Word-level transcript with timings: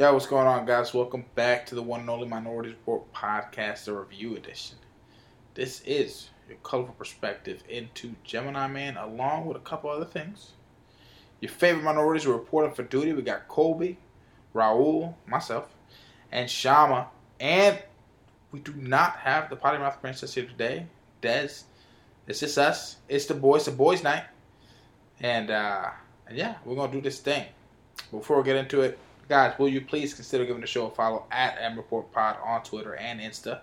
Yo, 0.00 0.14
what's 0.14 0.24
going 0.24 0.46
on, 0.46 0.64
guys? 0.64 0.94
Welcome 0.94 1.26
back 1.34 1.66
to 1.66 1.74
the 1.74 1.82
one 1.82 2.00
and 2.00 2.08
only 2.08 2.26
Minority 2.26 2.70
Report 2.70 3.12
podcast, 3.12 3.84
the 3.84 3.92
review 3.92 4.34
edition. 4.34 4.78
This 5.52 5.82
is 5.82 6.30
your 6.48 6.56
colorful 6.62 6.94
perspective 6.94 7.62
into 7.68 8.14
Gemini 8.24 8.66
Man, 8.66 8.96
along 8.96 9.44
with 9.44 9.58
a 9.58 9.60
couple 9.60 9.90
other 9.90 10.06
things. 10.06 10.52
Your 11.40 11.50
favorite 11.50 11.84
minorities 11.84 12.24
are 12.24 12.32
reporting 12.32 12.72
for 12.72 12.82
duty. 12.82 13.12
We 13.12 13.20
got 13.20 13.46
Colby, 13.46 13.98
Raul, 14.54 15.16
myself, 15.26 15.68
and 16.32 16.48
Shama. 16.48 17.08
And 17.38 17.78
we 18.52 18.60
do 18.60 18.72
not 18.72 19.16
have 19.16 19.50
the 19.50 19.56
Potty 19.56 19.76
Mouth 19.76 20.00
Princess 20.00 20.32
here 20.32 20.46
today. 20.46 20.86
Dez. 21.20 21.64
It's 22.26 22.40
just 22.40 22.56
us. 22.56 22.96
It's 23.06 23.26
the 23.26 23.34
boys. 23.34 23.66
The 23.66 23.72
boys' 23.72 24.02
night. 24.02 24.24
And, 25.20 25.50
uh, 25.50 25.90
and 26.26 26.38
yeah, 26.38 26.54
we're 26.64 26.74
going 26.76 26.90
to 26.90 26.96
do 26.96 27.02
this 27.02 27.20
thing. 27.20 27.44
Before 28.10 28.38
we 28.38 28.44
get 28.44 28.56
into 28.56 28.80
it, 28.80 28.98
guys, 29.30 29.56
will 29.58 29.68
you 29.68 29.80
please 29.80 30.12
consider 30.12 30.44
giving 30.44 30.60
the 30.60 30.66
show 30.66 30.86
a 30.86 30.90
follow 30.90 31.24
at 31.30 31.56
M 31.60 31.76
Report 31.76 32.10
Pod 32.12 32.36
on 32.44 32.64
Twitter 32.64 32.96
and 32.96 33.20
Insta, 33.20 33.60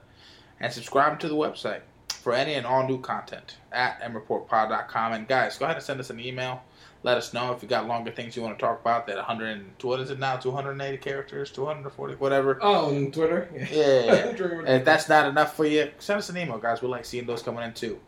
and 0.62 0.72
subscribing 0.72 1.20
to 1.20 1.28
the 1.28 1.36
website 1.36 1.82
for 2.08 2.34
any 2.34 2.54
and 2.54 2.66
all 2.66 2.88
new 2.88 3.00
content 3.00 3.58
at 3.74 4.02
mreportpod.com. 4.02 5.14
And 5.14 5.27
guys, 5.27 5.58
go 5.58 5.66
ahead 5.66 5.76
and 5.76 5.86
send 5.86 6.00
us 6.00 6.10
an 6.10 6.22
email. 6.22 6.64
Let 7.04 7.18
us 7.18 7.34
know 7.34 7.52
if 7.52 7.62
you 7.62 7.68
got 7.68 7.86
longer 7.86 8.12
things 8.12 8.36
you 8.36 8.41
want 8.41 8.58
to 8.58 8.66
talk 8.66 8.80
about. 8.80 9.08
That 9.08 9.18
100, 9.18 9.84
what 9.84 10.00
is 10.00 10.10
it 10.10 10.20
now? 10.20 10.38
280 10.38 10.98
characters, 10.98 11.52
240, 11.52 12.16
whatever. 12.16 12.58
Oh, 12.62 12.96
on 12.96 13.12
Twitter. 13.12 13.49
Yeah. 13.70 14.27
and 14.30 14.68
if 14.70 14.86
that's 14.86 15.10
not 15.10 15.27
enough 15.27 15.55
for 15.55 15.66
you, 15.66 15.91
send 15.99 16.18
us 16.18 16.30
an 16.30 16.38
email, 16.38 16.58
guys. 16.58 16.82
We 16.82 16.88
like 16.88 17.05
seeing 17.05 17.26
those 17.26 17.44
coming 17.44 17.63
in 17.63 17.74
too. 17.74 17.99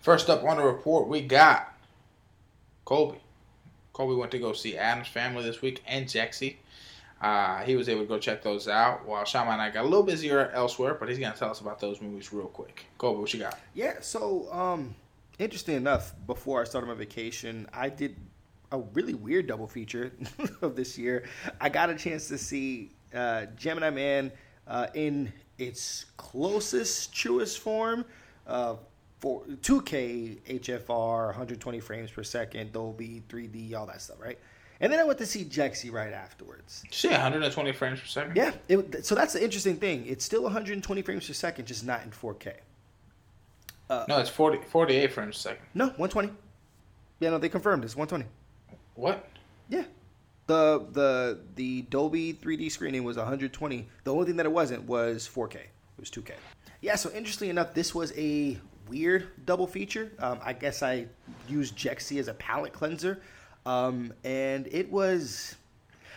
First 0.00 0.28
up 0.28 0.42
on 0.42 0.56
the 0.56 0.64
report, 0.64 1.06
we 1.06 1.20
got 1.20 1.72
Colby. 2.84 3.20
Colby 3.92 4.16
went 4.16 4.32
to 4.32 4.38
go 4.38 4.52
see 4.52 4.76
Addams 4.76 5.08
Family 5.08 5.44
this 5.44 5.62
week 5.62 5.82
and 5.86 6.06
Jexi. 6.06 6.56
Uh, 7.20 7.62
he 7.64 7.76
was 7.76 7.88
able 7.88 8.00
to 8.00 8.06
go 8.06 8.18
check 8.18 8.42
those 8.42 8.66
out 8.66 9.06
while 9.06 9.24
Shama 9.24 9.50
and 9.50 9.60
I 9.60 9.68
got 9.70 9.82
a 9.82 9.88
little 9.88 10.02
busier 10.02 10.50
elsewhere, 10.52 10.94
but 10.94 11.08
he's 11.08 11.18
going 11.18 11.32
to 11.32 11.38
tell 11.38 11.50
us 11.50 11.60
about 11.60 11.78
those 11.78 12.00
movies 12.00 12.32
real 12.32 12.46
quick. 12.46 12.86
Colby, 12.96 13.20
what 13.20 13.34
you 13.34 13.40
got? 13.40 13.58
Yeah, 13.74 13.96
so 14.00 14.50
um, 14.50 14.94
interesting 15.38 15.76
enough, 15.76 16.14
before 16.26 16.62
I 16.62 16.64
started 16.64 16.86
my 16.86 16.94
vacation, 16.94 17.68
I 17.74 17.90
did 17.90 18.16
a 18.72 18.78
really 18.78 19.14
weird 19.14 19.48
double 19.48 19.66
feature 19.66 20.12
of 20.62 20.76
this 20.76 20.96
year. 20.96 21.24
I 21.60 21.68
got 21.68 21.90
a 21.90 21.94
chance 21.94 22.28
to 22.28 22.38
see 22.38 22.90
uh, 23.14 23.46
Gemini 23.56 23.90
Man 23.90 24.32
uh, 24.66 24.86
in 24.94 25.30
its 25.58 26.06
closest, 26.16 27.12
truest 27.12 27.58
form. 27.58 28.04
Uh, 28.46 28.76
for 29.20 29.44
2K 29.44 30.60
HFR, 30.60 31.26
120 31.26 31.80
frames 31.80 32.10
per 32.10 32.22
second, 32.22 32.72
Dolby, 32.72 33.22
3D, 33.28 33.74
all 33.74 33.84
that 33.86 34.00
stuff, 34.00 34.16
right? 34.18 34.38
And 34.80 34.90
then 34.90 34.98
I 34.98 35.04
went 35.04 35.18
to 35.18 35.26
see 35.26 35.44
Jexi 35.44 35.92
right 35.92 36.12
afterwards. 36.12 36.82
Shit, 36.90 37.10
120 37.10 37.72
frames 37.72 38.00
per 38.00 38.06
second. 38.06 38.36
Yeah, 38.36 38.52
it, 38.68 39.04
so 39.04 39.14
that's 39.14 39.34
the 39.34 39.44
interesting 39.44 39.76
thing. 39.76 40.06
It's 40.06 40.24
still 40.24 40.42
120 40.42 41.02
frames 41.02 41.26
per 41.26 41.34
second, 41.34 41.66
just 41.66 41.84
not 41.84 42.02
in 42.02 42.10
4K. 42.10 42.54
Uh, 43.90 44.04
no, 44.08 44.18
it's 44.18 44.30
40, 44.30 44.58
48 44.68 45.12
frames 45.12 45.36
per 45.36 45.50
second. 45.50 45.66
No, 45.74 45.86
120. 45.86 46.30
Yeah, 47.18 47.30
no, 47.30 47.38
they 47.38 47.50
confirmed 47.50 47.84
it's 47.84 47.94
120. 47.94 48.24
What? 48.94 49.28
Yeah. 49.68 49.84
The 50.46 50.84
the 50.90 51.40
the 51.54 51.82
Dolby 51.82 52.32
3D 52.34 52.72
screening 52.72 53.04
was 53.04 53.16
120. 53.16 53.86
The 54.04 54.12
only 54.12 54.26
thing 54.26 54.36
that 54.36 54.46
it 54.46 54.52
wasn't 54.52 54.84
was 54.84 55.28
4K. 55.32 55.56
It 55.56 55.68
was 55.98 56.10
2K. 56.10 56.32
Yeah, 56.80 56.96
so 56.96 57.10
interestingly 57.12 57.50
enough, 57.50 57.74
this 57.74 57.94
was 57.94 58.12
a 58.16 58.58
weird 58.88 59.28
double 59.44 59.66
feature. 59.66 60.10
Um, 60.18 60.40
I 60.42 60.54
guess 60.54 60.82
I 60.82 61.06
used 61.48 61.76
Jexi 61.76 62.18
as 62.18 62.28
a 62.28 62.34
palate 62.34 62.72
cleanser. 62.72 63.20
Um, 63.66 64.12
and 64.24 64.66
it 64.70 64.90
was, 64.90 65.56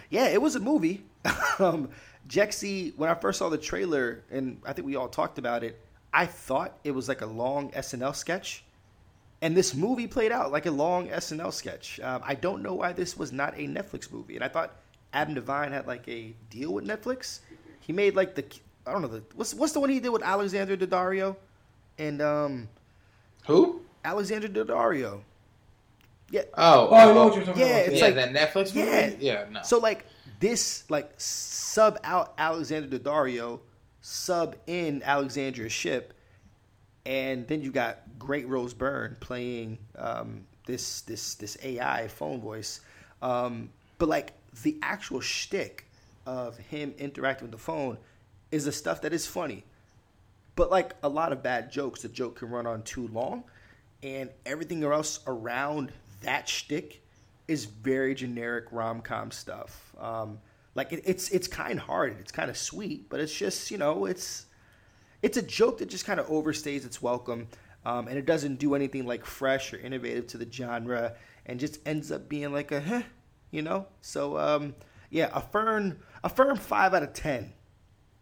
yeah, 0.10 0.28
it 0.28 0.42
was 0.42 0.56
a 0.56 0.60
movie. 0.60 1.04
um, 1.60 1.90
Jexi, 2.28 2.96
when 2.96 3.10
I 3.10 3.16
first 3.16 3.40
saw 3.40 3.50
the 3.50 3.58
trailer, 3.58 4.24
and 4.32 4.62
I 4.66 4.74
think 4.74 4.88
we 4.88 4.96
all 4.96 5.10
talked 5.10 5.38
about 5.38 5.64
it, 5.64 5.80
I 6.14 6.26
thought 6.26 6.78
it 6.84 6.92
was 6.92 7.08
like 7.08 7.22
a 7.22 7.26
long 7.26 7.72
SNL 7.72 8.16
sketch. 8.16 8.64
And 9.42 9.58
this 9.58 9.76
movie 9.76 10.08
played 10.08 10.32
out 10.32 10.52
like 10.52 10.66
a 10.68 10.72
long 10.72 11.10
SNL 11.10 11.52
sketch. 11.52 12.00
Um, 12.00 12.22
I 12.24 12.36
don't 12.36 12.62
know 12.62 12.76
why 12.76 12.94
this 12.94 13.18
was 13.18 13.34
not 13.34 13.56
a 13.56 13.68
Netflix 13.68 14.10
movie. 14.10 14.36
And 14.36 14.44
I 14.44 14.48
thought 14.48 14.76
Adam 15.12 15.36
Devine 15.36 15.72
had 15.72 15.86
like 15.86 16.08
a 16.08 16.34
deal 16.50 16.74
with 16.74 16.86
Netflix. 16.86 17.40
He 17.82 17.92
made 17.92 18.16
like 18.16 18.36
the 18.36 18.46
I 18.86 18.92
don't 18.92 19.02
know 19.02 19.08
the 19.08 19.24
what's 19.36 19.54
what's 19.54 19.74
the 19.74 19.80
one 19.80 19.90
he 19.90 20.00
did 20.00 20.10
with 20.10 20.24
Alexandra 20.24 20.78
Daddario 20.78 21.36
and 21.98 22.22
um 22.22 22.70
who 23.46 23.82
Alexandra 24.04 24.50
Daddario. 24.50 25.22
Yeah. 26.30 26.42
Oh, 26.56 26.90
oh, 26.90 26.96
I 26.96 27.06
know 27.06 27.26
what 27.26 27.36
you're 27.36 27.46
talking 27.46 27.62
yeah, 27.62 27.68
about. 27.68 27.88
It's 27.90 28.00
yeah, 28.00 28.06
like- 28.06 28.16
that 28.16 28.34
Netflix 28.34 28.76
movie. 28.76 28.90
Yeah. 28.90 29.12
yeah, 29.20 29.46
no. 29.52 29.62
So 29.64 29.80
like 29.80 30.06
this 30.40 30.84
like 30.90 31.12
sub 31.18 32.00
out 32.04 32.34
Alexander 32.38 32.98
Daddario, 32.98 33.60
sub 34.02 34.56
in 34.68 35.02
Alexandra 35.04 35.70
Shipp, 35.70 36.14
and 37.06 37.48
then 37.48 37.62
you 37.62 37.72
got 37.72 38.00
Great 38.18 38.48
Rose 38.48 38.74
Byrne 38.74 39.18
playing 39.20 39.78
um, 39.98 40.46
this 40.66 41.02
this 41.02 41.36
this 41.36 41.58
AI 41.64 42.08
phone 42.08 42.42
voice. 42.42 42.82
Um, 43.22 43.70
but 43.98 44.10
like 44.10 44.34
the 44.64 44.78
actual 44.82 45.22
shtick 45.22 45.86
of 46.26 46.58
him 46.58 46.94
interacting 46.98 47.46
with 47.46 47.52
the 47.52 47.64
phone 47.64 47.98
is 48.52 48.66
the 48.66 48.72
stuff 48.72 49.02
that 49.02 49.14
is 49.14 49.26
funny. 49.26 49.64
But 50.56 50.70
like 50.70 50.94
a 51.04 51.10
lot 51.10 51.32
of 51.32 51.42
bad 51.42 51.72
jokes, 51.72 52.02
the 52.02 52.10
joke 52.10 52.40
can 52.40 52.50
run 52.50 52.68
on 52.68 52.84
too 52.84 53.08
long, 53.08 53.44
and 54.02 54.30
everything 54.46 54.84
else 54.84 55.20
around 55.26 55.92
that 56.24 56.50
shtick 56.50 57.04
is 57.48 57.66
very 57.66 58.16
generic 58.16 58.66
rom 58.72 59.02
com 59.02 59.32
stuff. 59.32 59.94
Um, 60.00 60.40
like 60.76 60.92
it, 60.92 61.04
it's 61.06 61.30
it's 61.30 61.48
kind 61.48 61.80
hearted, 61.80 62.18
it's 62.20 62.32
kind 62.32 62.50
of 62.50 62.58
sweet, 62.58 63.10
but 63.10 63.20
it's 63.20 63.34
just 63.34 63.70
you 63.72 63.78
know 63.78 64.06
it's 64.06 64.46
it's 65.22 65.38
a 65.38 65.42
joke 65.42 65.78
that 65.80 65.90
just 65.90 66.06
kind 66.06 66.20
of 66.20 66.28
overstays 66.28 66.86
its 66.86 67.02
welcome, 67.02 67.48
um, 67.86 68.08
and 68.08 68.18
it 68.18 68.26
doesn't 68.26 68.60
do 68.60 68.76
anything 68.76 69.06
like 69.06 69.26
fresh 69.26 69.74
or 69.74 69.78
innovative 69.78 70.28
to 70.28 70.38
the 70.38 70.50
genre, 70.52 71.16
and 71.46 71.60
just 71.60 71.80
ends 71.86 72.12
up 72.12 72.28
being 72.28 72.52
like 72.52 72.72
a 72.72 72.82
huh, 72.82 73.04
you 73.52 73.62
know. 73.62 73.88
So 74.02 74.38
um, 74.38 74.76
yeah, 75.10 75.30
a 75.34 75.42
firm 75.42 76.00
a 76.24 76.30
firm 76.30 76.58
five 76.58 76.94
out 76.94 77.04
of 77.04 77.14
ten 77.14 77.54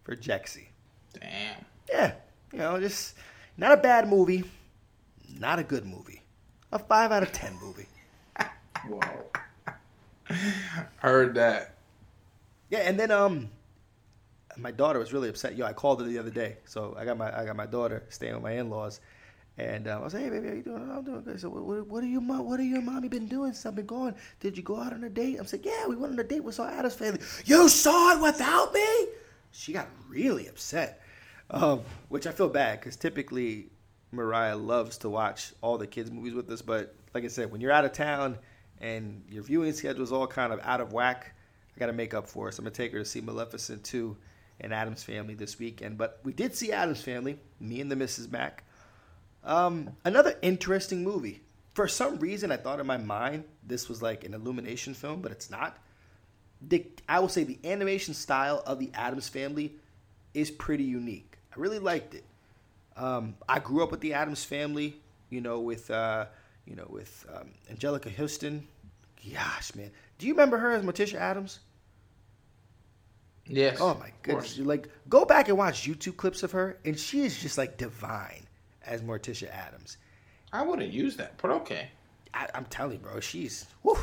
for 0.04 0.16
Jexi. 0.16 0.68
Damn. 1.20 1.66
Yeah, 1.90 2.14
you 2.52 2.60
know, 2.60 2.80
just 2.80 3.16
not 3.58 3.72
a 3.72 3.78
bad 3.78 4.10
movie, 4.10 4.44
not 5.40 5.60
a 5.60 5.64
good 5.64 5.86
movie, 5.86 6.22
a 6.72 6.80
five 6.80 7.12
out 7.12 7.24
of 7.24 7.32
ten 7.32 7.58
movie. 7.62 7.88
Wow. 8.90 9.24
Heard 10.97 11.36
that. 11.36 11.75
Yeah, 12.69 12.80
and 12.80 13.00
then 13.00 13.12
um, 13.12 13.50
my 14.58 14.72
daughter 14.72 15.00
was 15.00 15.14
really 15.14 15.30
upset. 15.30 15.56
Yo, 15.56 15.66
I 15.66 15.74
called 15.74 16.02
her 16.02 16.08
the 16.08 16.18
other 16.18 16.30
day, 16.30 16.58
so 16.66 16.96
I 16.97 17.06
got 17.06 17.18
my 17.18 17.38
I 17.38 17.46
got 17.46 17.56
my 17.56 17.66
daughter 17.66 18.03
staying 18.09 18.34
with 18.34 18.44
my 18.44 18.53
in 18.53 18.70
laws, 18.70 19.02
and 19.58 19.88
um, 19.88 20.02
I 20.02 20.03
was 20.03 20.14
like, 20.14 20.24
hey 20.24 20.30
baby, 20.30 20.47
how 20.47 20.53
you 20.53 20.64
doing? 20.64 20.90
I'm 20.90 21.03
doing 21.03 21.22
good. 21.24 21.40
So 21.40 21.50
what, 21.50 21.64
what, 21.64 21.88
what 21.88 22.03
are 22.03 22.08
you 22.08 22.22
mom? 22.22 22.46
What 22.46 22.59
are 22.59 22.64
your 22.64 22.81
mommy 22.81 23.09
been 23.09 23.28
doing 23.28 23.52
since 23.53 23.66
I've 23.66 23.75
been 23.75 23.86
gone? 23.86 24.16
Did 24.40 24.58
you 24.58 24.64
go 24.64 24.80
out 24.80 24.94
on 24.94 25.03
a 25.03 25.09
date? 25.09 25.38
I'm 25.38 25.47
like, 25.52 25.66
yeah, 25.66 25.86
we 25.88 25.96
went 25.96 26.14
on 26.14 26.20
a 26.20 26.24
date 26.24 26.44
with 26.44 26.59
our 26.59 26.70
Addams 26.70 26.96
Family. 26.96 27.20
You 27.46 27.68
saw 27.68 28.16
it 28.16 28.22
without 28.22 28.74
me? 28.74 29.08
She 29.52 29.74
got 29.74 29.90
really 30.08 30.47
upset, 30.47 31.02
um, 31.50 31.81
which 32.08 32.25
I 32.25 32.31
feel 32.31 32.47
bad 32.47 32.80
because 32.80 32.96
typically 32.96 33.68
Mariah 34.12 34.56
loves 34.56 34.97
to 35.00 35.09
watch 35.09 35.53
all 35.62 35.78
the 35.78 35.88
kids' 35.88 36.09
movies 36.09 36.34
with 36.34 36.50
us, 36.50 36.62
but 36.62 36.96
like 37.14 37.25
I 37.25 37.28
said, 37.28 37.52
when 37.52 37.59
you're 37.59 37.72
out 37.72 37.84
of 37.84 37.91
town 37.91 38.38
and 38.81 39.24
your 39.30 39.44
viewing 39.44 39.72
schedule 39.74 40.03
is 40.03 40.12
all 40.12 40.28
kind 40.28 40.52
of 40.52 40.59
out 40.64 40.81
of 40.81 40.92
whack. 40.92 41.34
I 41.75 41.80
got 41.80 41.86
to 41.86 41.94
make 41.94 42.14
up 42.14 42.28
for 42.28 42.50
it. 42.50 42.53
So 42.53 42.59
I'm 42.59 42.66
going 42.66 42.74
to 42.74 42.78
take 42.78 42.92
her 42.92 43.00
to 43.00 43.06
see 43.06 43.22
Maleficent 43.22 43.84
2 43.84 44.18
and 44.59 44.74
Addams 44.74 45.03
Family 45.03 45.36
this 45.36 45.58
weekend. 45.59 45.97
But 45.97 46.19
we 46.24 46.34
did 46.34 46.56
see 46.56 46.72
Addams 46.72 47.02
Family, 47.02 47.38
me 47.59 47.80
and 47.80 47.91
the 47.91 47.96
Mrs. 47.96 48.31
Mac. 48.31 48.64
Um, 49.44 49.96
another 50.03 50.36
interesting 50.41 51.03
movie. 51.03 51.41
For 51.74 51.88
some 51.88 52.20
reason, 52.20 52.52
I 52.52 52.58
thought 52.58 52.80
in 52.80 52.88
my 52.88 52.97
mind 52.97 53.46
this 53.66 53.88
was 53.88 54.02
like 54.02 54.24
an 54.25 54.34
Illumination 54.34 54.94
film, 54.94 55.22
but 55.22 55.31
it's 55.31 55.50
not. 55.50 55.78
The, 56.68 56.86
I 57.08 57.20
will 57.20 57.30
say 57.30 57.44
the 57.44 57.59
animation 57.64 58.14
style 58.14 58.62
of 58.66 58.79
the 58.79 58.91
Addams 58.94 59.29
Family 59.29 59.73
is 60.34 60.52
pretty 60.52 60.84
unique. 60.84 61.38
I 61.56 61.59
really 61.59 61.79
liked 61.79 62.14
it. 62.14 62.26
Um, 62.97 63.35
I 63.47 63.59
grew 63.59 63.84
up 63.84 63.91
with 63.91 64.02
the 64.02 64.14
Addams 64.14 64.44
Family, 64.44 64.96
you 65.29 65.41
know, 65.41 65.59
with 65.59 65.90
uh, 65.90 66.26
you 66.66 66.76
know, 66.76 66.88
with 66.90 67.26
um, 67.34 67.50
Anjelica 67.72 68.16
Huston. 68.16 68.67
Gosh, 69.34 69.76
man, 69.76 69.91
do 70.18 70.28
you 70.28 70.34
remember 70.34 70.58
her 70.58 70.72
as 70.72 70.84
Morticia 70.84 71.16
Addams? 71.16 71.59
Yes. 73.46 73.78
Oh 73.82 73.96
my 74.00 74.12
goodness! 74.23 74.58
like 74.59 74.88
go 75.09 75.26
back 75.26 75.50
and 75.50 75.58
watch 75.58 75.88
YouTube 75.88 76.18
clips 76.18 76.44
of 76.44 76.52
her, 76.52 76.79
and 76.85 76.97
she 76.97 77.22
is 77.22 77.40
just 77.41 77.58
like 77.58 77.78
divine 77.78 78.47
as 78.85 79.02
Morticia 79.02 79.52
Addams. 79.52 79.97
I 80.53 80.64
wouldn't 80.64 80.91
use 80.91 81.18
that, 81.18 81.38
but 81.41 81.52
okay. 81.52 81.90
I, 82.34 82.47
I'm 82.56 82.66
telling 82.66 82.94
you, 82.94 83.00
bro, 83.00 83.20
she's. 83.20 83.66
Whew. 83.82 83.97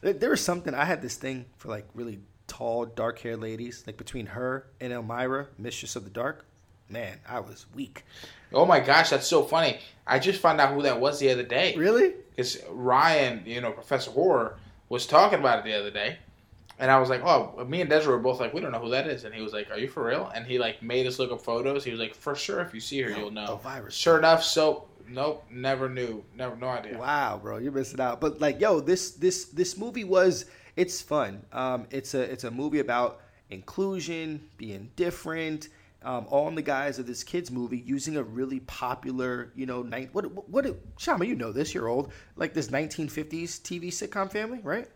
There 0.00 0.30
was 0.30 0.40
something. 0.40 0.74
I 0.74 0.84
had 0.84 1.02
this 1.02 1.16
thing 1.16 1.46
for 1.56 1.68
like 1.68 1.86
really 1.94 2.20
tall, 2.46 2.86
dark 2.86 3.18
haired 3.18 3.40
ladies. 3.40 3.84
Like 3.86 3.96
between 3.96 4.26
her 4.26 4.66
and 4.80 4.92
Elvira, 4.92 5.48
Mistress 5.58 5.96
of 5.96 6.04
the 6.04 6.10
Dark. 6.10 6.46
Man, 6.88 7.18
I 7.28 7.40
was 7.40 7.66
weak. 7.74 8.04
Oh 8.52 8.64
my 8.64 8.80
gosh, 8.80 9.10
that's 9.10 9.26
so 9.26 9.42
funny. 9.42 9.78
I 10.06 10.18
just 10.18 10.40
found 10.40 10.60
out 10.60 10.72
who 10.72 10.82
that 10.82 11.00
was 11.00 11.18
the 11.18 11.30
other 11.30 11.42
day. 11.42 11.74
Really? 11.76 12.14
Because 12.30 12.58
Ryan, 12.70 13.42
you 13.44 13.60
know, 13.60 13.72
Professor 13.72 14.10
Horror, 14.10 14.56
was 14.88 15.06
talking 15.06 15.38
about 15.38 15.58
it 15.58 15.64
the 15.64 15.78
other 15.78 15.90
day. 15.90 16.18
And 16.78 16.90
I 16.90 16.98
was 16.98 17.10
like, 17.10 17.22
oh, 17.24 17.64
me 17.68 17.80
and 17.80 17.90
Desiree 17.90 18.14
were 18.14 18.20
both 18.20 18.40
like, 18.40 18.54
we 18.54 18.60
don't 18.60 18.70
know 18.70 18.78
who 18.78 18.90
that 18.90 19.08
is. 19.08 19.24
And 19.24 19.34
he 19.34 19.42
was 19.42 19.52
like, 19.52 19.70
are 19.70 19.78
you 19.78 19.88
for 19.88 20.04
real? 20.04 20.30
And 20.34 20.46
he 20.46 20.58
like 20.58 20.80
made 20.82 21.06
us 21.06 21.18
look 21.18 21.32
up 21.32 21.42
photos. 21.42 21.84
He 21.84 21.90
was 21.90 21.98
like, 21.98 22.14
for 22.14 22.34
sure, 22.34 22.60
if 22.60 22.72
you 22.72 22.80
see 22.80 23.00
her, 23.02 23.10
you'll 23.10 23.32
know. 23.32 23.46
Elvira. 23.46 23.90
Sure 23.90 24.16
enough, 24.16 24.44
so 24.44 24.86
nope, 25.08 25.44
never 25.50 25.88
knew, 25.88 26.24
never, 26.36 26.54
no 26.56 26.68
idea. 26.68 26.96
Wow, 26.96 27.40
bro, 27.42 27.58
you're 27.58 27.72
missing 27.72 28.00
out. 28.00 28.20
But 28.20 28.40
like, 28.40 28.60
yo, 28.60 28.80
this 28.80 29.12
this 29.12 29.46
this 29.46 29.76
movie 29.76 30.04
was 30.04 30.46
it's 30.76 31.02
fun. 31.02 31.44
Um, 31.52 31.86
it's 31.90 32.14
a 32.14 32.20
it's 32.20 32.44
a 32.44 32.50
movie 32.50 32.78
about 32.78 33.20
inclusion, 33.50 34.48
being 34.56 34.90
different. 34.94 35.68
Um, 36.08 36.24
all 36.30 36.48
in 36.48 36.54
the 36.54 36.62
guise 36.62 36.98
of 36.98 37.06
this 37.06 37.22
kids 37.22 37.50
movie 37.50 37.76
using 37.84 38.16
a 38.16 38.22
really 38.22 38.60
popular, 38.60 39.52
you 39.54 39.66
know, 39.66 39.82
night. 39.82 40.08
What 40.12 40.32
what, 40.32 40.48
what 40.48 40.80
Shama, 40.96 41.26
you 41.26 41.34
know 41.34 41.52
this. 41.52 41.74
You're 41.74 41.86
old. 41.86 42.14
Like 42.34 42.54
this 42.54 42.68
1950s 42.68 43.60
TV 43.60 43.88
sitcom 43.88 44.32
family, 44.32 44.60
right? 44.62 44.88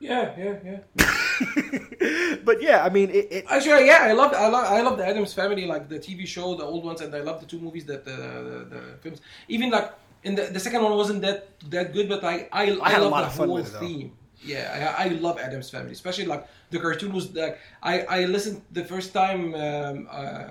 Yeah, 0.00 0.34
yeah, 0.36 0.56
yeah. 0.66 2.38
but 2.44 2.60
yeah, 2.60 2.82
I 2.84 2.88
mean, 2.88 3.10
it, 3.10 3.28
it 3.30 3.44
Actually, 3.48 3.86
yeah, 3.86 4.00
I 4.02 4.14
love 4.14 4.34
I 4.34 4.48
love 4.48 4.64
I 4.64 4.80
love 4.80 4.98
the 4.98 5.06
Addams 5.06 5.32
Family, 5.32 5.64
like 5.64 5.88
the 5.88 6.00
TV 6.00 6.26
show, 6.26 6.56
the 6.56 6.64
old 6.64 6.84
ones, 6.84 7.00
and 7.02 7.14
I 7.14 7.20
love 7.20 7.38
the 7.38 7.46
two 7.46 7.60
movies 7.60 7.84
that 7.84 8.04
the 8.04 8.10
the, 8.10 8.66
the 8.68 8.82
films. 9.00 9.20
Even 9.46 9.70
like 9.70 9.92
in 10.24 10.34
the 10.34 10.46
the 10.46 10.58
second 10.58 10.82
one 10.82 10.96
wasn't 10.96 11.22
that 11.22 11.54
that 11.70 11.92
good, 11.92 12.08
but 12.08 12.24
I 12.24 12.48
I, 12.50 12.76
I, 12.82 12.92
a 12.94 13.04
love 13.04 13.32
the 13.32 13.44
whole 13.46 13.54
with 13.54 13.68
it, 13.68 13.72
though. 13.74 13.78
theme. 13.78 14.12
Yeah, 14.42 14.96
I, 14.98 15.04
I 15.04 15.08
love 15.22 15.38
Addams 15.38 15.70
Family, 15.70 15.92
especially 15.92 16.26
like 16.26 16.48
the 16.72 16.80
cartoon 16.80 17.12
was 17.12 17.26
like 17.34 17.58
I 17.82 17.94
I 18.18 18.24
listened 18.24 18.62
the 18.72 18.84
first 18.92 19.12
time 19.20 19.54
um, 19.54 20.08
uh, 20.10 20.48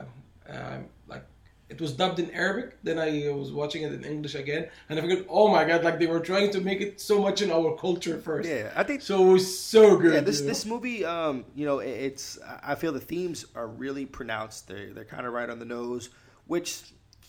um, 0.50 0.86
like 1.08 1.26
it 1.70 1.80
was 1.82 1.92
dubbed 1.94 2.20
in 2.20 2.30
Arabic. 2.32 2.78
Then 2.84 2.98
I 3.00 3.30
was 3.32 3.52
watching 3.52 3.82
it 3.84 3.92
in 3.94 4.04
English 4.04 4.36
again, 4.36 4.64
and 4.90 5.00
I 5.00 5.02
figured, 5.02 5.26
oh 5.30 5.48
my 5.48 5.64
god, 5.70 5.84
like 5.84 5.98
they 6.00 6.08
were 6.08 6.20
trying 6.32 6.50
to 6.52 6.60
make 6.62 6.82
it 6.82 7.00
so 7.02 7.22
much 7.22 7.42
in 7.42 7.50
our 7.52 7.76
culture 7.78 8.18
first. 8.20 8.48
yeah, 8.50 8.72
I 8.76 8.84
think 8.84 9.02
So 9.02 9.14
it 9.30 9.34
was 9.34 9.60
so 9.60 9.98
good. 9.98 10.14
yeah, 10.14 10.20
this 10.22 10.40
you 10.40 10.46
know? 10.46 10.50
this 10.52 10.66
movie, 10.66 11.06
um, 11.06 11.46
you 11.56 11.66
know, 11.66 11.80
it- 11.80 12.00
it's 12.08 12.26
I 12.72 12.76
feel 12.76 12.92
the 12.92 13.00
themes 13.14 13.46
are 13.56 13.68
really 13.68 14.06
pronounced. 14.06 14.68
They're 14.68 14.92
they're 14.94 15.12
kind 15.16 15.26
of 15.28 15.34
right 15.34 15.50
on 15.50 15.60
the 15.60 15.70
nose, 15.78 16.10
which 16.48 16.82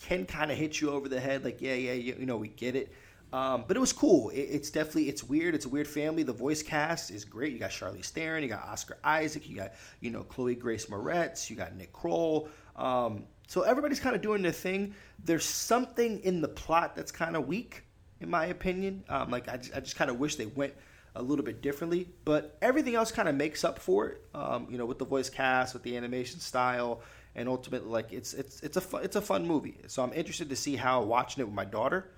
can 0.08 0.26
kind 0.26 0.50
of 0.50 0.56
hit 0.58 0.80
you 0.80 0.90
over 0.90 1.08
the 1.08 1.20
head. 1.20 1.44
Like, 1.44 1.62
yeah, 1.62 1.74
yeah, 1.74 1.92
you, 1.92 2.16
you 2.18 2.26
know, 2.26 2.36
we 2.36 2.48
get 2.48 2.74
it. 2.74 2.92
Um, 3.32 3.64
but 3.66 3.76
it 3.76 3.80
was 3.80 3.92
cool. 3.92 4.28
It, 4.30 4.40
it's 4.40 4.70
definitely 4.70 5.08
it's 5.08 5.24
weird. 5.24 5.54
It's 5.54 5.64
a 5.64 5.68
weird 5.68 5.88
family. 5.88 6.22
The 6.22 6.32
voice 6.32 6.62
cast 6.62 7.10
is 7.10 7.24
great. 7.24 7.52
You 7.52 7.58
got 7.58 7.70
Charlize 7.70 8.10
Theron, 8.10 8.42
you 8.42 8.48
got 8.48 8.62
Oscar 8.64 8.98
Isaac, 9.02 9.48
you 9.48 9.56
got 9.56 9.72
you 10.00 10.10
know 10.10 10.22
Chloe 10.22 10.54
Grace 10.54 10.86
Moretz, 10.86 11.48
you 11.48 11.56
got 11.56 11.74
Nick 11.74 11.92
Kroll. 11.92 12.48
Um, 12.76 13.24
so 13.46 13.62
everybody's 13.62 14.00
kind 14.00 14.14
of 14.14 14.22
doing 14.22 14.42
their 14.42 14.52
thing. 14.52 14.94
There's 15.24 15.44
something 15.44 16.20
in 16.20 16.40
the 16.40 16.48
plot 16.48 16.94
that's 16.94 17.12
kind 17.12 17.36
of 17.36 17.46
weak, 17.46 17.84
in 18.20 18.30
my 18.30 18.46
opinion. 18.46 19.04
Um, 19.08 19.30
like 19.30 19.48
I 19.48 19.56
just, 19.56 19.76
I 19.76 19.80
just 19.80 19.96
kind 19.96 20.10
of 20.10 20.18
wish 20.18 20.36
they 20.36 20.46
went 20.46 20.74
a 21.14 21.22
little 21.22 21.44
bit 21.44 21.60
differently, 21.60 22.08
but 22.24 22.56
everything 22.62 22.94
else 22.94 23.12
kind 23.12 23.28
of 23.28 23.34
makes 23.34 23.64
up 23.64 23.78
for 23.78 24.08
it. 24.08 24.22
Um, 24.34 24.66
you 24.70 24.78
know, 24.78 24.86
with 24.86 24.98
the 24.98 25.04
voice 25.04 25.28
cast, 25.28 25.74
with 25.74 25.82
the 25.82 25.96
animation 25.96 26.40
style, 26.40 27.00
and 27.34 27.48
ultimately, 27.48 27.90
like 27.90 28.12
it's 28.12 28.34
it's 28.34 28.60
it's 28.60 28.76
a 28.76 28.96
it's 28.98 29.16
a 29.16 29.22
fun 29.22 29.46
movie. 29.46 29.78
So 29.86 30.02
I'm 30.02 30.12
interested 30.12 30.50
to 30.50 30.56
see 30.56 30.76
how 30.76 31.02
watching 31.02 31.40
it 31.40 31.44
with 31.44 31.54
my 31.54 31.64
daughter 31.64 32.10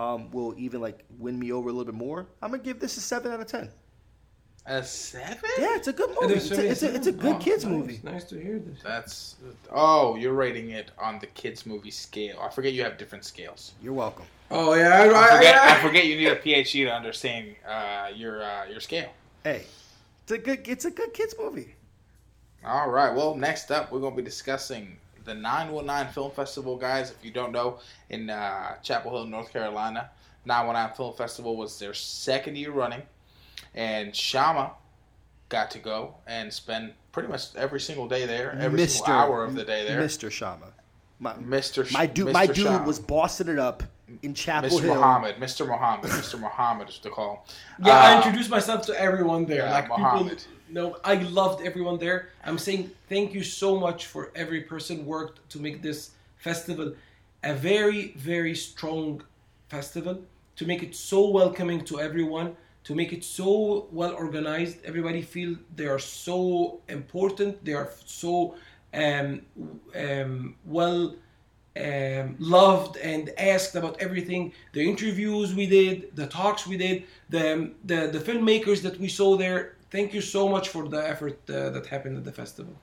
um, 0.00 0.30
will 0.30 0.54
even 0.56 0.80
like 0.80 1.04
win 1.18 1.38
me 1.38 1.52
over 1.52 1.68
a 1.68 1.72
little 1.72 1.90
bit 1.92 1.94
more. 1.94 2.26
I'm 2.40 2.50
gonna 2.50 2.62
give 2.62 2.80
this 2.80 2.96
a 2.96 3.00
seven 3.00 3.32
out 3.32 3.40
of 3.40 3.46
ten. 3.46 3.68
A 4.66 4.84
seven? 4.84 5.50
Yeah, 5.58 5.76
it's 5.76 5.88
a 5.88 5.92
good 5.92 6.10
movie. 6.20 6.34
It's 6.34 6.50
a, 6.50 6.70
it's 6.70 6.82
a, 6.82 6.94
it's 6.94 7.06
a 7.06 7.12
good 7.12 7.36
Oh, 7.36 7.38
kids 7.38 7.64
nice, 7.64 7.72
movie. 7.72 8.00
Nice 8.02 8.24
to 8.24 8.38
hear 8.38 8.58
this. 8.58 8.82
That's 8.82 9.36
oh, 9.70 10.16
you're 10.16 10.34
rating 10.34 10.70
it 10.70 10.90
on 10.98 11.18
the 11.18 11.26
kids 11.28 11.66
movie 11.66 11.90
scale. 11.90 12.38
I 12.40 12.48
forget 12.50 12.72
you 12.72 12.82
have 12.82 12.98
different 12.98 13.24
scales. 13.24 13.72
You're 13.82 13.94
welcome. 13.94 14.26
Oh 14.50 14.74
yeah, 14.74 14.88
I, 14.88 15.04
I 15.04 15.36
forget, 15.36 15.54
I, 15.56 15.76
I 15.76 15.80
forget 15.80 16.06
you 16.06 16.16
need 16.16 16.28
a 16.28 16.36
PhD 16.36 16.84
to 16.84 16.92
understand 16.92 17.54
uh, 17.68 18.08
your 18.14 18.42
uh, 18.42 18.66
your 18.66 18.80
scale. 18.80 19.10
Hey, 19.44 19.64
it's 20.22 20.32
a 20.32 20.38
good 20.38 20.66
it's 20.68 20.84
a 20.84 20.90
good 20.90 21.12
kids 21.14 21.34
movie. 21.38 21.74
All 22.64 22.90
right. 22.90 23.14
Well, 23.14 23.34
next 23.34 23.70
up, 23.70 23.90
we're 23.90 24.00
going 24.00 24.14
to 24.14 24.22
be 24.22 24.22
discussing 24.22 24.98
the 25.30 25.40
919 25.40 26.12
Film 26.12 26.30
Festival, 26.32 26.76
guys. 26.76 27.10
If 27.12 27.24
you 27.24 27.30
don't 27.30 27.52
know, 27.52 27.78
in 28.10 28.28
uh, 28.30 28.74
Chapel 28.82 29.12
Hill, 29.12 29.26
North 29.26 29.52
Carolina, 29.52 30.10
919 30.44 30.96
Film 30.96 31.14
Festival 31.14 31.56
was 31.56 31.78
their 31.78 31.94
second 31.94 32.56
year 32.58 32.72
running, 32.72 33.02
and 33.74 34.14
Shama 34.14 34.72
got 35.48 35.70
to 35.72 35.78
go 35.78 36.14
and 36.26 36.52
spend 36.52 36.92
pretty 37.12 37.28
much 37.28 37.54
every 37.56 37.80
single 37.80 38.08
day 38.08 38.26
there, 38.26 38.56
every 38.60 38.86
single 38.88 39.12
hour 39.14 39.44
of 39.44 39.54
the 39.54 39.64
day 39.64 39.86
there. 39.86 40.00
Mr. 40.00 40.30
Shama. 40.30 40.66
My, 41.20 41.34
Mr. 41.34 41.86
Sh- 41.86 41.92
my 41.92 42.06
dude, 42.06 42.28
Mr. 42.28 42.32
my 42.32 42.46
dude 42.46 42.56
Shama. 42.64 42.84
was 42.86 42.98
bossing 42.98 43.48
it 43.48 43.58
up 43.58 43.82
in 44.22 44.34
Chapel 44.34 44.70
Mr. 44.70 44.80
Hill. 44.82 44.94
Muhammad, 44.96 45.36
Mr. 45.36 45.66
Muhammad, 45.68 46.10
Mr. 46.10 46.40
Muhammad 46.40 46.88
is 46.88 46.98
the 47.00 47.10
call. 47.10 47.46
yeah, 47.84 47.96
I 47.96 48.14
Uh, 48.14 48.16
introduced 48.16 48.50
myself 48.50 48.84
to 48.86 48.98
everyone 49.00 49.44
there. 49.46 49.64
yeah, 49.66 49.70
like 49.72 49.88
Mohammed. 49.88 50.38
people 50.38 50.44
know, 50.72 50.96
I 51.04 51.14
loved 51.14 51.66
everyone 51.66 51.98
there. 51.98 52.30
I'm 52.44 52.58
saying 52.58 52.90
thank 53.08 53.34
you 53.34 53.42
so 53.42 53.78
much 53.78 54.06
for 54.06 54.30
every 54.34 54.62
person 54.62 55.06
worked 55.06 55.48
to 55.50 55.58
make 55.60 55.82
this 55.82 56.10
festival 56.36 56.94
a 57.42 57.54
very, 57.54 58.12
very 58.16 58.54
strong 58.54 59.22
festival. 59.68 60.22
To 60.56 60.66
make 60.66 60.82
it 60.82 60.94
so 60.94 61.30
welcoming 61.30 61.84
to 61.86 62.00
everyone, 62.00 62.54
to 62.84 62.94
make 62.94 63.12
it 63.12 63.24
so 63.24 63.88
well 63.90 64.12
organized. 64.12 64.84
Everybody 64.84 65.22
feel 65.22 65.56
they 65.74 65.86
are 65.86 65.98
so 65.98 66.80
important. 66.88 67.64
They 67.64 67.72
are 67.72 67.90
so 68.04 68.56
um, 68.92 69.42
um, 69.96 70.56
well 70.66 71.14
um, 71.76 72.36
loved 72.38 72.96
and 72.96 73.30
asked 73.38 73.74
about 73.74 74.00
everything. 74.00 74.52
The 74.72 74.88
interviews 74.88 75.54
we 75.54 75.66
did, 75.66 76.14
the 76.16 76.26
talks 76.26 76.66
we 76.66 76.76
did, 76.76 77.04
the 77.28 77.70
the, 77.84 78.08
the 78.08 78.18
filmmakers 78.18 78.82
that 78.82 78.98
we 78.98 79.08
saw 79.08 79.36
there. 79.36 79.76
Thank 79.90 80.14
you 80.14 80.20
so 80.20 80.48
much 80.48 80.68
for 80.68 80.88
the 80.88 80.98
effort 81.08 81.38
uh, 81.50 81.70
that 81.70 81.86
happened 81.86 82.16
at 82.16 82.24
the 82.24 82.32
festival. 82.32 82.74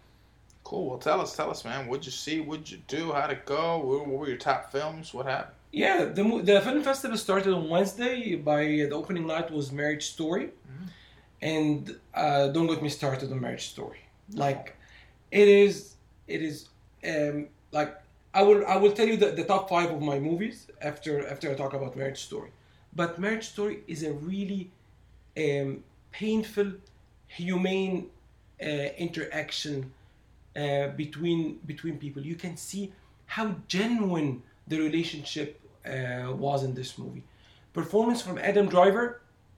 Cool. 0.63 0.89
Well, 0.89 0.97
tell 0.97 1.21
us, 1.21 1.33
tell 1.35 1.49
us, 1.49 1.63
man. 1.63 1.87
What'd 1.87 2.05
you 2.05 2.11
see? 2.11 2.41
What'd 2.41 2.69
you 2.69 2.79
do? 2.87 3.13
How'd 3.13 3.31
it 3.31 3.45
go? 3.45 3.77
What 3.77 4.07
were 4.07 4.27
your 4.27 4.37
top 4.37 4.71
films? 4.71 5.13
What 5.13 5.25
happened? 5.25 5.55
Yeah, 5.71 6.05
the 6.05 6.23
the 6.43 6.61
film 6.61 6.81
festival 6.81 7.17
started 7.17 7.53
on 7.53 7.69
Wednesday. 7.69 8.35
By 8.35 8.63
the 8.65 8.91
opening 8.91 9.27
night 9.27 9.51
was 9.51 9.71
Marriage 9.71 10.07
Story, 10.07 10.49
and 11.41 11.95
uh, 12.13 12.47
don't 12.47 12.67
get 12.67 12.81
me 12.81 12.89
started 12.89 13.31
on 13.31 13.39
Marriage 13.39 13.67
Story. 13.67 13.99
Like, 14.33 14.75
it 15.31 15.47
is, 15.47 15.95
it 16.27 16.41
is, 16.41 16.67
um, 17.05 17.47
like 17.71 17.95
I 18.39 18.43
will 18.47 18.61
I 18.67 18.77
will 18.81 18.91
tell 18.91 19.07
you 19.11 19.17
the, 19.23 19.29
the 19.39 19.45
top 19.53 19.63
five 19.73 19.89
of 19.97 20.01
my 20.11 20.19
movies 20.29 20.57
after 20.91 21.11
after 21.33 21.45
I 21.51 21.55
talk 21.55 21.73
about 21.79 21.91
Marriage 22.01 22.21
Story. 22.29 22.51
But 22.99 23.09
Marriage 23.25 23.47
Story 23.55 23.75
is 23.93 24.03
a 24.03 24.13
really 24.31 24.69
um, 25.45 25.83
painful, 26.11 26.69
humane 27.39 27.95
uh, 28.61 28.89
interaction 29.05 29.91
uh, 30.55 30.89
between 31.03 31.41
between 31.71 31.95
people. 31.97 32.21
You 32.31 32.35
can 32.35 32.55
see 32.57 32.83
how 33.25 33.55
genuine 33.67 34.43
the 34.67 34.77
relationship 34.87 35.49
uh, 35.93 36.31
was 36.45 36.63
in 36.63 36.75
this 36.75 36.91
movie. 37.01 37.23
Performance 37.73 38.21
from 38.21 38.37
Adam 38.37 38.67
Driver, 38.69 39.05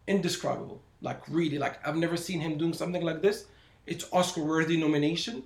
indescribable. 0.07 0.79
Like 1.01 1.21
really, 1.27 1.57
like 1.65 1.75
I've 1.85 1.97
never 2.05 2.17
seen 2.27 2.39
him 2.39 2.57
doing 2.57 2.75
something 2.81 3.03
like 3.09 3.21
this. 3.21 3.37
It's 3.91 4.05
Oscar-worthy 4.13 4.77
nomination. 4.77 5.43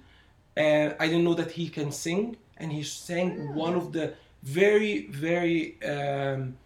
And 0.55 0.95
I 0.99 1.07
didn't 1.07 1.23
know 1.23 1.33
that 1.33 1.51
he 1.59 1.67
can 1.67 1.91
sing, 1.91 2.37
and 2.57 2.71
he 2.71 2.83
sang 2.83 3.53
one 3.53 3.75
of 3.75 3.91
the 3.91 4.13
very, 4.43 5.07
very 5.07 5.81
um, 5.83 6.57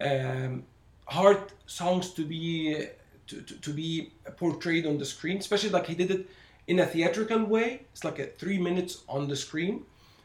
um, 0.00 0.64
hard 1.06 1.38
songs 1.66 2.10
to 2.14 2.24
be 2.24 2.86
to, 3.26 3.40
to, 3.40 3.54
to 3.60 3.72
be 3.72 4.12
portrayed 4.36 4.86
on 4.86 4.98
the 4.98 5.04
screen. 5.04 5.38
Especially 5.38 5.70
like 5.70 5.86
he 5.86 5.94
did 5.94 6.10
it 6.10 6.26
in 6.66 6.80
a 6.80 6.86
theatrical 6.86 7.44
way. 7.44 7.82
It's 7.92 8.04
like 8.04 8.18
a 8.18 8.26
three 8.26 8.58
minutes 8.58 9.02
on 9.08 9.28
the 9.28 9.36
screen. 9.36 9.84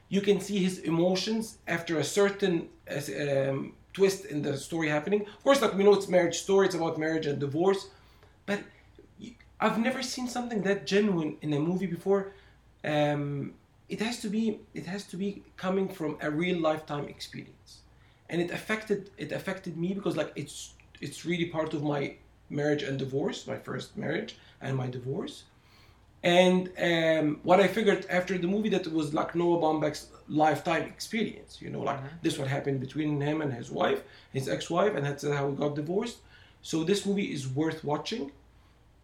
You 0.09 0.21
can 0.21 0.39
see 0.39 0.57
his 0.63 0.79
emotions 0.79 1.59
after 1.67 1.99
a 1.99 2.03
certain 2.03 2.67
um, 2.89 3.73
twist 3.93 4.25
in 4.25 4.41
the 4.41 4.57
story 4.57 4.89
happening. 4.89 5.21
Of 5.21 5.43
course 5.43 5.61
like 5.61 5.73
we 5.75 5.83
know 5.83 5.93
it's 5.93 6.07
marriage 6.07 6.39
story 6.39 6.65
it's 6.67 6.75
about 6.75 6.97
marriage 6.97 7.25
and 7.25 7.39
divorce. 7.39 7.87
But 8.45 8.61
i've 9.61 9.77
never 9.77 10.01
seen 10.01 10.27
something 10.27 10.61
that 10.63 10.87
genuine 10.87 11.37
in 11.41 11.53
a 11.53 11.59
movie 11.59 11.85
before. 11.85 12.33
Um, 12.83 13.53
it 13.89 13.99
has 13.99 14.19
to 14.21 14.29
be 14.29 14.59
it 14.73 14.85
has 14.85 15.03
to 15.05 15.17
be 15.17 15.43
coming 15.57 15.87
from 15.89 16.17
a 16.21 16.29
real 16.29 16.59
lifetime 16.59 17.07
experience. 17.07 17.79
And 18.29 18.41
it 18.41 18.51
affected 18.51 19.09
it 19.17 19.31
affected 19.31 19.77
me 19.77 19.93
because 19.93 20.15
like 20.15 20.31
it's 20.35 20.73
it's 21.01 21.25
really 21.25 21.45
part 21.45 21.73
of 21.73 21.83
my 21.83 22.15
marriage 22.49 22.83
and 22.83 22.97
divorce 22.99 23.47
my 23.47 23.57
first 23.57 23.97
marriage 23.97 24.37
and 24.61 24.75
my 24.77 24.87
divorce. 24.87 25.43
And 26.21 26.69
um, 26.77 27.39
what 27.43 27.61
i 27.61 27.67
figured 27.67 28.05
after 28.09 28.37
the 28.37 28.47
movie 28.47 28.67
that 28.69 28.85
it 28.85 28.91
was 28.91 29.13
like 29.13 29.35
noah 29.35 29.57
baumbach's 29.61 30.07
lifetime 30.27 30.83
experience 30.83 31.61
you 31.61 31.69
know 31.69 31.79
like 31.79 32.01
this 32.21 32.37
what 32.37 32.49
happened 32.49 32.81
between 32.81 33.21
him 33.21 33.41
and 33.41 33.53
his 33.53 33.71
wife 33.71 34.03
his 34.33 34.49
ex-wife 34.49 34.93
and 34.95 35.05
that's 35.05 35.25
how 35.25 35.47
we 35.47 35.55
got 35.55 35.75
divorced. 35.75 36.17
So 36.61 36.83
this 36.83 37.05
movie 37.05 37.31
is 37.33 37.47
worth 37.47 37.85
watching 37.85 38.31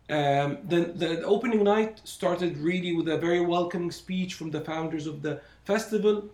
um, 0.09 0.59
the, 0.67 0.91
the 0.95 1.23
opening 1.23 1.63
night 1.63 2.01
started 2.03 2.57
really 2.57 2.93
with 2.95 3.07
a 3.07 3.17
very 3.17 3.41
welcoming 3.41 3.91
speech 3.91 4.35
from 4.35 4.51
the 4.51 4.61
founders 4.61 5.07
of 5.07 5.21
the 5.21 5.41
festival 5.65 6.29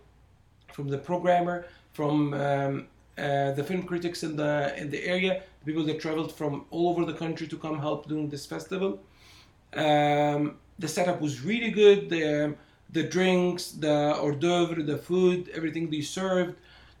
from 0.72 0.88
the 0.88 0.98
programmer, 0.98 1.66
from 1.92 2.34
um, 2.34 2.86
uh, 3.18 3.52
the 3.52 3.62
film 3.62 3.82
critics 3.82 4.22
in 4.22 4.36
the 4.36 4.74
in 4.76 4.90
the 4.90 5.04
area, 5.04 5.42
people 5.64 5.84
that 5.84 6.00
traveled 6.00 6.32
from 6.32 6.64
all 6.70 6.88
over 6.88 7.04
the 7.04 7.12
country 7.12 7.46
to 7.46 7.56
come 7.56 7.78
help 7.78 8.08
doing 8.08 8.28
this 8.28 8.46
festival. 8.46 8.98
Um, 9.74 10.56
the 10.78 10.88
setup 10.88 11.20
was 11.20 11.42
really 11.42 11.70
good. 11.70 12.08
The 12.08 12.54
the 12.90 13.02
drinks, 13.02 13.72
the 13.72 14.14
hors 14.20 14.36
d'oeuvre, 14.36 14.82
the 14.82 14.98
food, 14.98 15.50
everything 15.54 15.90
they 15.90 16.02
served. 16.02 16.56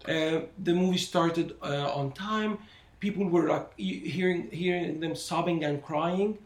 Uh, 0.08 0.40
the 0.58 0.74
movie 0.74 0.98
started 0.98 1.54
uh, 1.62 1.92
on 1.94 2.12
time. 2.12 2.58
People 3.00 3.28
were 3.28 3.48
like 3.48 3.68
hearing 3.76 4.50
hearing 4.50 5.00
them 5.00 5.14
sobbing 5.16 5.64
and 5.64 5.82
crying. 5.82 6.38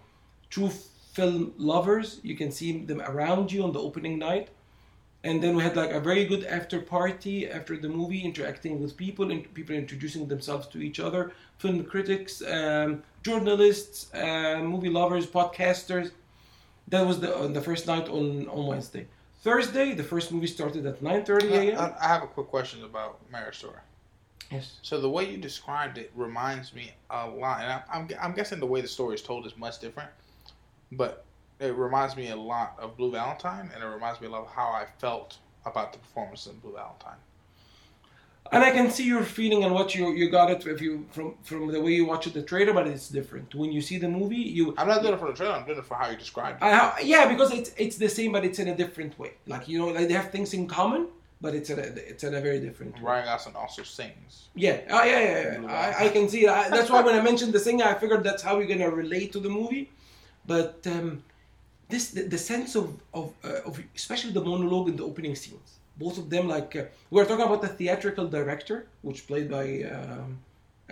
True 0.51 0.71
film 1.13 1.53
lovers, 1.57 2.21
you 2.23 2.37
can 2.37 2.51
see 2.53 2.85
them 2.85 3.01
around 3.03 3.51
you 3.53 3.63
on 3.65 3.73
the 3.73 3.81
opening 3.81 4.19
night. 4.19 4.49
And 5.25 5.43
then 5.43 5.57
we 5.57 5.63
had 5.63 5.75
like 5.77 5.91
a 5.91 5.99
very 6.01 6.25
good 6.25 6.45
after 6.45 6.81
party 6.81 7.49
after 7.51 7.77
the 7.77 7.89
movie, 7.89 8.21
interacting 8.21 8.81
with 8.81 8.97
people 8.97 9.31
and 9.33 9.53
people 9.55 9.75
introducing 9.75 10.29
themselves 10.29 10.69
to 10.69 10.79
each 10.79 11.01
other, 11.01 11.33
film 11.59 11.83
critics, 11.85 12.43
um, 12.47 13.03
journalists, 13.25 14.13
uh, 14.15 14.61
movie 14.63 14.91
lovers, 14.91 15.27
podcasters. 15.27 16.13
That 16.89 17.05
was 17.05 17.19
the 17.19 17.37
on 17.37 17.53
the 17.55 17.61
first 17.61 17.87
night 17.89 18.09
on 18.09 18.47
on 18.49 18.67
Wednesday. 18.67 19.09
Thursday, 19.43 19.95
the 19.95 20.05
first 20.05 20.31
movie 20.31 20.47
started 20.47 20.87
at 20.87 21.03
9:30 21.03 21.43
I, 21.53 21.57
a.m. 21.57 21.79
I- 21.81 22.05
I 22.05 22.09
have 22.09 22.23
a 22.23 22.27
quick 22.29 22.47
question 22.49 22.85
about 22.85 23.19
Marriage 23.33 23.59
Story. 23.59 23.81
yes. 24.53 24.77
So 24.83 25.01
the 25.01 25.11
way 25.11 25.29
you 25.31 25.39
described 25.39 25.99
it 25.99 26.13
reminds 26.15 26.73
me 26.73 26.93
a 27.11 27.27
lot, 27.29 27.63
and 27.63 27.73
I'm, 27.73 27.83
I'm, 27.93 28.05
I'm 28.23 28.33
guessing 28.35 28.61
the 28.61 28.67
way 28.67 28.81
the 28.81 28.89
story 28.99 29.15
is 29.17 29.23
told 29.23 29.45
is 29.47 29.57
much 29.57 29.81
different, 29.81 30.11
but 30.93 31.25
it 31.61 31.75
reminds 31.75 32.17
me 32.17 32.31
a 32.31 32.37
lot 32.37 32.77
of 32.79 32.97
Blue 32.97 33.11
Valentine, 33.11 33.71
and 33.75 33.83
it 33.83 33.87
reminds 33.87 34.21
me 34.21 34.27
a 34.27 34.31
lot 34.31 34.43
of 34.43 34.49
how 34.49 34.69
I 34.69 34.87
felt 34.99 35.39
about 35.65 35.93
the 35.93 35.99
performance 35.99 36.47
in 36.47 36.57
Blue 36.59 36.73
Valentine. 36.73 37.19
And 38.53 38.63
I 38.63 38.71
can 38.71 38.91
see 38.91 39.05
your 39.05 39.23
feeling 39.23 39.65
and 39.65 39.75
what 39.75 39.95
you 39.95 40.13
you 40.13 40.31
got 40.31 40.51
it 40.51 40.67
if 40.67 40.81
you 40.81 41.07
from 41.11 41.35
from 41.43 41.67
the 41.73 41.81
way 41.81 41.93
you 41.93 42.07
watch 42.07 42.27
it, 42.27 42.35
the 42.35 42.43
trailer, 42.43 42.73
but 42.73 42.87
it's 42.87 43.09
different. 43.09 43.55
When 43.55 43.73
you 43.73 43.81
see 43.81 43.99
the 43.99 44.09
movie, 44.09 44.37
you 44.37 44.75
I'm 44.79 44.87
not 44.87 45.03
doing 45.03 45.15
it 45.15 45.19
for 45.19 45.29
the 45.29 45.35
trailer. 45.35 45.55
I'm 45.55 45.67
doing 45.67 45.79
it 45.79 45.85
for 45.85 45.95
how 45.95 46.09
you 46.11 46.17
described 46.17 46.63
it. 46.63 46.65
I, 46.65 47.01
yeah, 47.01 47.29
because 47.29 47.53
it's 47.53 47.73
it's 47.77 47.97
the 47.97 48.09
same, 48.09 48.33
but 48.33 48.45
it's 48.45 48.59
in 48.59 48.69
a 48.69 48.77
different 48.77 49.19
way. 49.19 49.33
Like 49.47 49.69
you 49.69 49.79
know, 49.79 49.89
like 49.89 50.09
they 50.09 50.15
have 50.15 50.31
things 50.31 50.55
in 50.55 50.69
common, 50.69 51.09
but 51.41 51.55
it's 51.55 51.71
in 51.71 51.79
a 51.79 51.83
it's 51.83 52.23
in 52.23 52.35
a 52.35 52.41
very 52.41 52.61
different 52.61 52.95
way. 52.97 53.03
Ryan 53.03 53.25
Gosling 53.25 53.57
also 53.57 53.83
sings. 53.83 54.49
Yeah, 54.55 54.81
oh, 54.91 55.03
yeah, 55.03 55.21
yeah, 55.21 55.61
yeah. 55.61 55.95
I, 55.99 56.07
I 56.07 56.09
can 56.11 56.29
see 56.29 56.47
that. 56.47 56.71
That's 56.71 56.89
why 56.89 57.03
when 57.03 57.17
I 57.17 57.23
mentioned 57.23 57.53
the 57.53 57.61
singer, 57.61 57.85
I 57.85 57.95
figured 57.95 58.23
that's 58.23 58.43
how 58.43 58.59
you're 58.59 58.69
gonna 58.69 58.91
relate 58.91 59.33
to 59.33 59.41
the 59.41 59.51
movie. 59.51 59.91
But 60.47 60.87
um, 60.87 61.23
this 61.89 62.11
the, 62.11 62.23
the 62.23 62.39
sense 62.39 62.75
of 62.75 62.87
of, 63.13 63.33
uh, 63.45 63.69
of 63.69 63.81
especially 63.95 64.33
the 64.33 64.45
monologue 64.45 64.89
in 64.89 64.97
the 64.97 65.05
opening 65.05 65.35
scenes. 65.35 65.79
Both 65.99 66.19
of 66.19 66.29
them, 66.29 66.47
like 66.47 66.77
uh, 66.77 66.85
we're 67.11 67.25
talking 67.25 67.47
about 67.47 67.63
the 67.63 67.69
theatrical 67.69 68.29
director, 68.29 68.87
which 69.03 69.27
played 69.27 69.51
by 69.51 69.83
um, 69.85 70.39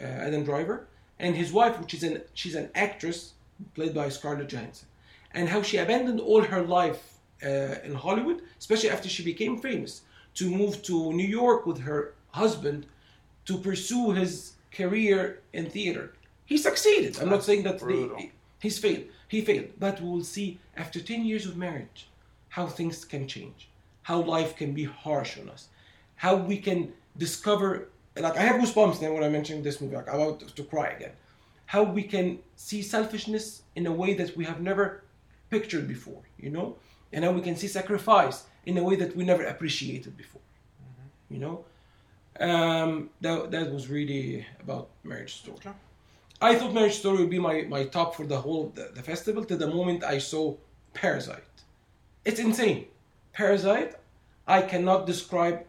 uh, 0.00 0.04
Adam 0.04 0.44
Driver, 0.44 0.86
and 1.18 1.36
his 1.36 1.52
wife, 1.52 1.78
which 1.78 1.94
is 1.94 2.02
an 2.02 2.22
she's 2.34 2.54
an 2.54 2.70
actress 2.74 3.34
played 3.74 3.94
by 3.94 4.08
Scarlett 4.08 4.48
Johansson, 4.48 4.88
and 5.32 5.48
how 5.48 5.62
she 5.62 5.76
abandoned 5.76 6.20
all 6.20 6.42
her 6.42 6.62
life 6.62 7.14
uh, 7.44 7.76
in 7.84 7.94
Hollywood, 7.94 8.42
especially 8.58 8.90
after 8.90 9.08
she 9.08 9.22
became 9.22 9.58
famous, 9.58 10.02
to 10.34 10.50
move 10.50 10.82
to 10.82 11.12
New 11.12 11.26
York 11.26 11.66
with 11.66 11.80
her 11.80 12.14
husband 12.30 12.86
to 13.44 13.58
pursue 13.58 14.12
his 14.12 14.54
career 14.72 15.40
in 15.52 15.68
theater. 15.70 16.14
He 16.46 16.56
succeeded. 16.58 17.18
I'm 17.20 17.30
not 17.30 17.44
saying 17.44 17.62
that 17.64 17.78
the, 17.78 18.30
he's 18.60 18.78
failed. 18.78 19.04
He 19.34 19.40
failed, 19.40 19.70
but 19.80 20.00
we 20.00 20.08
will 20.08 20.22
see 20.22 20.60
after 20.76 21.00
10 21.00 21.24
years 21.24 21.44
of 21.44 21.56
marriage 21.56 22.08
how 22.50 22.68
things 22.68 23.04
can 23.04 23.26
change, 23.26 23.68
how 24.02 24.20
life 24.20 24.54
can 24.54 24.72
be 24.72 24.84
harsh 24.84 25.40
on 25.40 25.48
us, 25.48 25.66
how 26.14 26.36
we 26.36 26.56
can 26.56 26.92
discover. 27.18 27.88
Like 28.16 28.36
I 28.36 28.42
have 28.42 28.60
goosebumps 28.60 29.02
now 29.02 29.12
when 29.12 29.24
I 29.24 29.28
mention 29.28 29.60
this 29.60 29.80
movie. 29.80 29.96
Like 29.96 30.08
I'm 30.08 30.20
about 30.20 30.56
to 30.58 30.62
cry 30.62 30.90
again. 30.90 31.14
How 31.66 31.82
we 31.82 32.04
can 32.04 32.38
see 32.54 32.80
selfishness 32.80 33.62
in 33.74 33.86
a 33.86 33.92
way 33.92 34.14
that 34.14 34.36
we 34.36 34.44
have 34.44 34.60
never 34.60 35.02
pictured 35.50 35.88
before, 35.88 36.22
you 36.38 36.50
know, 36.50 36.76
and 37.12 37.24
how 37.24 37.32
we 37.32 37.40
can 37.40 37.56
see 37.56 37.66
sacrifice 37.66 38.44
in 38.66 38.78
a 38.78 38.84
way 38.84 38.94
that 38.94 39.16
we 39.16 39.24
never 39.24 39.44
appreciated 39.46 40.16
before, 40.16 40.46
you 41.28 41.38
know. 41.38 41.64
Um, 42.38 43.10
that 43.20 43.50
that 43.50 43.72
was 43.72 43.88
really 43.88 44.46
about 44.60 44.90
Marriage 45.02 45.34
Story. 45.34 45.58
Okay. 45.58 45.76
I 46.44 46.54
thought 46.56 46.74
Marriage 46.74 46.98
Story 46.98 47.20
would 47.20 47.30
be 47.30 47.38
my, 47.38 47.62
my 47.62 47.84
top 47.84 48.14
for 48.14 48.26
the 48.26 48.38
whole 48.38 48.70
the, 48.74 48.90
the 48.94 49.02
festival 49.02 49.46
to 49.46 49.56
the 49.56 49.66
moment 49.66 50.04
I 50.04 50.18
saw 50.18 50.54
Parasite. 50.92 51.56
It's 52.26 52.38
insane. 52.38 52.84
Parasite, 53.32 53.94
I 54.46 54.60
cannot 54.60 55.06
describe, 55.06 55.64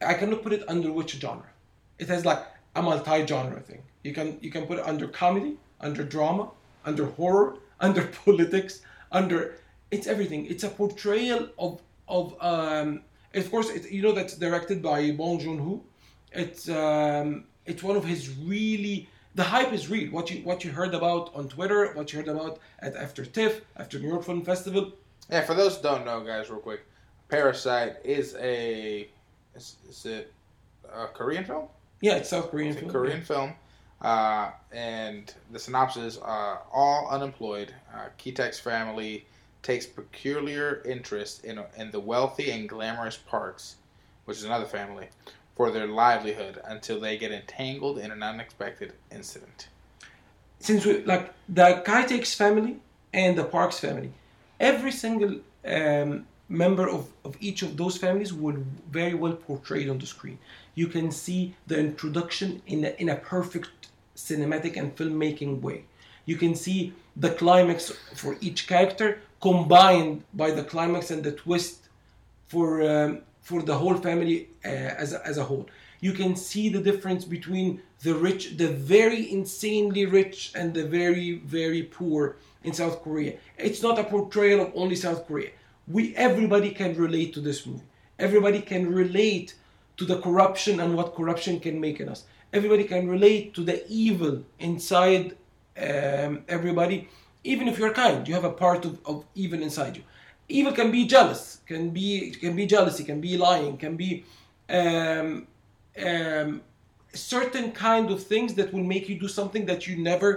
I 0.00 0.14
cannot 0.14 0.44
put 0.44 0.52
it 0.52 0.62
under 0.68 0.92
which 0.92 1.12
genre. 1.18 1.50
It 1.98 2.06
has 2.06 2.24
like 2.24 2.38
a 2.76 2.82
multi-genre 2.82 3.58
thing. 3.68 3.82
You 4.04 4.12
can 4.14 4.38
you 4.40 4.52
can 4.52 4.64
put 4.66 4.78
it 4.78 4.86
under 4.86 5.08
comedy, 5.08 5.56
under 5.80 6.04
drama, 6.04 6.50
under 6.84 7.06
horror, 7.06 7.56
under 7.80 8.02
politics, 8.24 8.82
under 9.10 9.56
it's 9.90 10.06
everything. 10.06 10.46
It's 10.46 10.62
a 10.62 10.68
portrayal 10.68 11.48
of 11.58 11.82
of 12.06 12.36
um, 12.40 13.02
of 13.34 13.50
course 13.50 13.70
it, 13.70 13.90
you 13.90 14.02
know 14.02 14.12
that's 14.12 14.36
directed 14.36 14.82
by 14.82 15.10
Bong 15.10 15.40
Joon 15.40 15.58
Ho. 15.58 15.82
It's 16.30 16.68
um, 16.68 17.44
it's 17.66 17.82
one 17.82 17.96
of 17.96 18.04
his 18.04 18.30
really 18.52 19.08
the 19.34 19.42
hype 19.42 19.72
is 19.72 19.88
real. 19.88 20.10
What 20.10 20.30
you 20.30 20.42
what 20.42 20.64
you 20.64 20.70
heard 20.70 20.94
about 20.94 21.34
on 21.34 21.48
Twitter, 21.48 21.92
what 21.94 22.12
you 22.12 22.18
heard 22.18 22.28
about 22.28 22.58
at 22.80 22.96
after 22.96 23.24
TIFF, 23.24 23.62
after 23.76 23.98
New 23.98 24.08
York 24.08 24.24
Film 24.24 24.44
Festival. 24.44 24.92
Yeah, 25.30 25.42
for 25.42 25.54
those 25.54 25.76
who 25.76 25.82
don't 25.82 26.04
know, 26.04 26.20
guys, 26.20 26.50
real 26.50 26.60
quick, 26.60 26.84
Parasite 27.28 27.96
is 28.04 28.36
a 28.38 29.08
is, 29.54 29.76
is 29.88 30.04
it 30.06 30.32
a 30.92 31.06
Korean 31.06 31.44
film? 31.44 31.68
Yeah, 32.00 32.16
it's 32.16 32.28
South 32.28 32.50
Korean 32.50 32.72
It's 32.72 32.78
a 32.78 32.80
film. 32.80 32.92
Korean 32.92 33.22
film, 33.22 33.54
uh, 34.02 34.50
and 34.72 35.32
the 35.50 35.58
synopsis: 35.58 36.18
uh, 36.18 36.58
all 36.72 37.08
unemployed, 37.10 37.74
uh, 37.94 38.08
Kitek's 38.18 38.58
family 38.60 39.26
takes 39.62 39.86
peculiar 39.86 40.82
interest 40.84 41.44
in 41.44 41.62
in 41.78 41.90
the 41.90 42.00
wealthy 42.00 42.50
and 42.50 42.68
glamorous 42.68 43.16
Parks, 43.16 43.76
which 44.26 44.36
is 44.36 44.44
another 44.44 44.66
family, 44.66 45.08
for 45.62 45.70
their 45.70 45.86
livelihood 45.86 46.60
until 46.64 46.98
they 46.98 47.16
get 47.16 47.30
entangled 47.30 47.96
in 47.96 48.10
an 48.10 48.20
unexpected 48.20 48.90
incident. 49.12 49.68
since 50.58 50.84
we 50.84 50.92
like 51.12 51.24
the 51.58 51.68
Kaitek's 51.88 52.34
family 52.42 52.74
and 53.12 53.38
the 53.38 53.44
Parks 53.44 53.78
family, 53.78 54.10
every 54.58 54.90
single 55.04 55.34
um, 55.76 56.26
member 56.48 56.86
of, 56.96 57.02
of 57.24 57.36
each 57.48 57.60
of 57.62 57.76
those 57.76 57.96
families 58.04 58.32
will 58.32 58.60
very 58.90 59.14
well 59.14 59.36
portrayed 59.48 59.88
on 59.88 59.98
the 59.98 60.08
screen. 60.14 60.38
You 60.74 60.88
can 60.88 61.12
see 61.12 61.54
the 61.68 61.78
introduction 61.78 62.60
in 62.66 62.84
a, 62.84 62.90
in 63.02 63.08
a 63.10 63.18
perfect 63.34 63.74
cinematic 64.16 64.76
and 64.76 64.88
filmmaking 64.96 65.60
way. 65.60 65.84
You 66.30 66.36
can 66.42 66.54
see 66.56 66.92
the 67.24 67.30
climax 67.30 67.92
for 68.20 68.36
each 68.40 68.66
character 68.66 69.08
combined 69.40 70.24
by 70.34 70.50
the 70.50 70.64
climax 70.64 71.12
and 71.12 71.22
the 71.22 71.34
twist 71.44 71.76
for 72.48 72.66
um, 72.92 73.22
for 73.42 73.62
the 73.62 73.76
whole 73.76 73.96
family 73.96 74.48
uh, 74.64 74.68
as 74.68 75.12
a, 75.12 75.26
as 75.26 75.36
a 75.38 75.44
whole. 75.44 75.66
You 76.00 76.12
can 76.12 76.34
see 76.34 76.68
the 76.68 76.80
difference 76.80 77.24
between 77.24 77.82
the 78.02 78.14
rich, 78.14 78.56
the 78.56 78.68
very 78.68 79.30
insanely 79.30 80.06
rich, 80.06 80.52
and 80.54 80.74
the 80.74 80.84
very 80.84 81.38
very 81.38 81.82
poor 81.82 82.36
in 82.64 82.72
South 82.72 83.02
Korea. 83.02 83.34
It's 83.58 83.82
not 83.82 83.98
a 83.98 84.04
portrayal 84.04 84.60
of 84.60 84.72
only 84.74 84.96
South 84.96 85.26
Korea. 85.26 85.50
We 85.86 86.14
everybody 86.16 86.70
can 86.70 86.96
relate 86.96 87.34
to 87.34 87.40
this 87.40 87.66
movie. 87.66 87.84
Everybody 88.18 88.60
can 88.60 88.92
relate 88.92 89.54
to 89.96 90.04
the 90.04 90.20
corruption 90.20 90.80
and 90.80 90.96
what 90.96 91.14
corruption 91.14 91.60
can 91.60 91.80
make 91.80 92.00
in 92.00 92.08
us. 92.08 92.24
Everybody 92.52 92.84
can 92.84 93.08
relate 93.08 93.54
to 93.54 93.64
the 93.64 93.84
evil 93.88 94.44
inside 94.58 95.36
um, 95.76 96.44
everybody. 96.48 97.08
Even 97.44 97.66
if 97.66 97.78
you're 97.78 97.92
kind, 97.92 98.26
you 98.28 98.34
have 98.34 98.44
a 98.44 98.50
part 98.50 98.84
of, 98.84 98.98
of 99.06 99.24
evil 99.34 99.62
inside 99.62 99.96
you. 99.96 100.02
Evil 100.58 100.72
can 100.72 100.90
be 100.90 101.06
jealous, 101.06 101.42
can 101.66 101.90
be 101.90 102.08
can 102.42 102.54
be 102.54 102.66
jealousy, 102.66 103.04
can 103.04 103.20
be 103.20 103.32
lying, 103.48 103.74
can 103.84 103.96
be 103.96 104.10
um, 104.68 105.46
um, 106.08 106.60
certain 107.14 107.72
kind 107.72 108.10
of 108.10 108.18
things 108.32 108.50
that 108.58 108.68
will 108.72 108.84
make 108.94 109.08
you 109.08 109.16
do 109.18 109.28
something 109.28 109.64
that 109.66 109.80
you 109.86 109.94
never 109.96 110.28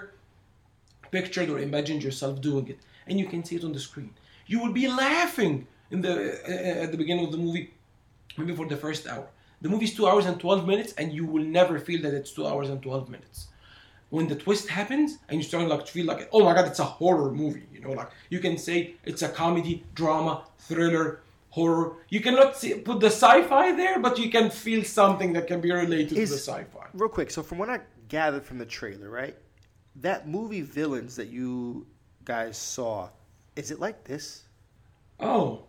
pictured 1.11 1.49
or 1.49 1.59
imagined 1.59 2.01
yourself 2.07 2.41
doing 2.49 2.65
it, 2.73 2.79
and 3.07 3.19
you 3.19 3.27
can 3.27 3.43
see 3.43 3.55
it 3.59 3.63
on 3.63 3.73
the 3.73 3.79
screen. 3.79 4.11
You 4.47 4.57
will 4.61 4.75
be 4.83 4.87
laughing 4.87 5.67
in 5.91 5.99
the 6.01 6.13
uh, 6.47 6.83
at 6.83 6.91
the 6.93 6.97
beginning 6.97 7.25
of 7.25 7.31
the 7.31 7.41
movie, 7.45 7.73
maybe 8.37 8.55
for 8.55 8.67
the 8.73 8.77
first 8.77 9.07
hour. 9.07 9.27
The 9.61 9.69
movie 9.69 9.85
is 9.85 9.95
two 9.95 10.07
hours 10.07 10.25
and 10.25 10.39
twelve 10.39 10.65
minutes, 10.71 10.93
and 10.99 11.11
you 11.11 11.25
will 11.25 11.47
never 11.59 11.79
feel 11.87 12.01
that 12.03 12.13
it's 12.13 12.31
two 12.31 12.45
hours 12.47 12.69
and 12.69 12.81
twelve 12.81 13.09
minutes. 13.09 13.47
When 14.15 14.27
the 14.29 14.35
twist 14.45 14.69
happens, 14.69 15.17
and 15.27 15.33
you 15.39 15.43
start 15.43 15.67
like 15.67 15.85
to 15.85 15.91
feel 15.91 16.05
like, 16.05 16.29
oh 16.31 16.41
my 16.45 16.53
god, 16.53 16.65
it's 16.67 16.79
a 16.79 16.85
horror 16.99 17.31
movie. 17.31 17.67
You 17.73 17.81
know, 17.81 17.91
like 17.99 18.09
you 18.29 18.39
can 18.39 18.57
say 18.57 18.77
it's 19.03 19.23
a 19.23 19.29
comedy, 19.41 19.83
drama, 19.93 20.33
thriller, 20.67 21.19
horror. 21.49 21.85
You 22.07 22.21
cannot 22.21 22.55
see, 22.55 22.75
put 22.75 23.01
the 23.01 23.11
sci-fi 23.21 23.75
there, 23.75 23.99
but 23.99 24.17
you 24.17 24.29
can 24.29 24.49
feel 24.49 24.85
something 24.85 25.33
that 25.33 25.47
can 25.47 25.59
be 25.59 25.69
related 25.83 26.17
Is- 26.17 26.29
to 26.29 26.35
the 26.35 26.41
sci-fi. 26.41 26.85
Real 26.93 27.09
quick, 27.09 27.29
so 27.29 27.43
from 27.43 27.57
what 27.57 27.69
I 27.69 27.81
gathered 28.07 28.45
from 28.45 28.57
the 28.57 28.65
trailer, 28.65 29.09
right? 29.09 29.35
That 29.97 30.29
movie 30.29 30.61
villains 30.61 31.17
that 31.17 31.27
you 31.27 31.85
guys 32.23 32.57
saw, 32.57 33.09
is 33.57 33.69
it 33.69 33.79
like 33.81 34.05
this? 34.05 34.43
Oh. 35.19 35.63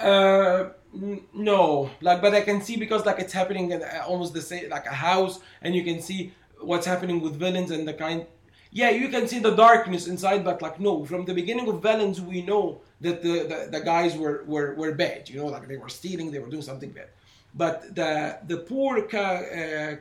Uh, 0.00 0.70
n- 0.92 1.22
no. 1.32 1.88
Like, 2.00 2.20
but 2.20 2.34
I 2.34 2.40
can 2.40 2.60
see 2.60 2.76
because 2.76 3.06
like 3.06 3.20
it's 3.20 3.32
happening 3.32 3.70
in 3.70 3.80
uh, 3.80 4.02
almost 4.08 4.34
the 4.34 4.42
same 4.42 4.70
like 4.70 4.86
a 4.86 4.98
house, 5.10 5.38
and 5.62 5.72
you 5.74 5.84
can 5.84 6.00
see 6.02 6.32
what's 6.64 6.86
happening 6.86 7.20
with 7.20 7.34
villains 7.36 7.70
and 7.70 7.86
the 7.86 7.94
kind. 7.94 8.26
yeah, 8.72 8.90
you 8.90 9.08
can 9.08 9.28
see 9.28 9.38
the 9.38 9.54
darkness 9.54 10.06
inside, 10.08 10.44
but 10.44 10.60
like 10.62 10.80
no, 10.80 11.04
from 11.04 11.24
the 11.24 11.34
beginning 11.34 11.68
of 11.68 11.82
Valens, 11.82 12.20
we 12.20 12.42
know 12.42 12.80
that 13.00 13.22
the, 13.22 13.34
the, 13.50 13.68
the 13.70 13.80
guys 13.80 14.16
were, 14.16 14.44
were, 14.46 14.74
were 14.74 14.92
bad. 14.92 15.28
You 15.28 15.36
know, 15.40 15.46
like 15.46 15.68
they 15.68 15.76
were 15.76 15.88
stealing, 15.88 16.30
they 16.30 16.40
were 16.40 16.50
doing 16.50 16.62
something 16.62 16.90
bad. 16.90 17.08
But 17.54 17.94
the 17.94 18.38
the 18.48 18.58
poor 18.58 19.02
Ka- 19.02 19.44
uh, 19.60 19.96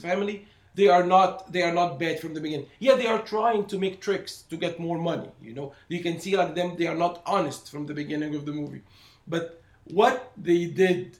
family, 0.00 0.46
they 0.74 0.88
are 0.88 1.04
not 1.04 1.52
they 1.52 1.62
are 1.62 1.72
not 1.72 1.98
bad 1.98 2.18
from 2.20 2.34
the 2.34 2.40
beginning. 2.40 2.66
Yeah, 2.78 2.96
they 2.96 3.06
are 3.06 3.22
trying 3.22 3.66
to 3.66 3.78
make 3.78 4.00
tricks 4.00 4.42
to 4.50 4.56
get 4.56 4.78
more 4.80 4.98
money. 4.98 5.30
You 5.42 5.54
know, 5.54 5.72
you 5.88 6.00
can 6.02 6.18
see 6.18 6.36
like 6.36 6.54
them, 6.54 6.76
they 6.76 6.86
are 6.86 6.96
not 6.96 7.22
honest 7.26 7.70
from 7.70 7.86
the 7.86 7.94
beginning 7.94 8.34
of 8.34 8.46
the 8.46 8.52
movie. 8.52 8.82
But 9.26 9.62
what 9.84 10.32
they 10.36 10.66
did 10.66 11.18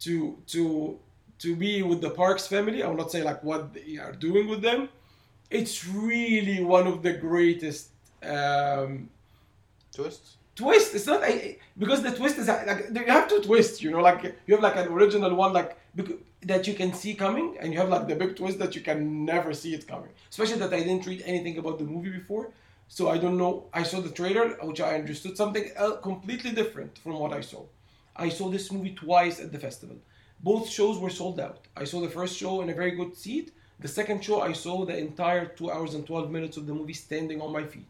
to 0.00 0.38
to 0.48 0.98
to 1.40 1.54
be 1.56 1.82
with 1.82 2.00
the 2.00 2.10
Parks 2.10 2.46
family, 2.46 2.82
I 2.82 2.88
will 2.88 2.96
not 2.96 3.10
say 3.12 3.22
like 3.22 3.42
what 3.44 3.74
they 3.74 3.96
are 3.98 4.12
doing 4.12 4.48
with 4.48 4.62
them. 4.62 4.88
It's 5.50 5.86
really 5.86 6.62
one 6.62 6.86
of 6.86 7.02
the 7.02 7.12
greatest 7.14 7.88
um, 8.22 9.08
Twists. 9.92 10.36
twist. 10.54 10.94
It's 10.94 11.06
not 11.06 11.22
I- 11.22 11.56
because 11.78 12.02
the 12.02 12.10
twist 12.12 12.38
is 12.38 12.48
like 12.48 12.86
you 12.94 13.06
have 13.06 13.28
to 13.28 13.40
twist. 13.40 13.82
You 13.82 13.90
know, 13.92 14.00
like 14.00 14.22
you 14.46 14.54
have 14.54 14.62
like 14.62 14.76
an 14.76 14.88
original 14.88 15.34
one 15.34 15.52
like 15.52 15.76
that 16.42 16.66
you 16.68 16.74
can 16.74 16.92
see 16.92 17.14
coming, 17.14 17.56
and 17.60 17.72
you 17.72 17.78
have 17.78 17.88
like 17.88 18.06
the 18.08 18.14
big 18.14 18.36
twist 18.36 18.58
that 18.58 18.74
you 18.76 18.80
can 18.82 19.24
never 19.24 19.52
see 19.54 19.74
it 19.74 19.86
coming. 19.88 20.10
Especially 20.30 20.58
that 20.58 20.72
I 20.72 20.80
didn't 20.80 21.06
read 21.06 21.22
anything 21.24 21.58
about 21.58 21.78
the 21.78 21.84
movie 21.84 22.10
before, 22.10 22.50
so 22.88 23.08
I 23.08 23.18
don't 23.18 23.36
know. 23.38 23.66
I 23.72 23.82
saw 23.82 24.00
the 24.00 24.10
trailer, 24.10 24.48
which 24.62 24.80
I 24.80 24.94
understood 24.96 25.36
something 25.36 25.70
completely 26.02 26.52
different 26.52 26.98
from 26.98 27.14
what 27.18 27.32
I 27.32 27.40
saw. 27.40 27.62
I 28.16 28.28
saw 28.28 28.48
this 28.50 28.70
movie 28.72 28.94
twice 28.94 29.40
at 29.40 29.52
the 29.52 29.58
festival. 29.58 29.96
Both 30.40 30.68
shows 30.68 30.98
were 30.98 31.10
sold 31.10 31.40
out. 31.40 31.66
I 31.76 31.84
saw 31.84 32.00
the 32.00 32.08
first 32.08 32.36
show 32.36 32.60
in 32.62 32.70
a 32.70 32.74
very 32.74 32.92
good 32.92 33.16
seat. 33.16 33.52
The 33.80 33.88
second 33.88 34.24
show, 34.24 34.40
I 34.40 34.52
saw 34.52 34.84
the 34.84 34.96
entire 34.96 35.46
two 35.46 35.70
hours 35.70 35.94
and 35.94 36.06
12 36.06 36.30
minutes 36.30 36.56
of 36.56 36.66
the 36.66 36.74
movie 36.74 36.92
standing 36.94 37.40
on 37.40 37.52
my 37.52 37.64
feet 37.64 37.86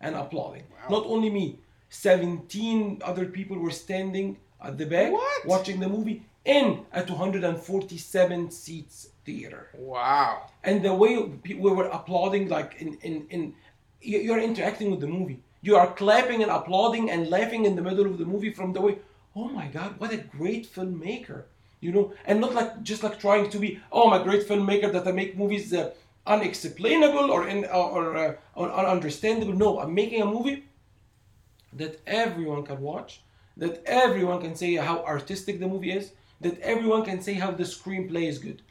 and 0.00 0.14
applauding. 0.14 0.64
Not 0.90 1.04
only 1.06 1.30
me, 1.30 1.58
17 1.90 3.00
other 3.04 3.26
people 3.26 3.58
were 3.58 3.70
standing 3.70 4.36
at 4.64 4.76
the 4.78 4.86
back 4.86 5.12
What? 5.12 5.46
watching 5.46 5.80
the 5.80 5.88
movie 5.88 6.22
in 6.44 6.84
a 6.92 7.02
247 7.04 8.50
seats 8.50 9.08
theater 9.24 9.68
Wow. 9.74 10.46
and 10.64 10.82
the 10.82 10.94
way 10.94 11.16
we 11.18 11.54
were 11.54 11.86
applauding 11.86 12.48
like 12.48 12.76
in 12.80 12.94
in 13.02 13.26
in 13.30 13.54
you're 14.00 14.38
interacting 14.40 14.90
with 14.90 15.00
the 15.00 15.06
movie 15.06 15.40
you 15.62 15.76
are 15.76 15.92
clapping 15.92 16.42
and 16.42 16.50
applauding 16.50 17.10
and 17.10 17.28
laughing 17.28 17.64
in 17.66 17.76
the 17.76 17.82
middle 17.82 18.06
of 18.06 18.16
the 18.18 18.24
movie 18.24 18.52
from 18.52 18.72
the 18.72 18.80
way 18.80 18.98
oh 19.36 19.48
my 19.48 19.66
god 19.68 19.90
what 20.00 20.12
a 20.12 20.16
great 20.38 20.64
filmmaker 20.74 21.44
you 21.80 21.92
know 21.92 22.12
and 22.26 22.40
not 22.40 22.54
like 22.54 22.82
just 22.82 23.02
like 23.02 23.18
trying 23.18 23.48
to 23.50 23.58
be 23.58 23.80
oh 23.92 24.10
i'm 24.10 24.20
a 24.20 24.24
great 24.24 24.46
filmmaker 24.46 24.92
that 24.92 25.06
i 25.06 25.12
make 25.12 25.36
movies 25.36 25.72
uh, 25.72 25.90
unexplainable 26.26 27.30
or 27.30 27.48
in 27.48 27.64
or, 27.66 28.16
uh, 28.16 28.34
or 28.54 28.68
ununderstandable 28.68 29.56
no 29.56 29.80
i'm 29.80 29.94
making 29.94 30.20
a 30.22 30.26
movie 30.26 30.64
that 31.72 32.00
everyone 32.06 32.64
can 32.64 32.80
watch, 32.80 33.22
that 33.56 33.82
everyone 33.86 34.40
can 34.40 34.54
say 34.54 34.74
how 34.74 35.04
artistic 35.04 35.60
the 35.60 35.68
movie 35.68 35.92
is, 35.92 36.12
that 36.40 36.58
everyone 36.60 37.04
can 37.04 37.20
say 37.20 37.34
how 37.34 37.50
the 37.50 37.64
screenplay 37.64 38.28
is 38.28 38.38
good. 38.38 38.62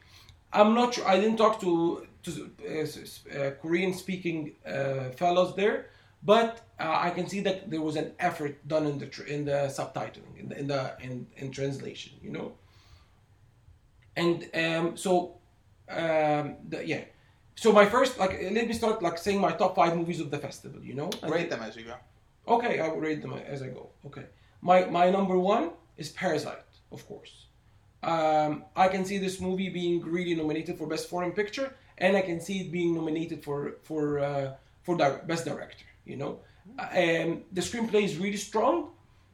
I'm 0.52 0.74
not 0.74 0.94
sure. 0.94 1.06
I 1.06 1.18
didn't 1.20 1.36
talk 1.36 1.60
to 1.60 2.06
to 2.22 2.50
uh, 2.68 3.38
uh, 3.38 3.50
Korean 3.62 3.94
speaking 3.94 4.52
uh, 4.66 5.10
fellows 5.16 5.56
there, 5.56 5.86
but 6.22 6.60
uh, 6.78 6.94
I 7.06 7.10
can 7.10 7.26
see 7.28 7.40
that 7.40 7.70
there 7.70 7.80
was 7.80 7.96
an 7.96 8.12
effort 8.18 8.66
done 8.68 8.86
in 8.86 8.98
the 8.98 9.06
tr- 9.06 9.22
in 9.22 9.44
the 9.44 9.72
subtitling 9.78 10.36
in 10.38 10.48
the 10.48 10.58
in 10.58 10.66
the 10.66 10.96
in, 11.00 11.26
in 11.36 11.50
translation. 11.50 12.12
You 12.22 12.30
know. 12.32 12.52
And 14.20 14.36
um, 14.64 14.96
so, 15.04 15.12
um, 16.02 16.44
the, 16.70 16.78
yeah. 16.92 17.04
So 17.62 17.68
my 17.80 17.86
first, 17.94 18.12
like, 18.22 18.32
let 18.58 18.66
me 18.70 18.74
start 18.80 18.96
like 19.06 19.16
saying 19.26 19.40
my 19.48 19.52
top 19.62 19.72
five 19.80 19.92
movies 20.00 20.20
of 20.24 20.28
the 20.34 20.40
festival. 20.46 20.80
You 20.90 20.94
know, 21.00 21.10
And 21.22 21.30
Rate 21.32 21.50
them 21.52 21.62
as 21.68 21.76
you 21.78 21.84
go. 21.92 21.96
Okay, 22.54 22.74
I 22.84 22.88
will 22.88 23.02
rate 23.08 23.20
them 23.22 23.32
as 23.54 23.60
I 23.66 23.68
go. 23.78 23.84
Okay, 24.08 24.26
my 24.68 24.78
my 24.98 25.06
number 25.16 25.36
one 25.54 25.64
is 26.02 26.08
Parasite, 26.22 26.70
of 26.96 27.00
course. 27.10 27.32
Um, 28.02 28.52
I 28.84 28.86
can 28.94 29.04
see 29.04 29.18
this 29.26 29.36
movie 29.46 29.68
being 29.80 29.96
really 30.16 30.34
nominated 30.34 30.74
for 30.78 30.86
Best 30.94 31.04
Foreign 31.12 31.32
Picture, 31.32 31.68
and 31.98 32.16
I 32.16 32.22
can 32.22 32.40
see 32.40 32.56
it 32.62 32.68
being 32.78 32.90
nominated 32.94 33.38
for 33.46 33.58
for 33.88 34.02
uh, 34.28 34.46
for 34.84 34.96
di- 34.96 35.20
Best 35.30 35.44
Director. 35.44 35.86
You 36.10 36.16
know, 36.22 36.32
um, 36.78 37.28
the 37.56 37.62
screenplay 37.68 38.04
is 38.08 38.14
really 38.24 38.42
strong, 38.50 38.76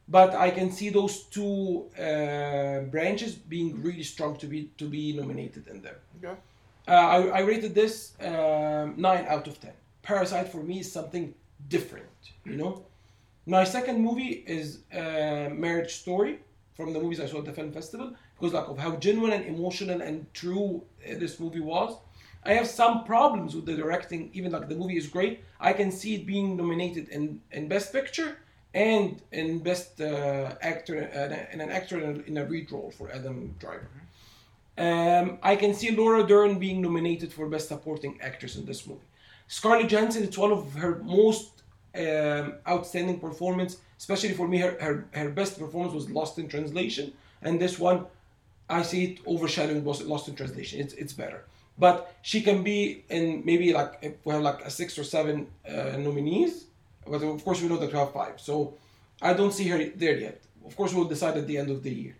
but 0.09 0.35
I 0.35 0.51
can 0.51 0.71
see 0.71 0.91
those 0.91 1.25
two 1.25 1.87
uh, 1.99 2.81
branches 2.91 3.35
being 3.35 3.83
really 3.83 4.05
strong 4.05 4.37
to 4.39 4.47
be 4.47 4.71
to 4.79 4.85
be 4.89 5.13
nominated 5.13 5.67
in 5.69 5.83
there. 5.83 5.99
Okay. 6.19 6.37
Uh, 6.89 6.93
I, 6.93 7.19
I 7.39 7.41
rated 7.41 7.75
this 7.75 8.13
um, 8.21 8.95
9 8.97 9.27
out 9.29 9.49
of 9.49 9.61
10. 9.61 9.73
Parasite 10.03 10.49
for 10.49 10.63
me 10.63 10.79
is 10.81 10.93
something 10.93 11.35
different, 11.69 12.07
you 12.45 12.57
know? 12.57 12.85
My 13.45 13.65
second 13.65 14.01
movie 14.01 14.45
is 14.47 14.81
uh, 14.93 15.49
Marriage 15.53 15.95
Story 15.95 16.39
from 16.77 16.93
the 16.93 17.01
movies 17.01 17.19
I 17.19 17.27
saw 17.27 17.39
at 17.39 17.45
the 17.45 17.53
film 17.53 17.73
festival 17.73 18.15
because 18.39 18.53
like 18.53 18.69
of 18.69 18.79
how 18.79 18.97
genuine 18.97 19.33
and 19.33 19.45
emotional 19.47 20.01
and 20.01 20.33
true 20.33 20.83
uh, 21.05 21.15
this 21.19 21.41
movie 21.41 21.61
was. 21.61 21.97
I 22.45 22.53
have 22.53 22.69
some 22.69 23.03
problems 23.05 23.57
with 23.57 23.67
the 23.67 23.75
directing, 23.75 24.31
even 24.33 24.53
like 24.53 24.69
the 24.69 24.77
movie 24.77 24.97
is 24.97 25.09
great. 25.09 25.43
I 25.59 25.73
can 25.73 25.91
see 25.91 26.15
it 26.15 26.27
being 26.27 26.57
nominated 26.57 27.09
in, 27.09 27.41
in 27.51 27.67
Best 27.67 27.93
Picture 27.93 28.39
and 28.75 29.23
in 29.33 29.59
Best 29.61 30.01
uh, 30.01 30.55
Actor 30.61 31.11
uh, 31.15 31.53
and 31.53 31.63
an 31.63 31.71
actor 31.71 31.99
in 31.99 32.05
a, 32.37 32.41
in 32.41 32.51
lead 32.51 32.71
role 32.71 32.91
for 32.91 33.11
Adam 33.11 33.55
Driver. 33.59 33.89
Um, 34.79 35.39
I 35.43 35.57
can 35.57 35.73
see 35.73 35.91
Laura 35.91 36.27
Dern 36.27 36.59
being 36.59 36.83
nominated 36.83 37.33
for 37.33 37.49
Best 37.49 37.69
Supporting 37.69 38.19
Actress 38.21 38.57
in 38.57 38.67
this 38.67 38.87
movie. 38.87 39.01
Scarlett 39.49 39.89
Johansson, 39.89 40.23
it's 40.23 40.37
one 40.37 40.53
of 40.53 40.75
her 40.75 41.01
most 41.03 41.63
um, 41.97 42.55
outstanding 42.69 43.19
performance, 43.19 43.79
especially 43.99 44.35
for 44.35 44.47
me. 44.47 44.59
Her, 44.59 44.77
her 44.81 45.07
her 45.13 45.31
best 45.31 45.59
performance 45.59 45.95
was 45.95 46.11
Lost 46.11 46.39
in 46.39 46.49
Translation, 46.49 47.13
and 47.41 47.59
this 47.59 47.79
one, 47.79 48.07
I 48.69 48.83
see 48.83 49.05
it 49.05 49.21
overshadowing 49.27 49.83
Lost 49.85 50.29
in 50.29 50.35
Translation. 50.35 50.81
It's 50.81 50.93
it's 50.95 51.15
better, 51.15 51.45
but 51.79 52.15
she 52.23 52.43
can 52.43 52.63
be 52.63 53.05
in 53.09 53.43
maybe 53.47 53.73
like 53.73 54.19
we 54.25 54.33
have 54.33 54.43
like 54.43 54.61
a 54.63 54.71
six 54.71 54.99
or 54.99 55.05
seven 55.05 55.47
uh, 55.67 55.97
nominees, 55.97 56.66
but 57.09 57.23
of 57.23 57.45
course 57.45 57.61
we 57.63 57.69
know 57.69 57.79
that 57.79 57.93
we 57.93 57.99
have 57.99 58.13
five. 58.13 58.41
So 58.41 58.75
I 59.23 59.33
don't 59.33 59.53
see 59.53 59.69
her 59.69 59.85
there 59.97 60.17
yet. 60.17 60.43
Of 60.67 60.77
course, 60.77 60.93
we'll 60.93 61.05
decide 61.05 61.37
at 61.37 61.47
the 61.47 61.59
end 61.59 61.71
of 61.71 61.83
the 61.83 61.95
year 61.95 62.17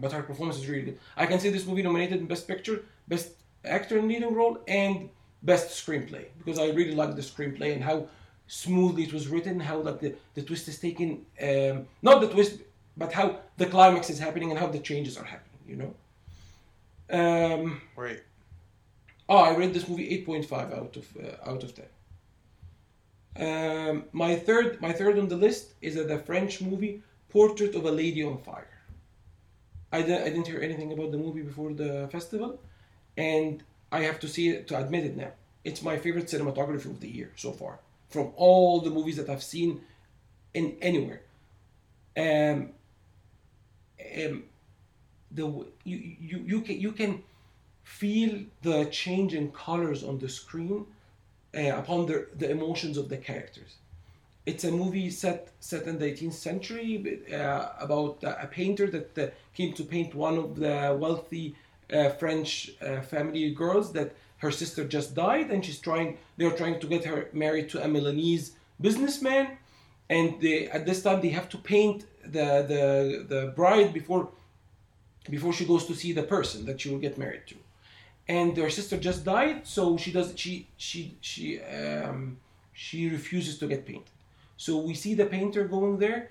but 0.00 0.12
her 0.12 0.22
performance 0.22 0.58
is 0.58 0.68
really 0.68 0.82
good. 0.82 0.98
I 1.16 1.26
can 1.26 1.38
see 1.40 1.50
this 1.50 1.66
movie 1.66 1.82
nominated 1.82 2.20
in 2.20 2.26
Best 2.26 2.46
Picture, 2.46 2.84
Best 3.08 3.30
Actor 3.64 3.98
in 3.98 4.08
Leading 4.08 4.34
Role, 4.34 4.58
and 4.68 5.08
Best 5.42 5.68
Screenplay 5.84 6.26
because 6.38 6.58
I 6.58 6.68
really 6.70 6.94
like 6.94 7.14
the 7.14 7.22
screenplay 7.22 7.72
and 7.72 7.82
how 7.82 8.08
smoothly 8.46 9.04
it 9.04 9.12
was 9.12 9.28
written, 9.28 9.60
how 9.60 9.78
like 9.78 10.00
the, 10.00 10.14
the 10.34 10.42
twist 10.42 10.68
is 10.68 10.78
taken, 10.78 11.24
um, 11.42 11.86
not 12.02 12.20
the 12.20 12.28
twist, 12.28 12.60
but 12.96 13.12
how 13.12 13.40
the 13.56 13.66
climax 13.66 14.10
is 14.10 14.18
happening 14.18 14.50
and 14.50 14.58
how 14.58 14.66
the 14.66 14.78
changes 14.78 15.16
are 15.16 15.24
happening. 15.24 15.60
You 15.66 15.76
know. 15.76 15.94
Um, 17.08 17.80
Wait. 17.96 18.22
Oh, 19.28 19.38
I 19.38 19.56
rate 19.56 19.72
this 19.72 19.88
movie 19.88 20.24
8.5 20.24 20.52
out 20.76 20.96
of 20.96 21.06
uh, 21.16 21.50
out 21.50 21.62
of 21.64 21.74
10. 21.74 21.84
Um, 23.38 24.04
my 24.12 24.34
third 24.36 24.80
my 24.80 24.92
third 24.92 25.18
on 25.18 25.28
the 25.28 25.36
list 25.36 25.74
is 25.82 25.94
the 25.94 26.18
French 26.18 26.62
movie 26.62 27.02
Portrait 27.28 27.74
of 27.74 27.84
a 27.84 27.90
Lady 27.90 28.22
on 28.22 28.38
Fire. 28.38 28.68
I 29.92 30.02
didn't, 30.02 30.22
I 30.22 30.30
didn't 30.30 30.46
hear 30.46 30.60
anything 30.60 30.92
about 30.92 31.12
the 31.12 31.18
movie 31.18 31.42
before 31.42 31.72
the 31.72 32.08
festival, 32.10 32.60
and 33.16 33.62
I 33.92 34.00
have 34.02 34.18
to 34.20 34.28
see 34.28 34.48
it 34.48 34.66
to 34.68 34.78
admit 34.78 35.04
it 35.04 35.16
now. 35.16 35.32
It's 35.64 35.82
my 35.82 35.96
favorite 35.96 36.26
cinematography 36.26 36.86
of 36.86 37.00
the 37.00 37.08
year 37.08 37.32
so 37.36 37.52
far, 37.52 37.78
from 38.08 38.32
all 38.36 38.80
the 38.80 38.90
movies 38.90 39.16
that 39.16 39.28
I've 39.28 39.42
seen 39.42 39.80
in 40.54 40.76
anywhere. 40.80 41.22
Um, 42.16 42.70
um, 44.24 44.44
the 45.30 45.46
you 45.84 46.16
you 46.20 46.38
you 46.46 46.60
can 46.62 46.80
you 46.80 46.92
can 46.92 47.22
feel 47.82 48.44
the 48.62 48.86
change 48.86 49.34
in 49.34 49.52
colors 49.52 50.02
on 50.02 50.18
the 50.18 50.28
screen 50.28 50.86
uh, 51.56 51.78
upon 51.78 52.06
the 52.06 52.26
the 52.36 52.50
emotions 52.50 52.96
of 52.98 53.08
the 53.08 53.16
characters. 53.16 53.76
It's 54.44 54.64
a 54.64 54.70
movie 54.70 55.10
set 55.10 55.50
set 55.58 55.84
in 55.86 55.98
the 55.98 56.06
18th 56.06 56.34
century 56.34 57.20
uh, 57.32 57.68
about 57.80 58.22
uh, 58.22 58.36
a 58.40 58.46
painter 58.46 58.86
that 58.90 59.18
uh, 59.18 59.26
came 59.54 59.72
to 59.74 59.82
paint 59.82 60.14
one 60.14 60.36
of 60.38 60.56
the 60.56 60.96
wealthy 60.98 61.56
uh, 61.92 62.10
French 62.10 62.70
uh, 62.80 63.00
family 63.00 63.50
girls 63.50 63.92
that 63.92 64.14
her 64.38 64.50
sister 64.50 64.84
just 64.84 65.14
died, 65.14 65.50
and 65.50 65.64
she's 65.64 65.80
trying. 65.80 66.18
They're 66.36 66.58
trying 66.62 66.78
to 66.80 66.86
get 66.86 67.04
her 67.04 67.28
married 67.32 67.68
to 67.70 67.82
a 67.82 67.88
Milanese 67.88 68.52
businessman, 68.80 69.58
and 70.08 70.40
they 70.40 70.68
at 70.68 70.84
this 70.86 71.02
time 71.02 71.20
they 71.20 71.30
have 71.30 71.48
to 71.50 71.58
paint 71.58 72.04
the 72.22 72.48
the 72.72 73.26
the 73.32 73.52
bride 73.56 73.92
before 73.92 74.28
before 75.30 75.52
she 75.52 75.64
goes 75.64 75.86
to 75.86 75.94
see 75.94 76.12
the 76.12 76.22
person 76.22 76.66
that 76.66 76.80
she 76.80 76.88
will 76.90 76.98
get 76.98 77.18
married 77.18 77.46
to 77.48 77.56
and 78.28 78.56
their 78.56 78.70
sister 78.70 78.96
just 78.96 79.24
died 79.24 79.66
so 79.66 79.96
she 79.96 80.10
does 80.12 80.32
she 80.36 80.66
she 80.76 81.16
she 81.20 81.60
um 81.62 82.38
she 82.72 83.08
refuses 83.08 83.58
to 83.58 83.66
get 83.66 83.86
painted 83.86 84.10
so 84.56 84.78
we 84.78 84.94
see 84.94 85.14
the 85.14 85.26
painter 85.26 85.64
going 85.64 85.98
there 85.98 86.30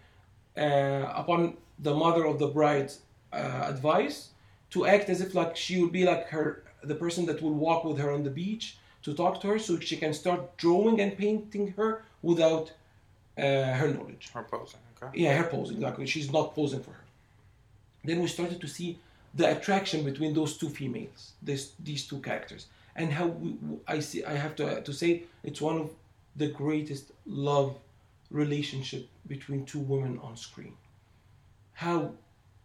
uh, 0.58 1.12
upon 1.16 1.58
the 1.80 1.94
mother 1.94 2.26
of 2.26 2.40
the 2.40 2.48
bride's 2.48 3.00
uh, 3.34 3.64
advice 3.74 4.30
to 4.70 4.86
act 4.86 5.10
as 5.10 5.22
if 5.22 5.34
like 5.36 5.56
she 5.56 5.82
would 5.82 5.92
be 5.92 6.04
like 6.06 6.28
her 6.30 6.64
the 6.84 6.96
person 6.96 7.26
that 7.26 7.42
will 7.42 7.54
walk 7.54 7.84
with 7.84 7.98
her 7.98 8.12
on 8.12 8.24
the 8.24 8.30
beach 8.30 8.78
to 9.06 9.14
talk 9.14 9.40
to 9.42 9.48
her 9.48 9.60
so 9.60 9.80
she 9.80 9.98
can 9.98 10.14
start 10.14 10.58
drawing 10.58 11.00
and 11.00 11.18
painting 11.18 11.74
her 11.78 12.04
without 12.22 12.72
uh, 13.38 13.74
her 13.80 13.90
knowledge. 13.94 14.30
Her 14.34 14.44
posing. 14.44 14.80
Okay. 15.02 15.22
Yeah, 15.22 15.38
her 15.38 15.48
posing, 15.48 15.78
exactly. 15.78 16.08
She's 16.08 16.32
not 16.32 16.56
posing 16.56 16.82
for 16.82 16.92
her. 16.92 17.06
Then 18.04 18.22
we 18.22 18.28
started 18.28 18.60
to 18.62 18.68
see 18.68 19.00
the 19.36 19.58
attraction 19.58 20.04
between 20.04 20.34
those 20.34 20.58
two 20.58 20.70
females, 20.70 21.34
this, 21.42 21.74
these 21.84 22.08
two 22.08 22.20
characters, 22.20 22.68
and 22.96 23.12
how 23.12 23.28
we, 23.28 23.58
I 23.88 24.00
see. 24.00 24.24
I 24.24 24.34
have 24.34 24.56
to 24.56 24.82
to 24.82 24.94
say 24.94 25.24
it's 25.44 25.62
one 25.62 25.78
of 25.78 25.92
the 26.36 26.48
greatest 26.48 27.12
love 27.26 27.78
relationship 28.32 29.08
between 29.28 29.66
two 29.66 29.80
women 29.80 30.20
on 30.24 30.38
screen. 30.38 30.74
How 31.74 32.12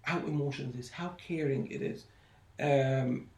how 0.03 0.19
emotional 0.19 0.71
it 0.71 0.79
is, 0.79 0.91
how 0.91 1.09
caring 1.29 1.71
it 1.71 1.83
is. 1.83 2.05
Um, 2.61 3.29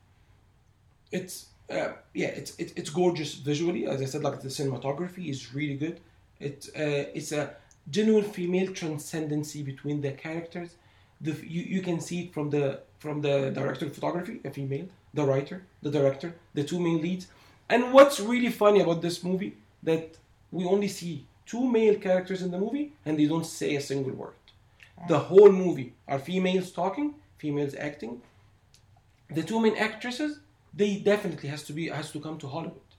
it's 1.10 1.46
uh, 1.70 1.92
yeah, 2.12 2.28
it's 2.28 2.54
it, 2.58 2.72
it's 2.76 2.90
gorgeous 2.90 3.34
visually. 3.34 3.86
As 3.86 4.02
I 4.02 4.04
said, 4.04 4.22
like 4.22 4.40
the 4.40 4.48
cinematography 4.48 5.28
is 5.28 5.54
really 5.54 5.76
good. 5.76 6.00
It 6.38 6.68
uh, 6.76 7.08
it's 7.14 7.32
a 7.32 7.54
genuine 7.90 8.24
female 8.24 8.72
transcendency 8.72 9.62
between 9.62 10.00
the 10.02 10.12
characters. 10.12 10.74
The 11.22 11.32
you, 11.46 11.62
you 11.62 11.82
can 11.82 12.00
see 12.00 12.24
it 12.24 12.34
from 12.34 12.50
the 12.50 12.80
from 12.98 13.20
the 13.20 13.50
director 13.50 13.86
of 13.86 13.94
photography, 13.94 14.40
a 14.44 14.50
female, 14.50 14.86
the 15.14 15.24
writer, 15.24 15.64
the 15.82 15.90
director, 15.90 16.34
the 16.54 16.64
two 16.64 16.80
main 16.80 17.00
leads. 17.00 17.26
And 17.68 17.92
what's 17.92 18.20
really 18.20 18.50
funny 18.50 18.80
about 18.80 19.02
this 19.02 19.22
movie 19.24 19.56
that 19.82 20.16
we 20.50 20.64
only 20.64 20.88
see 20.88 21.26
two 21.46 21.68
male 21.68 21.96
characters 21.96 22.42
in 22.42 22.50
the 22.50 22.58
movie 22.58 22.92
and 23.04 23.18
they 23.18 23.26
don't 23.26 23.46
say 23.46 23.76
a 23.76 23.80
single 23.80 24.12
word. 24.12 24.34
The 25.08 25.18
whole 25.18 25.50
movie 25.50 25.94
are 26.06 26.18
females 26.18 26.70
talking, 26.70 27.14
females 27.38 27.74
acting. 27.78 28.22
The 29.30 29.42
two 29.42 29.60
main 29.60 29.76
actresses, 29.76 30.38
they 30.74 30.96
definitely 30.96 31.48
has 31.48 31.62
to 31.64 31.72
be 31.72 31.88
has 31.88 32.12
to 32.12 32.20
come 32.20 32.38
to 32.38 32.46
Hollywood. 32.46 32.90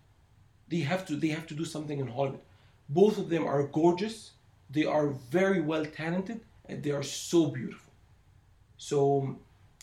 They 0.69 0.79
have 0.79 1.05
to 1.07 1.15
they 1.15 1.29
have 1.29 1.47
to 1.47 1.53
do 1.53 1.65
something 1.65 1.99
in 1.99 2.07
Hollywood. 2.07 2.41
Both 2.89 3.17
of 3.17 3.29
them 3.29 3.45
are 3.45 3.63
gorgeous. 3.63 4.31
They 4.69 4.85
are 4.85 5.07
very 5.07 5.61
well 5.61 5.85
talented 5.85 6.41
and 6.67 6.81
they 6.83 6.91
are 6.91 7.03
so 7.03 7.47
beautiful. 7.47 7.82
So 8.89 8.97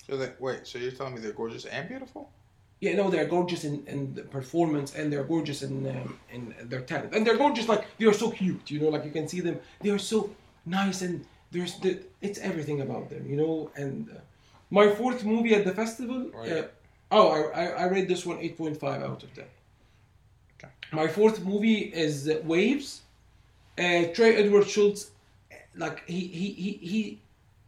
So 0.06 0.12
they, 0.20 0.30
wait, 0.46 0.60
so 0.68 0.74
you're 0.82 0.96
telling 0.98 1.14
me 1.14 1.20
they're 1.24 1.38
gorgeous 1.42 1.64
and 1.76 1.84
beautiful? 1.92 2.22
yeah, 2.84 2.94
no, 3.00 3.04
they're 3.12 3.30
gorgeous 3.36 3.62
in, 3.70 3.74
in 3.92 3.98
the 4.18 4.24
performance 4.38 4.90
and 4.98 5.04
they're 5.12 5.28
gorgeous 5.34 5.60
in 5.66 5.72
um, 5.94 6.08
in 6.36 6.42
their 6.70 6.82
talent 6.90 7.10
and 7.14 7.20
they're 7.24 7.40
gorgeous 7.44 7.66
like 7.72 7.82
they 7.98 8.06
are 8.10 8.18
so 8.24 8.28
cute, 8.40 8.64
you 8.72 8.78
know, 8.82 8.90
like 8.94 9.04
you 9.08 9.14
can 9.18 9.26
see 9.32 9.40
them. 9.46 9.56
They 9.82 9.90
are 9.96 10.04
so 10.14 10.18
nice 10.80 10.98
and 11.06 11.14
there's 11.54 11.74
the, 11.82 11.90
it's 12.26 12.38
everything 12.50 12.78
about 12.86 13.04
them, 13.12 13.22
you 13.30 13.36
know. 13.42 13.54
And 13.82 13.94
uh, 14.16 14.20
my 14.78 14.86
fourth 14.98 15.20
movie 15.32 15.54
at 15.58 15.64
the 15.68 15.74
festival, 15.82 16.20
Right. 16.40 16.52
uh, 16.52 16.64
oh, 17.18 17.26
I, 17.36 17.40
I 17.62 17.64
I 17.82 17.84
rate 17.94 18.08
this 18.12 18.22
one 18.30 18.38
eight 18.44 18.56
point 18.62 18.76
five 18.84 19.00
out 19.08 19.20
of 19.26 19.30
ten. 19.38 19.48
Okay. 20.56 20.72
My 21.00 21.06
fourth 21.18 21.38
movie 21.50 21.80
is 22.06 22.14
uh, 22.28 22.32
Waves. 22.52 22.88
Uh, 23.84 24.02
Trey 24.16 24.32
Edward 24.42 24.66
Shults, 24.74 25.00
like 25.84 25.98
he 26.14 26.20
he 26.40 26.46
he, 26.64 26.70
he 26.92 27.00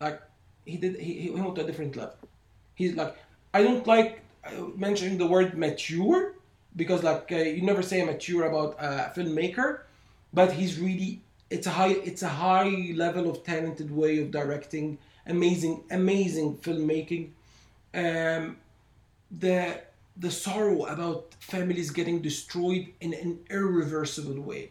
like 0.05 0.21
he 0.64 0.77
did 0.77 0.98
he, 0.98 1.14
he 1.22 1.31
went 1.31 1.55
to 1.57 1.62
a 1.62 1.64
different 1.64 1.96
level. 1.96 2.16
He's 2.75 2.94
like 2.94 3.16
I 3.55 3.62
don't 3.62 3.87
like 3.87 4.20
uh, 4.44 4.68
mentioning 4.77 5.18
the 5.18 5.27
word 5.27 5.57
mature 5.57 6.35
because 6.77 7.03
like 7.03 7.31
uh, 7.33 7.37
you 7.37 7.62
never 7.62 7.83
say 7.83 8.05
mature 8.05 8.46
about 8.46 8.77
a 8.79 9.12
filmmaker, 9.14 9.81
but 10.33 10.53
he's 10.53 10.79
really 10.79 11.20
it's 11.51 11.66
a 11.66 11.70
high 11.70 11.92
it's 11.92 12.22
a 12.22 12.29
high 12.29 12.92
level 12.94 13.31
of 13.31 13.44
talented 13.44 13.90
way 13.94 14.18
of 14.20 14.31
directing, 14.31 14.98
amazing 15.27 15.85
amazing 15.90 16.57
filmmaking. 16.59 17.31
Um, 17.94 18.57
the 19.31 19.81
the 20.16 20.31
sorrow 20.31 20.85
about 20.87 21.35
families 21.40 21.90
getting 21.90 22.20
destroyed 22.20 22.88
in 23.01 23.14
an 23.14 23.38
irreversible 23.51 24.40
way 24.40 24.70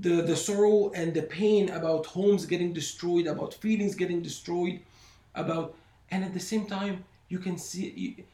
the 0.00 0.22
the 0.22 0.36
sorrow 0.36 0.90
and 0.94 1.12
the 1.14 1.22
pain 1.22 1.68
about 1.70 2.06
homes 2.06 2.46
getting 2.46 2.72
destroyed 2.72 3.26
about 3.26 3.54
feelings 3.54 3.94
getting 3.94 4.22
destroyed 4.22 4.80
about 5.34 5.74
and 6.10 6.24
at 6.24 6.34
the 6.34 6.40
same 6.40 6.66
time 6.66 7.04
you 7.28 7.38
can 7.38 7.56
see 7.56 7.90
you, 7.96 8.24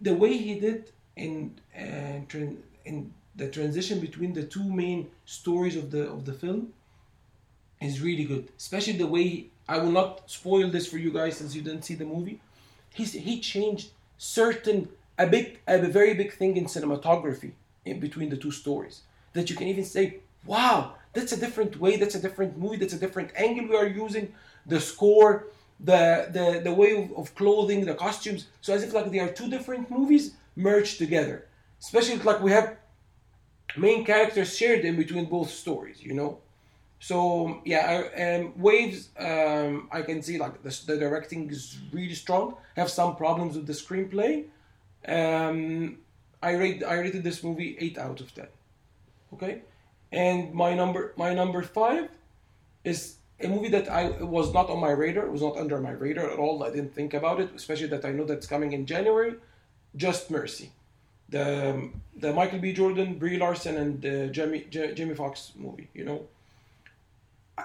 the 0.00 0.14
way 0.14 0.36
he 0.36 0.58
did 0.58 0.90
in 1.16 1.58
uh, 1.78 2.20
in 2.84 3.12
the 3.36 3.48
transition 3.48 4.00
between 4.00 4.32
the 4.32 4.42
two 4.42 4.64
main 4.64 5.10
stories 5.24 5.76
of 5.76 5.90
the 5.90 6.08
of 6.08 6.24
the 6.24 6.32
film 6.32 6.72
is 7.80 8.00
really 8.00 8.24
good. 8.24 8.48
Especially 8.56 8.94
the 8.94 9.06
way 9.06 9.46
I 9.68 9.78
will 9.78 9.90
not 9.90 10.30
spoil 10.30 10.70
this 10.70 10.86
for 10.86 10.98
you 10.98 11.12
guys 11.12 11.36
since 11.36 11.54
you 11.54 11.62
didn't 11.62 11.82
see 11.82 11.94
the 11.94 12.04
movie. 12.04 12.40
He's 12.94 13.12
he 13.12 13.40
changed 13.40 13.90
certain 14.18 14.88
a 15.18 15.26
big 15.26 15.60
a 15.66 15.78
very 15.78 16.14
big 16.14 16.32
thing 16.32 16.56
in 16.56 16.66
cinematography 16.66 17.52
in 17.84 18.00
between 18.00 18.28
the 18.28 18.36
two 18.36 18.50
stories 18.50 19.02
that 19.32 19.50
you 19.50 19.56
can 19.56 19.66
even 19.66 19.84
say 19.84 20.18
wow 20.46 20.94
that's 21.12 21.32
a 21.32 21.36
different 21.36 21.78
way 21.80 21.96
that's 21.96 22.14
a 22.14 22.20
different 22.20 22.56
movie 22.56 22.76
that's 22.76 22.92
a 22.92 22.98
different 22.98 23.30
angle 23.36 23.68
we 23.68 23.76
are 23.76 23.86
using. 23.86 24.32
The 24.66 24.80
score 24.80 25.48
the 25.82 26.28
the, 26.36 26.60
the 26.64 26.72
way 26.72 26.90
of, 27.02 27.12
of 27.16 27.34
clothing 27.34 27.84
the 27.84 27.94
costumes 27.94 28.46
so 28.60 28.72
as 28.74 28.82
if 28.82 28.92
like 28.92 29.10
they 29.10 29.20
are 29.20 29.32
two 29.32 29.48
different 29.50 29.90
movies 29.90 30.34
merged 30.56 30.98
together 30.98 31.46
especially 31.80 32.16
like 32.18 32.40
we 32.40 32.50
have 32.50 32.76
main 33.76 34.04
characters 34.04 34.56
shared 34.56 34.84
in 34.84 34.96
between 34.96 35.24
both 35.24 35.50
stories 35.50 36.02
you 36.02 36.14
know 36.14 36.38
so 37.02 37.60
yeah, 37.64 38.06
I, 38.16 38.22
um, 38.22 38.52
Waves. 38.56 39.08
Um, 39.18 39.88
I 39.90 40.02
can 40.02 40.22
see 40.22 40.38
like 40.38 40.62
the, 40.62 40.70
the 40.86 40.96
directing 40.98 41.50
is 41.50 41.78
really 41.92 42.14
strong. 42.14 42.54
Have 42.76 42.88
some 42.88 43.16
problems 43.16 43.56
with 43.56 43.66
the 43.66 43.72
screenplay. 43.72 44.44
Um, 45.08 45.98
I 46.40 46.52
rate 46.52 46.84
I 46.84 46.94
rated 47.00 47.24
this 47.24 47.42
movie 47.42 47.76
eight 47.80 47.98
out 47.98 48.20
of 48.20 48.32
ten. 48.32 48.46
Okay, 49.34 49.62
and 50.12 50.54
my 50.54 50.74
number 50.74 51.12
my 51.16 51.34
number 51.34 51.62
five 51.62 52.08
is 52.84 53.16
a 53.44 53.48
movie 53.48 53.68
that 53.70 53.88
I 53.88 54.08
was 54.36 54.52
not 54.54 54.70
on 54.70 54.78
my 54.80 54.90
radar. 54.90 55.28
Was 55.30 55.42
not 55.42 55.56
under 55.56 55.78
my 55.80 55.90
radar 55.92 56.30
at 56.30 56.38
all. 56.38 56.62
I 56.64 56.70
didn't 56.70 56.94
think 56.94 57.14
about 57.14 57.40
it, 57.40 57.50
especially 57.54 57.88
that 57.88 58.04
I 58.04 58.10
know 58.12 58.24
that's 58.24 58.46
coming 58.46 58.72
in 58.72 58.86
January. 58.86 59.34
Just 59.96 60.30
Mercy, 60.30 60.70
the 61.28 61.90
the 62.16 62.32
Michael 62.32 62.58
B. 62.58 62.72
Jordan, 62.72 63.18
Brie 63.18 63.38
Larson, 63.38 63.76
and 63.76 64.04
uh, 64.06 64.26
Jamie 64.36 64.66
J- 64.70 64.94
Jamie 64.94 65.14
Foxx 65.14 65.52
movie. 65.56 65.88
You 65.94 66.04
know 66.04 66.20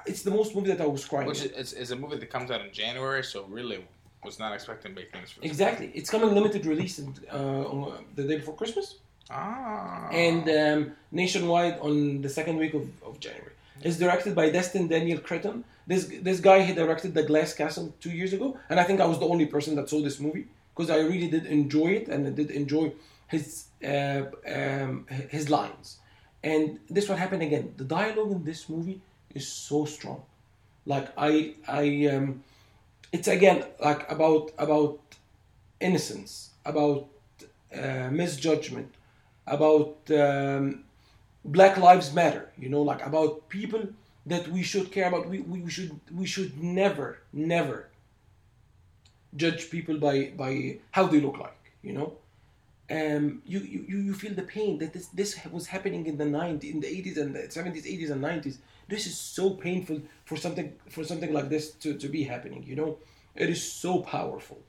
it's 0.06 0.22
the 0.24 0.32
most 0.32 0.54
movie 0.56 0.68
that 0.74 0.82
I 0.82 0.86
was 0.86 1.06
crying. 1.06 1.28
Which 1.28 1.44
is, 1.44 1.74
is 1.74 1.92
a 1.92 1.96
movie 1.96 2.18
that 2.18 2.30
comes 2.30 2.52
out 2.52 2.62
in 2.62 2.72
January, 2.72 3.24
so 3.24 3.46
really 3.46 3.84
was 4.24 4.40
not 4.40 4.54
expecting 4.54 4.94
big 4.94 5.12
things. 5.12 5.34
Exactly, 5.42 5.92
it's 5.94 6.10
coming 6.10 6.34
limited 6.34 6.66
release 6.66 7.00
in, 7.00 7.14
uh, 7.32 7.38
on 7.38 7.92
uh, 7.92 7.98
the 8.16 8.24
day 8.24 8.38
before 8.38 8.56
Christmas 8.56 8.96
Ah. 9.30 10.08
and 10.12 10.44
um, 10.50 10.92
nationwide 11.12 11.80
on 11.80 12.22
the 12.22 12.30
second 12.30 12.58
week 12.58 12.74
of, 12.74 12.86
of 13.06 13.20
January. 13.20 13.52
It's 13.82 13.98
directed 13.98 14.36
by 14.36 14.50
Destin 14.50 14.88
Daniel 14.88 15.20
Cretton. 15.20 15.64
This 15.86 16.06
this 16.22 16.40
guy 16.40 16.62
he 16.64 16.74
directed 16.74 17.14
The 17.14 17.24
Glass 17.24 17.54
Castle 17.54 17.94
two 18.00 18.12
years 18.12 18.34
ago, 18.34 18.58
and 18.70 18.80
I 18.80 18.84
think 18.84 19.00
I 19.00 19.06
was 19.06 19.20
the 19.20 19.28
only 19.28 19.46
person 19.46 19.76
that 19.76 19.90
saw 19.90 20.02
this 20.02 20.20
movie 20.20 20.48
because 20.76 20.90
I 20.90 21.00
really 21.00 21.30
did 21.30 21.46
enjoy 21.46 21.88
it 22.00 22.08
and 22.08 22.28
I 22.28 22.32
did 22.32 22.52
enjoy 22.52 22.92
his 23.28 23.66
uh, 23.84 24.24
um, 24.56 25.06
his 25.30 25.50
lines. 25.50 25.98
And 26.44 26.80
this 26.90 27.10
what 27.10 27.18
happened 27.18 27.44
again. 27.44 27.74
The 27.78 27.84
dialogue 27.84 28.32
in 28.32 28.44
this 28.44 28.70
movie 28.70 29.02
is 29.34 29.48
so 29.48 29.86
strong. 29.86 30.24
Like 30.86 31.08
I 31.18 31.56
I 31.68 32.08
um, 32.08 32.44
it's 33.12 33.28
again 33.28 33.66
like 33.80 34.10
about 34.12 34.52
about 34.58 35.00
innocence, 35.80 36.52
about 36.66 37.08
uh, 37.76 38.10
misjudgment, 38.12 38.94
about 39.46 39.98
um, 40.12 40.84
Black 41.48 41.78
Lives 41.78 42.14
Matter. 42.14 42.50
You 42.58 42.70
know, 42.70 42.82
like 42.82 43.06
about 43.06 43.50
people 43.50 43.88
that 44.26 44.48
we 44.50 44.64
should 44.64 44.92
care 44.92 45.08
about. 45.08 45.30
We, 45.30 45.40
we 45.42 45.70
should 45.70 46.00
we 46.14 46.26
should 46.26 46.62
never 46.62 47.20
never 47.34 47.90
judge 49.36 49.70
people 49.70 49.98
by 49.98 50.32
by 50.36 50.80
how 50.92 51.08
they 51.08 51.20
look 51.20 51.38
like. 51.38 51.54
You 51.84 51.94
know, 51.94 52.14
um, 52.92 53.42
you, 53.46 53.60
you 53.60 53.86
you 53.88 54.14
feel 54.14 54.34
the 54.34 54.44
pain 54.44 54.80
that 54.80 54.94
this 54.94 55.08
this 55.08 55.40
was 55.52 55.68
happening 55.68 56.06
in 56.08 56.18
the 56.18 56.26
90s, 56.26 56.72
in 56.72 56.80
the 56.82 56.88
80s 56.88 57.18
and 57.18 57.36
the 57.36 57.50
70s, 57.50 57.86
80s 57.86 58.12
and 58.12 58.22
90s. 58.22 58.60
This 58.88 59.08
is 59.08 59.18
so 59.18 59.52
painful 59.52 60.02
for 60.26 60.38
something 60.38 60.74
for 60.90 61.04
something 61.04 61.34
like 61.34 61.50
this 61.50 61.72
to, 61.84 61.96
to 61.98 62.08
be 62.08 62.24
happening. 62.24 62.64
You 62.68 62.76
know, 62.76 62.98
it 63.36 63.50
is 63.50 63.64
so 63.64 64.00
powerful. 64.00 64.60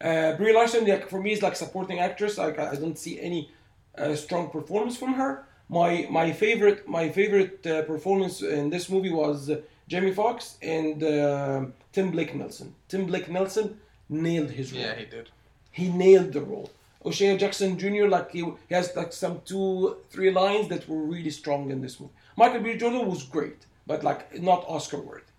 Uh, 0.00 0.36
Brie 0.36 0.54
Larson, 0.54 0.86
like 0.86 1.08
for 1.08 1.22
me, 1.22 1.32
is 1.32 1.42
like 1.42 1.56
supporting 1.56 2.00
actress. 2.00 2.38
Like 2.38 2.58
I 2.58 2.70
I 2.72 2.76
don't 2.76 2.98
see 2.98 3.20
any 3.20 3.50
uh, 3.98 4.14
strong 4.16 4.50
performance 4.50 4.96
from 4.96 5.14
her. 5.14 5.46
My 5.80 6.06
my 6.18 6.26
favorite 6.42 6.78
my 6.98 7.04
favorite 7.18 7.66
uh, 7.66 7.82
performance 7.92 8.42
in 8.58 8.64
this 8.74 8.86
movie 8.94 9.12
was 9.22 9.38
uh, 9.50 9.56
Jamie 9.88 10.12
Foxx 10.20 10.58
and 10.76 11.02
uh, 11.02 11.64
Tim 11.94 12.10
Blake 12.14 12.32
Nelson. 12.40 12.68
Tim 12.90 13.02
Blake 13.06 13.28
Nelson 13.36 13.66
nailed 14.08 14.50
his 14.58 14.72
role 14.72 14.82
Yeah, 14.82 14.94
he 15.02 15.06
did. 15.16 15.26
he 15.78 15.88
nailed 16.04 16.32
the 16.34 16.42
role. 16.52 16.70
O'Shea 17.04 17.36
Jackson 17.42 17.70
Jr. 17.80 18.06
like 18.16 18.30
he, 18.30 18.42
he 18.68 18.74
has 18.78 18.94
like 19.00 19.12
some 19.12 19.40
two 19.50 19.96
three 20.10 20.30
lines 20.30 20.68
that 20.68 20.82
were 20.88 21.02
really 21.14 21.30
strong 21.40 21.70
in 21.70 21.80
this 21.80 21.98
movie. 21.98 22.12
Michael 22.36 22.60
B. 22.60 22.76
Jordan 22.76 23.06
was 23.12 23.22
great, 23.36 23.60
but 23.86 24.04
like 24.04 24.20
not 24.50 24.64
Oscar 24.68 25.00
worthy. 25.00 25.30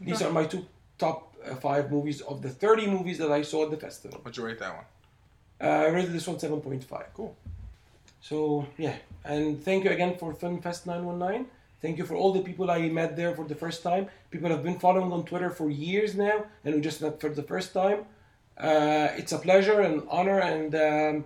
These 0.00 0.20
are 0.22 0.32
my 0.32 0.44
two 0.52 0.66
top 0.98 1.18
uh, 1.48 1.54
five 1.66 1.84
movies 1.96 2.20
of 2.22 2.42
the 2.42 2.50
thirty 2.50 2.86
movies 2.96 3.18
that 3.18 3.30
I 3.38 3.42
saw 3.42 3.64
at 3.66 3.70
the 3.70 3.76
festival. 3.86 4.18
What'd 4.22 4.36
you 4.38 4.44
rate 4.44 4.58
that 4.58 4.74
one? 4.80 4.86
Uh, 5.60 5.84
I 5.86 5.88
rated 5.96 6.12
this 6.12 6.26
one 6.26 6.38
seven 6.40 6.60
point 6.60 6.82
five. 6.84 7.06
Cool. 7.14 7.36
So 8.22 8.68
yeah, 8.78 8.94
and 9.24 9.62
thank 9.64 9.82
you 9.82 9.90
again 9.90 10.16
for 10.16 10.32
Film 10.32 10.62
Fest 10.62 10.86
919. 10.86 11.46
Thank 11.80 11.98
you 11.98 12.06
for 12.06 12.14
all 12.14 12.32
the 12.32 12.40
people 12.40 12.70
I 12.70 12.88
met 12.88 13.16
there 13.16 13.34
for 13.34 13.44
the 13.44 13.56
first 13.56 13.82
time. 13.82 14.06
People 14.30 14.48
have 14.50 14.62
been 14.62 14.78
following 14.78 15.10
on 15.12 15.24
Twitter 15.24 15.50
for 15.50 15.68
years 15.68 16.14
now, 16.14 16.44
and 16.64 16.76
we 16.76 16.80
just 16.80 17.02
met 17.02 17.20
for 17.20 17.30
the 17.30 17.42
first 17.42 17.74
time. 17.74 18.04
Uh, 18.56 19.08
it's 19.16 19.32
a 19.32 19.38
pleasure 19.38 19.80
and 19.80 20.02
honor, 20.08 20.38
and 20.38 20.72
um, 20.76 21.24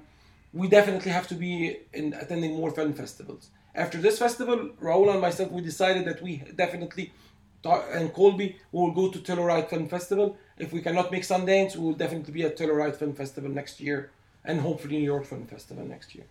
we 0.55 0.69
definitely 0.69 1.13
have 1.13 1.29
to 1.29 1.35
be 1.35 1.81
in 1.93 2.15
attending 2.15 2.55
more 2.55 2.71
film 2.71 2.95
festivals. 2.95 3.51
After 3.75 3.99
this 3.99 4.19
festival, 4.19 4.71
Raul 4.81 5.13
and 5.13 5.21
myself, 5.21 5.51
we 5.51 5.61
decided 5.61 6.07
that 6.07 6.23
we 6.23 6.39
definitely, 6.55 7.13
and 7.63 8.11
Colby, 8.15 8.57
we 8.73 8.81
will 8.81 8.93
go 8.93 9.11
to 9.11 9.19
Telluride 9.19 9.69
Film 9.69 9.87
Festival. 9.87 10.39
If 10.57 10.73
we 10.73 10.81
cannot 10.81 11.13
make 11.13 11.25
Sundance, 11.25 11.77
we 11.77 11.85
will 11.85 12.01
definitely 12.05 12.33
be 12.33 12.45
at 12.45 12.57
Telluride 12.57 12.97
Film 12.97 13.13
Festival 13.13 13.51
next 13.51 13.83
year, 13.83 14.13
and 14.47 14.63
hopefully 14.63 14.97
New 14.97 15.05
York 15.05 15.27
Film 15.27 15.47
Festival 15.47 15.85
next 15.85 16.15
year. 16.15 16.25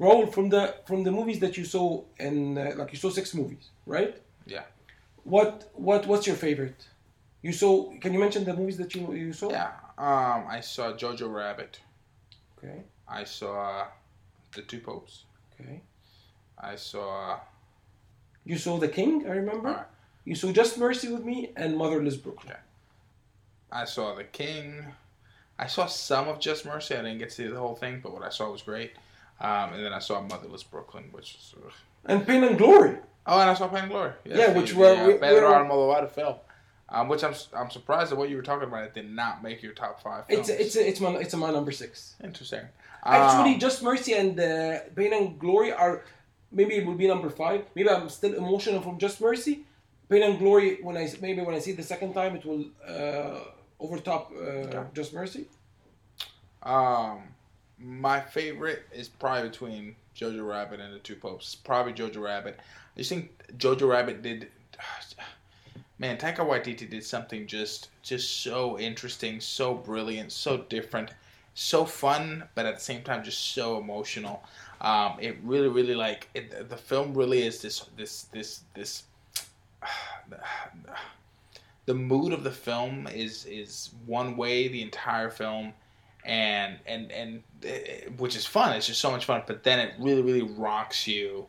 Raul, 0.00 0.32
from 0.32 0.48
the 0.48 0.76
from 0.86 1.02
the 1.02 1.10
movies 1.10 1.40
that 1.40 1.56
you 1.56 1.64
saw, 1.64 2.04
and 2.18 2.58
uh, 2.58 2.72
like 2.76 2.92
you 2.92 2.98
saw 2.98 3.10
six 3.10 3.34
movies, 3.34 3.70
right? 3.86 4.16
Yeah. 4.46 4.62
What 5.24 5.70
what 5.74 6.06
what's 6.06 6.26
your 6.26 6.36
favorite? 6.36 6.86
You 7.42 7.52
saw? 7.52 7.92
Can 8.00 8.12
you 8.12 8.20
mention 8.20 8.44
the 8.44 8.54
movies 8.54 8.76
that 8.78 8.94
you 8.94 9.12
you 9.12 9.32
saw? 9.32 9.50
Yeah. 9.50 9.72
Um, 9.98 10.46
I 10.48 10.60
saw 10.60 10.92
Jojo 10.92 11.32
Rabbit. 11.32 11.80
Okay. 12.56 12.82
I 13.08 13.24
saw 13.24 13.86
The 14.54 14.62
Two 14.62 14.80
Popes. 14.80 15.24
Okay. 15.60 15.80
I 16.58 16.76
saw. 16.76 17.40
You 18.44 18.56
saw 18.56 18.78
The 18.78 18.88
King. 18.88 19.26
I 19.26 19.32
remember. 19.32 19.86
You 20.24 20.34
saw 20.34 20.52
Just 20.52 20.78
Mercy 20.78 21.08
with 21.08 21.24
Me 21.24 21.52
and 21.56 21.76
Motherless 21.76 22.16
Brooklyn. 22.16 22.52
Yeah. 22.54 23.80
I 23.80 23.84
saw 23.84 24.14
The 24.14 24.24
King. 24.24 24.84
I 25.58 25.66
saw 25.66 25.86
some 25.86 26.28
of 26.28 26.38
Just 26.38 26.64
Mercy. 26.64 26.94
I 26.94 27.02
didn't 27.02 27.18
get 27.18 27.30
to 27.30 27.34
see 27.34 27.46
the 27.48 27.58
whole 27.58 27.74
thing, 27.74 28.00
but 28.02 28.12
what 28.12 28.22
I 28.22 28.28
saw 28.28 28.50
was 28.50 28.62
great. 28.62 28.92
Um, 29.40 29.72
and 29.74 29.84
then 29.84 29.92
I 29.92 29.98
saw 30.00 30.20
Motherless 30.20 30.62
Brooklyn, 30.64 31.04
which 31.12 31.36
was. 31.54 31.54
ugh. 31.66 31.72
And 32.06 32.26
Pain 32.26 32.42
and 32.44 32.56
Glory. 32.58 32.96
Oh, 33.26 33.38
and 33.40 33.50
I 33.50 33.54
saw 33.54 33.68
Pain 33.68 33.82
and 33.84 33.90
Glory. 33.90 34.12
Yes, 34.24 34.38
Yeah, 34.38 34.52
which 34.58 34.70
the, 34.72 34.78
were- 34.78 34.94
uh, 34.96 35.06
we- 35.06 35.14
Pedro 35.14 35.52
Almodovar 35.52 36.10
film. 36.10 36.36
Um, 36.90 37.08
which 37.08 37.22
I'm 37.22 37.34
I'm 37.54 37.70
surprised 37.70 38.12
at 38.12 38.18
what 38.18 38.30
you 38.30 38.36
were 38.36 38.42
talking 38.42 38.66
about. 38.66 38.82
It 38.84 38.94
did 38.94 39.10
not 39.10 39.42
make 39.42 39.62
your 39.62 39.74
top 39.74 40.02
five. 40.02 40.24
Films. 40.26 40.48
It's 40.48 40.74
it's 40.74 40.76
it's 40.76 41.00
my 41.00 41.10
it's 41.16 41.34
my 41.34 41.50
number 41.50 41.70
six. 41.70 42.14
interesting. 42.24 42.62
Actually, 43.04 43.54
Um, 43.54 43.60
Just 43.60 43.82
Mercy 43.82 44.14
and 44.14 44.40
uh, 44.40 44.78
Pain 44.96 45.12
and 45.12 45.38
Glory 45.38 45.70
are 45.70 46.02
maybe 46.50 46.76
it 46.76 46.86
will 46.86 46.94
be 46.94 47.06
number 47.06 47.28
five. 47.28 47.60
Maybe 47.74 47.90
I'm 47.90 48.08
still 48.08 48.32
emotional 48.34 48.80
from 48.80 48.96
Just 48.98 49.20
Mercy. 49.20 49.66
Pain 50.08 50.22
and 50.22 50.38
Glory 50.38 50.78
when 50.82 50.96
I 50.96 51.12
maybe 51.20 51.42
when 51.42 51.54
I 51.54 51.58
see 51.58 51.72
it 51.72 51.76
the 51.76 51.82
second 51.82 52.14
time 52.14 52.34
it 52.36 52.44
will 52.46 52.64
uh, 52.88 53.40
overtop 53.78 54.32
uh, 54.32 54.84
Just 54.94 55.12
Mercy. 55.12 55.44
Um, 56.62 57.20
my 57.80 58.20
favorite 58.20 58.86
is 58.92 59.08
probably 59.08 59.48
between 59.48 59.96
Jojo 60.16 60.46
Rabbit 60.48 60.80
and 60.80 60.94
the 60.94 60.98
Two 60.98 61.16
Popes. 61.16 61.54
Probably 61.54 61.92
Jojo 61.92 62.22
Rabbit. 62.22 62.58
I 62.58 62.98
just 62.98 63.10
think 63.10 63.30
Jojo 63.56 63.88
Rabbit 63.88 64.22
did. 64.22 64.48
Man, 66.00 66.16
Taika 66.16 66.38
Waititi 66.38 66.88
did 66.88 67.04
something 67.04 67.46
just 67.46 67.90
just 68.02 68.42
so 68.42 68.78
interesting, 68.78 69.40
so 69.40 69.74
brilliant, 69.74 70.30
so 70.30 70.58
different, 70.58 71.10
so 71.54 71.84
fun, 71.84 72.44
but 72.54 72.66
at 72.66 72.76
the 72.76 72.80
same 72.80 73.02
time 73.02 73.24
just 73.24 73.52
so 73.52 73.78
emotional. 73.78 74.44
Um, 74.80 75.16
it 75.20 75.36
really, 75.42 75.68
really 75.68 75.96
like 75.96 76.28
it, 76.34 76.68
the 76.68 76.76
film. 76.76 77.14
Really 77.14 77.46
is 77.46 77.60
this 77.60 77.86
this 77.96 78.24
this 78.24 78.62
this. 78.74 79.04
The 81.86 81.94
mood 81.94 82.34
of 82.34 82.44
the 82.44 82.50
film 82.50 83.06
is 83.06 83.46
is 83.46 83.94
one 84.04 84.36
way 84.36 84.68
the 84.68 84.82
entire 84.82 85.30
film 85.30 85.72
and 86.28 86.78
and 86.86 87.10
and 87.10 87.42
uh, 87.64 88.10
which 88.18 88.36
is 88.36 88.46
fun. 88.46 88.76
It's 88.76 88.86
just 88.86 89.00
so 89.00 89.10
much 89.10 89.24
fun. 89.24 89.42
But 89.46 89.64
then 89.64 89.80
it 89.80 89.94
really 89.98 90.22
really 90.22 90.42
rocks 90.42 91.08
you 91.08 91.46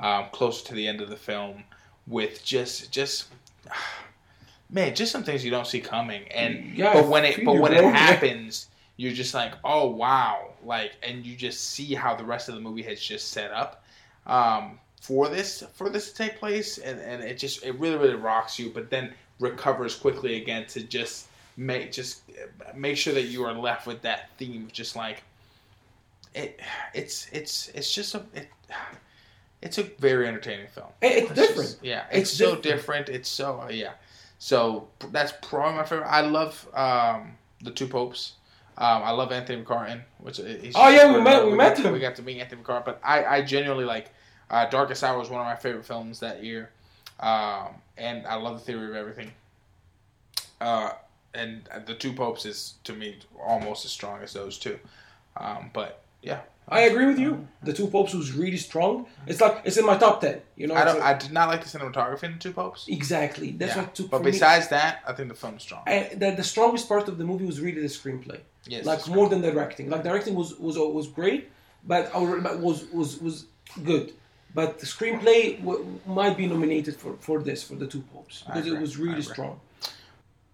um, 0.00 0.26
closer 0.32 0.66
to 0.68 0.74
the 0.74 0.88
end 0.88 1.00
of 1.00 1.10
the 1.10 1.16
film 1.16 1.62
with 2.06 2.42
just 2.42 2.90
just 2.90 3.28
man, 4.70 4.94
just 4.94 5.12
some 5.12 5.22
things 5.22 5.44
you 5.44 5.50
don't 5.50 5.66
see 5.66 5.80
coming. 5.80 6.26
And 6.28 6.74
Yeah, 6.74 6.94
but 6.94 7.08
when 7.08 7.24
it 7.24 7.44
but 7.44 7.60
when 7.60 7.74
it 7.74 7.84
happens, 7.84 8.68
you're 8.96 9.12
just 9.12 9.34
like 9.34 9.52
oh 9.62 9.88
wow, 9.90 10.54
like 10.64 10.92
and 11.02 11.24
you 11.24 11.36
just 11.36 11.70
see 11.70 11.94
how 11.94 12.16
the 12.16 12.24
rest 12.24 12.48
of 12.48 12.54
the 12.54 12.60
movie 12.62 12.82
has 12.82 13.00
just 13.00 13.28
set 13.28 13.52
up. 13.52 13.84
Um, 14.26 14.80
for 15.02 15.28
this 15.28 15.62
for 15.74 15.90
this 15.90 16.10
to 16.10 16.14
take 16.16 16.38
place 16.38 16.78
and, 16.78 16.98
and 16.98 17.22
it 17.22 17.36
just 17.36 17.62
it 17.62 17.78
really 17.78 17.98
really 17.98 18.14
rocks 18.14 18.58
you 18.58 18.70
but 18.70 18.88
then 18.88 19.12
recovers 19.38 19.94
quickly 19.94 20.40
again 20.40 20.64
to 20.66 20.82
just 20.82 21.26
make 21.56 21.92
just 21.92 22.22
make 22.74 22.96
sure 22.96 23.14
that 23.14 23.22
you 23.24 23.44
are 23.44 23.52
left 23.52 23.86
with 23.86 24.02
that 24.02 24.28
theme 24.38 24.68
just 24.72 24.96
like 24.96 25.22
it 26.34 26.58
it's 26.92 27.28
it's 27.32 27.68
it's 27.74 27.92
just 27.94 28.14
a 28.14 28.22
it, 28.34 28.48
it's 29.62 29.78
a 29.78 29.84
very 30.00 30.26
entertaining 30.26 30.66
film 30.68 30.88
it's 31.00 31.30
It's 31.30 31.40
different. 31.40 31.70
just- 31.70 31.84
yeah 31.84 32.04
it's, 32.10 32.30
It's 32.30 32.38
so 32.38 32.56
different. 32.56 32.62
different 33.06 33.08
it's 33.10 33.28
so 33.28 33.60
uh, 33.62 33.68
yeah 33.70 33.92
so 34.38 34.88
that's 35.12 35.32
probably 35.42 35.76
my 35.78 35.84
favorite 35.84 36.08
i 36.08 36.20
love 36.22 36.68
um 36.74 37.36
the 37.62 37.70
two 37.70 37.86
popes 37.86 38.32
um, 38.76 39.04
I 39.04 39.12
love 39.12 39.30
Anthony 39.30 39.62
McCarten, 39.62 40.00
which 40.18 40.38
he's 40.38 40.72
Oh, 40.74 40.88
yeah, 40.88 41.14
we 41.16 41.20
met- 41.22 41.46
we 41.46 41.52
met 41.52 41.76
got- 41.76 41.86
him. 41.86 41.92
We 41.92 42.00
got 42.00 42.16
to 42.16 42.22
meet 42.22 42.40
Anthony 42.40 42.60
McCarten, 42.60 42.84
but 42.84 43.00
I, 43.04 43.24
I 43.24 43.42
genuinely 43.42 43.84
like 43.84 44.10
uh, 44.50 44.68
Darkest 44.68 45.04
Hour 45.04 45.16
was 45.16 45.30
one 45.30 45.40
of 45.40 45.46
my 45.46 45.54
favorite 45.54 45.84
films 45.84 46.18
that 46.18 46.42
year, 46.42 46.72
um, 47.20 47.68
and 47.96 48.26
I 48.26 48.34
love 48.34 48.58
the 48.58 48.64
theory 48.64 48.88
of 48.88 48.96
everything. 48.96 49.30
Uh, 50.60 50.90
and 51.34 51.68
the 51.86 51.94
Two 51.94 52.12
Popes 52.12 52.44
is 52.46 52.74
to 52.84 52.92
me 52.92 53.18
almost 53.44 53.84
as 53.84 53.90
strong 53.90 54.22
as 54.22 54.32
those 54.32 54.58
two, 54.58 54.78
um, 55.36 55.70
but 55.72 56.02
yeah, 56.22 56.40
I 56.68 56.80
agree 56.82 57.06
with 57.06 57.18
you. 57.18 57.46
The 57.62 57.72
Two 57.72 57.86
Popes 57.88 58.14
was 58.14 58.32
really 58.32 58.56
strong. 58.56 59.06
It's 59.26 59.40
like 59.40 59.62
it's 59.64 59.76
in 59.76 59.84
my 59.86 59.96
top 59.98 60.20
ten. 60.20 60.40
You 60.56 60.66
know, 60.68 60.74
I 60.74 60.84
don't. 60.84 60.98
like- 61.00 61.16
I 61.16 61.18
did 61.18 61.32
not 61.32 61.48
like 61.48 61.62
the 61.64 61.78
cinematography 61.78 62.24
in 62.24 62.32
the 62.34 62.38
Two 62.38 62.52
Popes. 62.52 62.86
exactly. 62.88 63.50
That's 63.52 63.74
Yeah. 63.74 63.82
what 63.82 63.94
took. 63.94 64.10
But 64.10 64.18
for 64.18 64.24
me- 64.24 64.30
besides 64.30 64.68
that, 64.68 65.02
I 65.06 65.12
think 65.12 65.28
the 65.28 65.34
film's 65.34 65.62
strong. 65.62 65.82
And 65.86 66.20
the, 66.20 66.30
the 66.32 66.44
strongest 66.44 66.88
part 66.88 67.08
of 67.08 67.18
the 67.18 67.24
movie 67.24 67.44
was 67.44 67.60
really 67.60 67.80
the 67.82 67.88
screenplay. 67.88 68.40
Yes, 68.66 68.84
like 68.86 69.06
more 69.08 69.28
than 69.28 69.40
the 69.42 69.50
directing. 69.52 69.90
Like 69.90 70.02
directing 70.04 70.34
was 70.34 70.54
was 70.58 70.76
was 70.78 71.08
great, 71.08 71.50
but 71.86 72.10
our 72.14 72.38
was 72.56 72.84
was 72.92 73.18
was 73.20 73.46
good. 73.82 74.12
But 74.54 74.78
the 74.78 74.86
screenplay 74.86 75.58
w- 75.58 75.84
might 76.06 76.36
be 76.36 76.46
nominated 76.46 76.94
for, 76.96 77.16
for 77.18 77.42
this 77.42 77.64
for 77.64 77.74
the 77.74 77.88
two 77.88 78.02
popes 78.12 78.44
because 78.46 78.66
it 78.68 78.78
was 78.84 78.96
really 78.96 79.20
strong. 79.20 79.58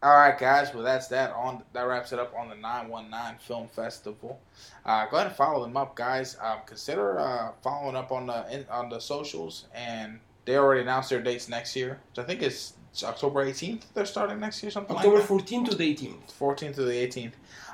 All 0.02 0.16
right, 0.16 0.38
guys. 0.38 0.72
Well, 0.72 0.82
that's 0.82 1.08
that. 1.08 1.32
On 1.32 1.62
that 1.74 1.82
wraps 1.82 2.12
it 2.12 2.18
up 2.18 2.34
on 2.34 2.48
the 2.48 2.54
919 2.54 3.38
Film 3.38 3.68
Festival. 3.68 4.40
Uh, 4.86 5.06
go 5.06 5.16
ahead 5.18 5.26
and 5.26 5.36
follow 5.36 5.62
them 5.62 5.76
up, 5.76 5.94
guys. 5.94 6.38
Um, 6.42 6.60
consider 6.64 7.18
uh, 7.20 7.52
following 7.62 7.96
up 7.96 8.10
on 8.10 8.26
the 8.26 8.46
in, 8.50 8.66
on 8.70 8.88
the 8.88 8.98
socials, 8.98 9.66
and 9.74 10.18
they 10.46 10.56
already 10.56 10.80
announced 10.80 11.10
their 11.10 11.20
dates 11.20 11.50
next 11.50 11.76
year. 11.76 12.00
So 12.14 12.22
I 12.22 12.24
think 12.24 12.40
it's, 12.40 12.74
it's 12.90 13.04
October 13.04 13.44
18th. 13.44 13.82
They're 13.92 14.06
starting 14.06 14.40
next 14.40 14.62
year, 14.62 14.70
something 14.70 14.96
October 14.96 15.18
like 15.18 15.26
14 15.26 15.66
to 15.66 15.76
the 15.76 15.94
18th, 15.94 16.32
14th 16.38 16.74
to 16.76 16.84
the 16.84 16.92
18th. 16.92 17.32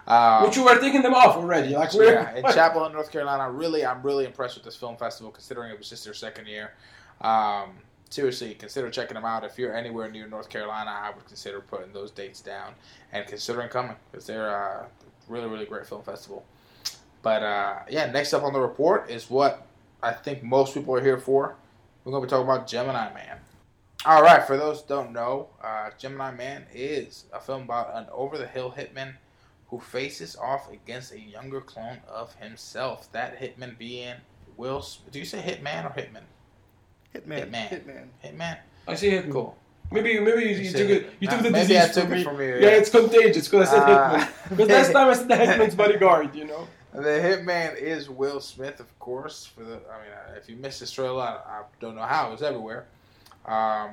Um, 0.08 0.46
which 0.46 0.56
you 0.56 0.64
were 0.64 0.78
taking 0.80 1.02
them 1.02 1.14
off 1.14 1.36
already. 1.36 1.74
Like 1.76 1.92
we're 1.92 2.12
yeah, 2.12 2.34
in 2.34 2.42
Chapel 2.52 2.82
Hill, 2.82 2.92
North 2.92 3.12
Carolina. 3.12 3.50
Really, 3.50 3.86
I'm 3.86 4.02
really 4.02 4.24
impressed 4.24 4.56
with 4.56 4.64
this 4.64 4.76
film 4.76 4.96
festival, 4.96 5.30
considering 5.30 5.70
it 5.70 5.78
was 5.78 5.88
just 5.88 6.04
their 6.04 6.14
second 6.14 6.46
year. 6.48 6.72
Um, 7.20 7.76
seriously, 8.10 8.54
consider 8.54 8.90
checking 8.90 9.14
them 9.14 9.24
out. 9.24 9.44
If 9.44 9.58
you're 9.58 9.74
anywhere 9.74 10.10
near 10.10 10.26
North 10.26 10.48
Carolina, 10.48 10.90
I 10.90 11.10
would 11.10 11.26
consider 11.26 11.60
putting 11.60 11.92
those 11.92 12.10
dates 12.10 12.40
down 12.40 12.74
and 13.12 13.26
considering 13.26 13.68
coming 13.68 13.96
because 14.10 14.26
they're 14.26 14.48
a 14.48 14.86
really, 15.28 15.48
really 15.48 15.66
great 15.66 15.86
film 15.86 16.02
festival. 16.02 16.44
But 17.22 17.42
uh, 17.42 17.78
yeah, 17.88 18.10
next 18.10 18.32
up 18.32 18.42
on 18.42 18.52
the 18.52 18.60
report 18.60 19.10
is 19.10 19.30
what 19.30 19.66
I 20.02 20.12
think 20.12 20.42
most 20.42 20.74
people 20.74 20.94
are 20.94 21.02
here 21.02 21.18
for. 21.18 21.56
We're 22.04 22.12
going 22.12 22.22
to 22.22 22.26
be 22.26 22.30
talking 22.30 22.48
about 22.48 22.68
Gemini 22.68 23.12
Man. 23.12 23.38
All 24.04 24.22
right, 24.22 24.46
for 24.46 24.56
those 24.56 24.82
don't 24.82 25.12
know, 25.12 25.48
uh, 25.60 25.90
Gemini 25.98 26.30
Man 26.30 26.66
is 26.72 27.24
a 27.32 27.40
film 27.40 27.62
about 27.62 27.96
an 27.96 28.06
over 28.12 28.38
the 28.38 28.46
hill 28.46 28.72
hitman 28.76 29.14
who 29.68 29.80
faces 29.80 30.36
off 30.36 30.70
against 30.70 31.12
a 31.12 31.20
younger 31.20 31.60
clone 31.60 31.98
of 32.06 32.32
himself. 32.36 33.10
That 33.10 33.40
hitman 33.40 33.76
being 33.76 34.14
Will. 34.56 34.84
Do 35.10 35.18
you 35.18 35.24
say 35.24 35.38
hitman 35.38 35.84
or 35.84 36.00
hitman? 36.00 36.22
Hitman. 37.24 37.50
Hitman. 37.50 37.68
Hitman. 37.70 38.06
Hitman. 38.24 38.58
I 38.88 38.94
see 38.94 39.08
it. 39.10 39.30
Cool. 39.30 39.56
Maybe 39.90 40.18
maybe 40.20 40.42
you, 40.42 40.56
you 40.56 40.70
took 40.72 40.80
it. 40.90 41.06
Hitman. 41.06 41.12
You 41.20 41.28
Nah, 41.28 41.34
took 41.34 41.42
the 41.44 41.50
maybe 41.50 41.66
disease 41.68 41.82
I 41.90 41.92
took 41.92 42.04
from 42.04 42.12
it 42.12 42.16
me. 42.18 42.24
from 42.24 42.40
you, 42.40 42.46
Yeah, 42.46 42.54
yeah. 42.60 42.68
it's 42.70 42.90
contagious 42.90 43.48
because 43.48 43.68
I 43.68 43.72
said 43.72 43.82
Ah. 43.84 44.32
Hitman. 44.48 44.48
Because 44.50 44.68
last 44.68 44.92
time 44.92 45.08
I 45.08 45.14
said 45.14 45.28
the 45.28 45.34
Hitman's 45.36 45.74
bodyguard. 45.74 46.34
You 46.34 46.44
know. 46.46 46.66
The 46.92 47.00
hitman 47.02 47.76
is 47.78 48.08
Will 48.08 48.40
Smith, 48.40 48.80
of 48.80 48.98
course. 48.98 49.44
For 49.44 49.62
the, 49.64 49.74
I 49.74 49.98
mean, 50.00 50.12
uh, 50.32 50.34
if 50.38 50.48
you 50.48 50.56
missed 50.56 50.80
this 50.80 50.90
trailer, 50.90 51.20
I, 51.22 51.58
I 51.58 51.62
don't 51.78 51.94
know 51.94 52.00
how. 52.02 52.32
It's 52.32 52.40
everywhere. 52.40 52.86
Um, 53.44 53.90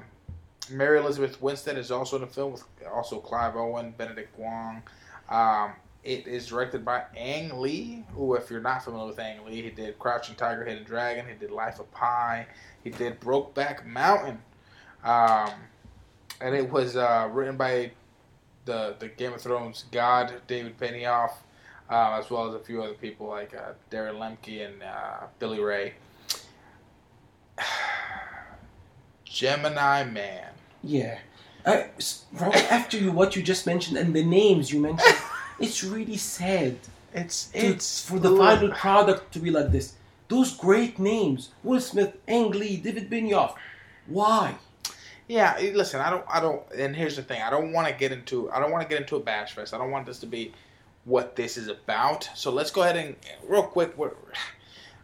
Mary 0.69 0.99
Elizabeth 0.99 1.41
Winstead 1.41 1.77
is 1.77 1.91
also 1.91 2.15
in 2.15 2.21
the 2.21 2.27
film 2.27 2.53
with 2.53 2.63
also 2.93 3.19
Clive 3.19 3.57
Owen, 3.57 3.93
Benedict 3.97 4.37
Wong. 4.39 4.81
Um, 5.29 5.73
it 6.03 6.27
is 6.27 6.47
directed 6.47 6.83
by 6.83 7.03
Ang 7.15 7.59
Lee, 7.61 8.03
who, 8.13 8.35
if 8.35 8.49
you're 8.49 8.59
not 8.61 8.83
familiar 8.83 9.07
with 9.07 9.19
Ang 9.19 9.45
Lee, 9.45 9.61
he 9.61 9.69
did 9.69 9.97
Crouching 9.99 10.35
Tiger, 10.35 10.65
Hidden 10.65 10.83
Dragon. 10.83 11.25
He 11.27 11.33
did 11.35 11.51
Life 11.51 11.79
of 11.79 11.89
Pi. 11.91 12.45
He 12.83 12.89
did 12.89 13.19
Brokeback 13.21 13.85
Mountain. 13.85 14.39
Um, 15.03 15.51
and 16.41 16.53
it 16.55 16.69
was 16.69 16.95
uh, 16.95 17.29
written 17.31 17.55
by 17.57 17.91
the 18.65 18.95
the 18.99 19.07
Game 19.09 19.33
of 19.33 19.41
Thrones 19.41 19.85
god 19.91 20.33
David 20.47 20.77
Benioff. 20.77 21.31
uh, 21.89 22.17
as 22.19 22.29
well 22.29 22.47
as 22.47 22.55
a 22.55 22.59
few 22.59 22.81
other 22.81 22.93
people 22.93 23.27
like 23.27 23.53
uh, 23.53 23.73
Darren 23.91 24.15
Lemke 24.17 24.65
and 24.65 24.81
uh, 24.81 25.27
Billy 25.39 25.59
Ray. 25.59 25.93
Gemini 29.25 30.03
Man. 30.03 30.49
Yeah. 30.83 31.19
Uh, 31.65 31.83
after 32.69 32.97
you, 32.97 33.11
what 33.11 33.35
you 33.35 33.43
just 33.43 33.65
mentioned 33.65 33.97
and 33.97 34.13
the 34.13 34.23
names 34.23 34.71
you 34.71 34.79
mentioned, 34.81 35.15
it's 35.59 35.83
really 35.83 36.17
sad. 36.17 36.77
It's 37.13 37.47
to- 37.47 37.57
it's 37.59 38.03
for 38.07 38.19
the 38.19 38.35
final 38.35 38.71
product 38.71 39.33
to 39.33 39.39
be 39.39 39.51
like 39.51 39.71
this. 39.71 39.93
Those 40.27 40.55
great 40.55 40.99
names: 40.99 41.49
Will 41.63 41.79
Smith, 41.81 42.17
Ang 42.27 42.51
Lee, 42.51 42.77
David 42.77 43.09
Benioff. 43.09 43.55
Why? 44.07 44.55
Yeah, 45.27 45.57
listen, 45.73 46.01
I 46.01 46.09
don't, 46.09 46.25
I 46.29 46.41
don't, 46.41 46.61
and 46.77 46.95
here's 46.95 47.15
the 47.15 47.23
thing: 47.23 47.41
I 47.41 47.49
don't 47.49 47.71
want 47.71 47.87
to 47.87 47.93
get 47.93 48.11
into, 48.11 48.51
I 48.51 48.59
don't 48.59 48.71
want 48.71 48.83
to 48.83 48.89
get 48.89 49.01
into 49.01 49.15
a 49.15 49.19
bash 49.19 49.53
fest. 49.53 49.73
I 49.73 49.77
don't 49.77 49.91
want 49.91 50.05
this 50.05 50.19
to 50.19 50.25
be 50.25 50.53
what 51.05 51.35
this 51.35 51.57
is 51.57 51.67
about. 51.67 52.29
So 52.35 52.51
let's 52.51 52.71
go 52.71 52.83
ahead 52.83 52.97
and 52.97 53.15
real 53.47 53.63
quick, 53.63 53.97
we're, 53.97 54.11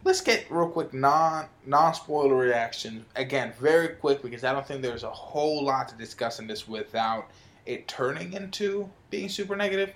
let's 0.03 0.21
get 0.21 0.49
real 0.49 0.69
quick 0.69 0.93
non 0.93 1.45
non 1.65 1.93
spoiler 1.93 2.35
reaction 2.35 3.05
again, 3.15 3.53
very 3.59 3.89
quick 3.89 4.21
because 4.21 4.43
I 4.43 4.53
don't 4.53 4.65
think 4.65 4.81
there's 4.81 5.03
a 5.03 5.09
whole 5.09 5.63
lot 5.63 5.89
to 5.89 5.95
discuss 5.95 6.39
in 6.39 6.47
this 6.47 6.67
without 6.67 7.29
it 7.65 7.87
turning 7.87 8.33
into 8.33 8.89
being 9.09 9.29
super 9.29 9.55
negative. 9.55 9.93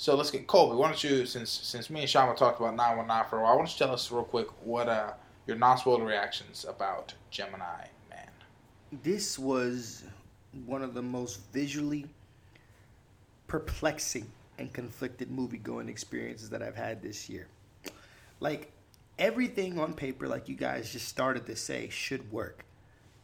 So 0.00 0.16
let's 0.16 0.30
get 0.30 0.46
Colby. 0.46 0.76
Why 0.76 0.88
don't 0.88 1.04
you, 1.04 1.26
since 1.26 1.50
since 1.50 1.90
me 1.90 2.00
and 2.00 2.08
Shama 2.08 2.34
talked 2.34 2.58
about 2.58 2.74
nine 2.74 2.96
one 2.96 3.06
nine 3.06 3.26
for 3.28 3.38
a 3.38 3.42
while, 3.42 3.52
why 3.52 3.58
don't 3.58 3.70
you 3.70 3.78
tell 3.78 3.92
us 3.92 4.10
real 4.10 4.24
quick 4.24 4.46
what 4.64 4.88
uh 4.88 5.12
your 5.46 5.58
non 5.58 5.76
spoiler 5.76 6.06
reactions 6.06 6.64
about 6.66 7.12
Gemini 7.30 7.84
Man? 8.08 8.30
this 9.02 9.38
was 9.38 10.04
one 10.64 10.80
of 10.80 10.94
the 10.94 11.02
most 11.02 11.40
visually 11.52 12.06
perplexing 13.46 14.26
and 14.56 14.72
conflicted 14.72 15.30
movie 15.30 15.58
going 15.58 15.90
experiences 15.90 16.48
that 16.48 16.62
I've 16.62 16.76
had 16.76 17.02
this 17.02 17.28
year. 17.28 17.46
Like 18.40 18.72
everything 19.18 19.78
on 19.78 19.92
paper, 19.92 20.26
like 20.26 20.48
you 20.48 20.56
guys 20.56 20.90
just 20.90 21.08
started 21.08 21.44
to 21.44 21.56
say, 21.56 21.90
should 21.90 22.32
work. 22.32 22.64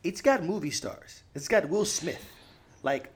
It's 0.05 0.21
got 0.21 0.45
movie 0.45 0.71
stars. 0.71 1.23
It's 1.35 1.49
got 1.49 1.71
Will 1.71 1.87
Smith, 1.87 2.31
like 2.83 3.11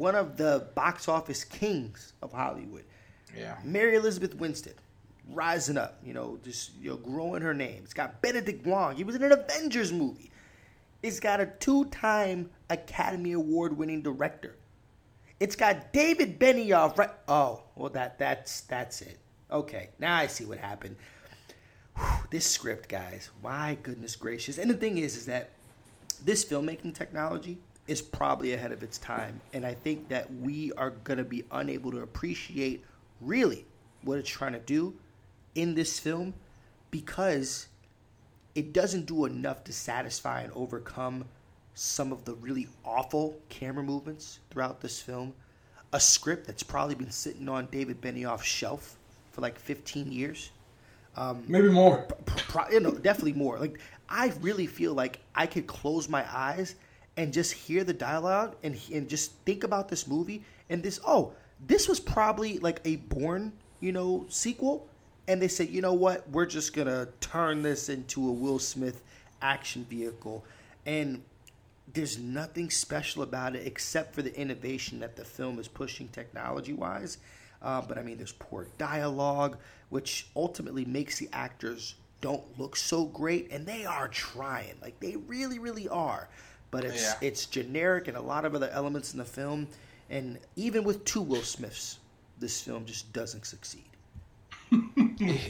one 0.00 0.14
of 0.14 0.38
the 0.38 0.66
box 0.74 1.08
office 1.08 1.44
kings 1.44 2.14
of 2.22 2.32
Hollywood. 2.32 2.84
Yeah. 3.36 3.58
Mary 3.62 3.96
Elizabeth 3.96 4.34
Winstead, 4.34 4.76
rising 5.28 5.76
up, 5.76 5.98
you 6.02 6.14
know, 6.14 6.38
just 6.42 6.72
you 6.80 6.88
know, 6.88 6.96
growing 6.96 7.42
her 7.42 7.52
name. 7.52 7.82
It's 7.84 7.92
got 7.92 8.22
Benedict 8.22 8.66
Wong. 8.66 8.96
He 8.96 9.04
was 9.04 9.14
in 9.14 9.22
an 9.22 9.32
Avengers 9.32 9.92
movie. 9.92 10.30
It's 11.02 11.20
got 11.20 11.40
a 11.40 11.46
two-time 11.46 12.48
Academy 12.70 13.32
Award-winning 13.32 14.00
director. 14.00 14.56
It's 15.38 15.54
got 15.54 15.92
David 15.92 16.40
Benioff. 16.40 16.96
Right? 16.96 17.10
Oh, 17.28 17.62
well, 17.76 17.90
that 17.90 18.18
that's 18.18 18.62
that's 18.62 19.02
it. 19.02 19.18
Okay, 19.50 19.90
now 19.98 20.16
I 20.16 20.28
see 20.28 20.46
what 20.46 20.56
happened. 20.56 20.96
Whew, 21.96 22.06
this 22.30 22.46
script, 22.46 22.88
guys. 22.88 23.30
My 23.42 23.76
goodness 23.82 24.16
gracious. 24.16 24.56
And 24.56 24.70
the 24.70 24.74
thing 24.74 24.96
is, 24.96 25.16
is 25.16 25.26
that 25.26 25.50
this 26.24 26.42
filmmaking 26.42 26.94
technology 26.94 27.58
is 27.90 28.00
probably 28.00 28.52
ahead 28.52 28.70
of 28.70 28.84
its 28.84 28.98
time, 28.98 29.40
and 29.52 29.66
I 29.66 29.74
think 29.74 30.08
that 30.10 30.32
we 30.32 30.72
are 30.74 30.90
gonna 30.90 31.24
be 31.24 31.44
unable 31.50 31.90
to 31.90 32.02
appreciate 32.02 32.84
really 33.20 33.66
what 34.02 34.16
it's 34.18 34.30
trying 34.30 34.52
to 34.52 34.60
do 34.60 34.94
in 35.56 35.74
this 35.74 35.98
film 35.98 36.32
because 36.92 37.66
it 38.54 38.72
doesn't 38.72 39.06
do 39.06 39.24
enough 39.24 39.64
to 39.64 39.72
satisfy 39.72 40.42
and 40.42 40.52
overcome 40.52 41.24
some 41.74 42.12
of 42.12 42.24
the 42.24 42.34
really 42.34 42.68
awful 42.84 43.36
camera 43.48 43.82
movements 43.82 44.38
throughout 44.50 44.80
this 44.80 45.00
film. 45.02 45.34
A 45.92 45.98
script 45.98 46.46
that's 46.46 46.62
probably 46.62 46.94
been 46.94 47.10
sitting 47.10 47.48
on 47.48 47.66
David 47.72 48.00
Benioff's 48.00 48.44
shelf 48.44 48.98
for 49.32 49.40
like 49.40 49.58
15 49.58 50.12
years. 50.12 50.50
Um, 51.16 51.42
Maybe 51.48 51.68
more. 51.68 52.06
Pro, 52.24 52.68
you 52.70 52.78
know, 52.78 52.92
definitely 52.92 53.32
more. 53.32 53.58
Like 53.58 53.80
I 54.08 54.32
really 54.40 54.66
feel 54.66 54.94
like 54.94 55.18
I 55.34 55.46
could 55.46 55.66
close 55.66 56.08
my 56.08 56.24
eyes 56.32 56.76
and 57.16 57.32
just 57.32 57.52
hear 57.52 57.84
the 57.84 57.92
dialogue 57.92 58.56
and 58.62 58.80
and 58.92 59.08
just 59.08 59.32
think 59.44 59.64
about 59.64 59.88
this 59.88 60.06
movie 60.06 60.44
and 60.68 60.82
this. 60.82 61.00
Oh, 61.06 61.32
this 61.66 61.88
was 61.88 62.00
probably 62.00 62.58
like 62.58 62.80
a 62.84 62.96
Bourne, 62.96 63.52
you 63.80 63.92
know, 63.92 64.26
sequel. 64.28 64.86
And 65.28 65.40
they 65.40 65.48
said, 65.48 65.68
you 65.68 65.80
know 65.80 65.94
what? 65.94 66.28
We're 66.30 66.46
just 66.46 66.72
gonna 66.72 67.08
turn 67.20 67.62
this 67.62 67.88
into 67.88 68.28
a 68.28 68.32
Will 68.32 68.58
Smith 68.58 69.02
action 69.42 69.84
vehicle, 69.88 70.44
and 70.86 71.22
there's 71.92 72.18
nothing 72.18 72.70
special 72.70 73.22
about 73.22 73.56
it 73.56 73.66
except 73.66 74.14
for 74.14 74.22
the 74.22 74.34
innovation 74.38 75.00
that 75.00 75.16
the 75.16 75.24
film 75.24 75.58
is 75.58 75.68
pushing 75.68 76.08
technology 76.08 76.72
wise. 76.72 77.18
Uh, 77.62 77.82
but 77.82 77.98
I 77.98 78.02
mean, 78.02 78.16
there's 78.16 78.32
poor 78.32 78.66
dialogue, 78.78 79.58
which 79.90 80.28
ultimately 80.34 80.84
makes 80.84 81.18
the 81.18 81.28
actors 81.32 81.94
don't 82.20 82.58
look 82.58 82.76
so 82.76 83.04
great, 83.06 83.50
and 83.50 83.66
they 83.66 83.84
are 83.84 84.08
trying, 84.08 84.74
like 84.82 84.98
they 85.00 85.16
really, 85.16 85.58
really 85.58 85.88
are. 85.88 86.28
But 86.70 86.84
it's 86.84 87.02
Yeah. 87.02 87.14
it's 87.20 87.46
generic 87.46 88.08
and 88.08 88.16
a 88.16 88.20
lot 88.20 88.44
of 88.44 88.54
other 88.54 88.70
elements 88.70 89.12
in 89.12 89.18
the 89.18 89.24
film, 89.24 89.68
and 90.08 90.38
even 90.56 90.84
with 90.84 91.04
two 91.04 91.20
Will 91.20 91.42
Smiths, 91.42 91.98
this 92.38 92.60
film 92.60 92.84
just 92.86 93.12
doesn't 93.12 93.44
succeed. 93.44 93.84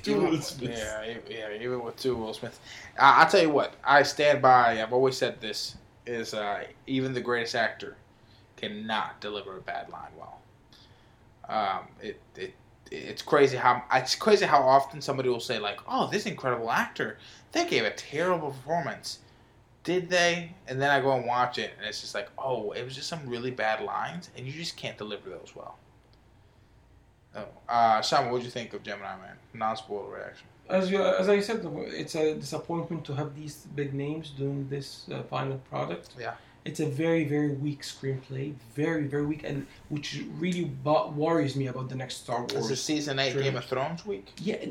Two 0.03 0.21
Will 0.21 0.41
Smiths. 0.41 0.81
Yeah, 0.81 1.17
yeah, 1.29 1.53
even 1.61 1.83
with 1.85 1.97
two 1.97 2.17
Will 2.17 2.33
Smiths. 2.33 2.59
I, 2.99 3.23
I'll 3.23 3.29
tell 3.29 3.43
you 3.43 3.51
what, 3.51 3.75
I 3.85 4.03
stand 4.03 4.41
by, 4.41 4.83
I've 4.83 4.93
always 4.93 5.17
said 5.17 5.41
this, 5.41 5.77
is 6.07 6.33
uh, 6.35 6.65
even 6.87 7.13
the 7.13 7.21
greatest 7.21 7.55
actor 7.55 7.97
cannot 8.57 9.21
deliver 9.21 9.59
a 9.59 9.61
bad 9.61 9.89
line 9.91 10.11
well. 10.19 10.41
Um, 11.49 11.87
it, 12.01 12.21
it, 12.37 12.55
it's 12.91 13.23
crazy 13.23 13.57
how 13.57 13.85
it's 13.93 14.15
crazy 14.15 14.47
how 14.47 14.61
often 14.61 15.01
somebody 15.01 15.29
will 15.29 15.41
say 15.41 15.59
like, 15.59 15.81
"Oh, 15.87 16.09
this 16.11 16.27
incredible 16.27 16.71
actor, 16.71 17.19
they 17.53 17.67
gave 17.67 17.85
a 17.85 17.91
terrible 17.91 18.51
performance." 18.51 19.19
Did 19.91 20.09
they? 20.09 20.55
And 20.69 20.81
then 20.81 20.91
I 20.97 21.01
go 21.01 21.11
and 21.17 21.27
watch 21.27 21.59
it, 21.59 21.73
and 21.77 21.85
it's 21.89 22.01
just 22.01 22.15
like, 22.15 22.29
"Oh, 22.39 22.71
it 22.79 22.83
was 22.85 22.95
just 22.95 23.09
some 23.09 23.23
really 23.35 23.51
bad 23.51 23.79
lines, 23.83 24.31
and 24.37 24.47
you 24.47 24.53
just 24.53 24.77
can't 24.77 24.97
deliver 24.97 25.29
those 25.37 25.53
well." 25.57 25.75
Oh, 27.35 27.49
uh, 27.69 28.01
Shama, 28.01 28.31
what 28.31 28.39
do 28.39 28.45
you 28.45 28.53
think 28.59 28.73
of 28.73 28.85
Gemini 28.85 29.17
Man? 29.25 29.37
Non-spoiler 29.53 30.11
reaction. 30.19 30.47
As 30.69 30.85
you, 30.93 31.03
as 31.03 31.29
I 31.29 31.41
said, 31.41 31.59
it's 32.03 32.15
a 32.15 32.37
disappointment 32.37 33.05
to 33.07 33.15
have 33.15 33.35
these 33.35 33.67
big 33.75 33.93
names 33.93 34.31
doing 34.31 34.69
this 34.69 34.89
uh, 35.13 35.25
final 35.25 35.59
product. 35.71 36.11
Yeah. 36.17 36.35
It's 36.65 36.79
a 36.79 36.87
very 36.87 37.25
very 37.25 37.53
weak 37.65 37.83
screenplay, 37.83 38.55
very 38.77 39.07
very 39.15 39.27
weak, 39.27 39.43
and 39.51 39.67
which 39.89 40.09
really 40.45 40.67
bo- 40.87 41.09
worries 41.11 41.57
me 41.57 41.67
about 41.67 41.89
the 41.89 41.97
next 41.97 42.17
Star 42.25 42.41
Wars. 42.43 42.67
Is 42.67 42.71
it 42.71 42.77
season 42.77 43.19
eight. 43.19 43.35
Game 43.35 43.57
of 43.57 43.65
Thrones 43.65 44.07
week? 44.07 44.27
Yeah, 44.41 44.65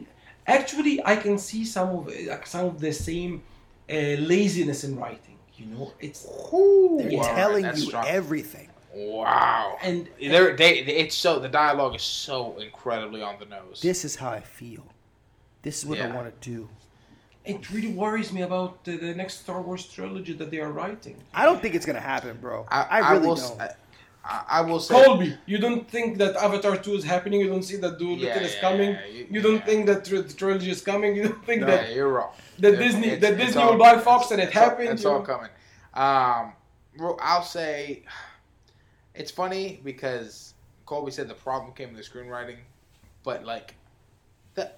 actually, 0.47 0.95
I 1.05 1.15
can 1.17 1.37
see 1.37 1.65
some 1.65 1.89
of 1.97 2.07
like, 2.07 2.47
some 2.47 2.65
of 2.67 2.79
the 2.79 2.93
same 2.93 3.33
uh, 3.35 3.41
Uh, 3.89 4.21
laziness 4.21 4.83
in 4.83 4.95
writing. 4.97 5.37
You 5.55 5.65
know, 5.65 5.93
it's 5.99 6.23
They're 6.23 7.17
Wow, 7.17 7.35
telling 7.35 7.63
that's 7.63 7.81
you 7.81 7.87
strong. 7.87 8.05
everything. 8.07 8.69
Wow. 8.93 9.77
and 9.81 10.07
They're, 10.19 10.55
they, 10.55 10.79
it's 10.79 11.15
so 11.15 11.39
the 11.39 11.49
dialogue 11.49 11.95
is 11.95 12.01
so 12.01 12.57
incredibly 12.59 13.21
on 13.21 13.37
the 13.39 13.45
nose. 13.45 13.81
This 13.81 14.05
is 14.05 14.15
how 14.15 14.29
I 14.29 14.39
feel. 14.41 14.85
This 15.61 15.79
is 15.79 15.85
what 15.85 15.99
I 15.99 16.07
want 16.07 16.41
to 16.41 16.49
do. 16.49 16.69
it 17.45 17.69
really 17.71 17.91
worries 17.91 18.31
me 18.31 18.41
about 18.43 18.83
the, 18.85 18.95
the 18.97 19.13
next 19.15 19.41
Star 19.41 19.61
Wars 19.61 19.85
trilogy 19.85 20.33
that 20.33 20.49
they 20.51 20.59
are 20.59 20.71
writing. 20.71 21.17
I 21.33 21.45
don't 21.45 21.61
think 21.61 21.75
it's 21.75 21.85
gonna 21.85 21.99
happen, 21.99 22.37
bro. 22.39 22.65
I, 22.69 22.81
I, 22.83 23.11
really 23.11 23.27
will, 23.27 23.35
don't. 23.35 23.61
s- 23.61 23.75
I, 24.23 24.43
I 24.49 24.61
will 24.61 24.79
say. 24.79 25.03
Colby, 25.03 25.37
you 25.45 25.57
don't 25.57 25.89
think 25.89 26.17
that 26.17 26.35
Avatar 26.35 26.77
2 26.77 26.93
is 26.95 27.03
happening? 27.03 27.39
You 27.41 27.47
don't 27.47 27.63
see 27.63 27.77
that 27.77 27.97
Dolittle 27.97 28.17
Yeah, 28.25 28.39
is 28.39 28.53
yeah, 28.55 28.61
coming? 28.61 28.89
yeah, 28.91 29.05
you- 29.05 29.27
You, 29.31 29.41
don't 29.41 29.65
think 29.65 29.85
that 29.87 30.05
tr- 30.05 30.17
the 30.17 30.33
trilogy 30.33 30.69
is 30.71 30.81
coming? 30.81 31.15
You 31.15 31.29
don't 31.29 31.45
think 31.45 31.61
No, 31.61 31.67
that 31.67 31.93
you're 31.93 32.09
wrong. 32.09 32.31
that 32.59 32.73
It- 32.73 32.77
Disney 32.77 33.07
it's- 33.07 33.21
that 33.21 33.33
it's 33.33 33.45
Disney 33.45 33.61
all- 33.61 33.71
will 33.71 33.79
buy 33.79 33.97
Fox 33.99 34.31
and 34.31 34.41
it 34.41 34.49
it's 34.49 34.57
all- 34.57 34.63
happened? 34.63 34.89
It's 34.89 35.05
all 35.05 35.21
coming. 35.21 35.49
Um, 35.93 36.53
well, 36.99 37.17
I'll 37.21 37.43
say 37.43 38.03
it's 39.15 39.31
funny 39.31 39.79
because 39.83 40.53
Colby 40.85 41.11
said 41.11 41.27
the 41.27 41.33
problem 41.35 41.73
came 41.73 41.93
with 41.93 41.97
the 42.03 42.09
screenwriting, 42.09 42.57
but 43.23 43.45
like 43.45 43.75
the 44.55 44.71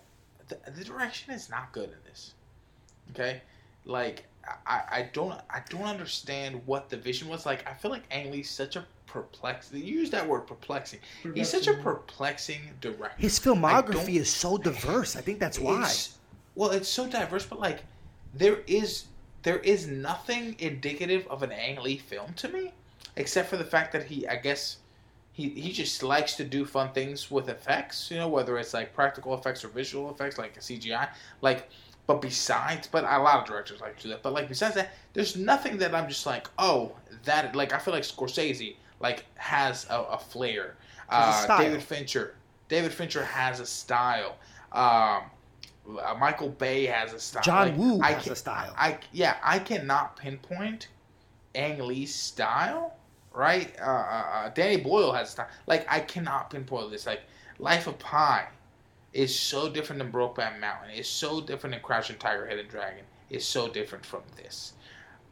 the, 0.49 0.57
the 0.71 0.83
direction 0.83 1.33
is 1.33 1.49
not 1.49 1.71
good 1.71 1.89
in 1.89 1.97
this. 2.05 2.33
Okay, 3.11 3.41
like 3.85 4.25
I, 4.65 4.81
I 4.91 5.09
don't 5.13 5.33
I 5.49 5.61
don't 5.69 5.83
understand 5.83 6.61
what 6.65 6.89
the 6.89 6.97
vision 6.97 7.27
was 7.27 7.45
like. 7.45 7.67
I 7.69 7.73
feel 7.73 7.91
like 7.91 8.03
Ang 8.11 8.31
Lee's 8.31 8.49
such 8.49 8.75
a 8.75 8.85
perplexing. 9.11 9.77
You 9.79 9.99
use 9.99 10.09
that 10.11 10.27
word 10.27 10.41
perplexing. 10.47 10.99
He's 11.35 11.49
such 11.49 11.67
a 11.67 11.73
perplexing 11.73 12.61
director. 12.79 13.15
His 13.17 13.39
filmography 13.39 14.15
is 14.15 14.31
so 14.31 14.57
diverse. 14.57 15.15
I 15.15 15.21
think 15.21 15.39
that's 15.39 15.59
why. 15.59 15.79
It's- 15.79 16.17
well, 16.55 16.71
it's 16.71 16.89
so 16.89 17.07
diverse, 17.07 17.45
but 17.45 17.59
like 17.59 17.83
there 18.33 18.59
is 18.67 19.05
there 19.43 19.59
is 19.59 19.87
nothing 19.87 20.55
indicative 20.59 21.25
of 21.27 21.43
an 21.43 21.51
Ang 21.51 21.81
Lee 21.81 21.97
film 21.97 22.33
to 22.35 22.47
me, 22.49 22.71
except 23.15 23.49
for 23.49 23.57
the 23.57 23.63
fact 23.63 23.91
that 23.93 24.03
he, 24.05 24.27
I 24.27 24.35
guess, 24.35 24.77
he 25.33 25.49
he 25.49 25.71
just 25.71 26.03
likes 26.03 26.35
to 26.35 26.43
do 26.43 26.65
fun 26.65 26.91
things 26.93 27.31
with 27.31 27.49
effects. 27.49 28.09
You 28.11 28.17
know, 28.17 28.27
whether 28.27 28.57
it's 28.57 28.73
like 28.73 28.93
practical 28.93 29.33
effects 29.33 29.63
or 29.63 29.69
visual 29.69 30.09
effects, 30.11 30.37
like 30.37 30.59
CGI. 30.59 31.09
Like, 31.41 31.69
but 32.05 32.21
besides, 32.21 32.87
but 32.87 33.03
a 33.05 33.17
lot 33.19 33.39
of 33.39 33.45
directors 33.47 33.79
like 33.79 33.95
to 33.97 34.03
do 34.03 34.09
that. 34.09 34.21
But 34.23 34.33
like 34.33 34.47
besides 34.49 34.75
that, 34.75 34.93
there's 35.13 35.35
nothing 35.37 35.77
that 35.77 35.95
I'm 35.95 36.09
just 36.09 36.25
like, 36.25 36.47
oh, 36.59 36.91
that 37.23 37.55
like 37.55 37.71
I 37.73 37.79
feel 37.79 37.93
like 37.93 38.03
Scorsese 38.03 38.75
like 39.01 39.25
has 39.35 39.85
a, 39.89 40.01
a 40.03 40.17
flair. 40.17 40.75
A 41.09 41.15
Uh, 41.15 41.31
style. 41.33 41.57
David 41.59 41.83
Fincher. 41.83 42.35
David 42.69 42.93
Fincher 42.93 43.23
has 43.25 43.59
a 43.59 43.65
style. 43.65 44.37
Um, 44.71 45.23
uh, 45.99 46.13
Michael 46.19 46.49
Bay 46.49 46.85
has 46.85 47.13
a 47.13 47.19
style. 47.19 47.43
John 47.43 47.77
Woo 47.77 47.99
I 48.01 48.13
has 48.13 48.23
can- 48.23 48.33
a 48.33 48.35
style. 48.35 48.73
I 48.77 48.97
yeah, 49.11 49.37
I 49.43 49.59
cannot 49.59 50.15
pinpoint 50.17 50.87
Ang 51.55 51.79
Lee's 51.79 52.13
style. 52.15 52.95
Right? 53.33 53.73
Uh, 53.81 53.85
uh, 53.85 54.25
uh, 54.33 54.49
Danny 54.49 54.75
Boyle 54.77 55.13
has 55.13 55.29
a 55.29 55.31
style. 55.31 55.47
Like 55.67 55.85
I 55.89 55.99
cannot 56.01 56.49
pinpoint 56.49 56.91
this. 56.91 57.05
Like 57.05 57.21
Life 57.59 57.87
of 57.87 57.97
Pi 57.99 58.45
is 59.13 59.37
so 59.37 59.69
different 59.69 59.99
than 60.01 60.11
Brokeback 60.11 60.59
Mountain. 60.59 60.91
It's 60.93 61.07
so 61.09 61.39
different 61.41 61.73
than 61.73 61.81
Crouching 61.83 62.17
Tiger, 62.17 62.45
Hidden 62.45 62.67
Dragon. 62.67 63.03
It's 63.29 63.45
so 63.45 63.67
different 63.69 64.05
from 64.05 64.21
this. 64.35 64.73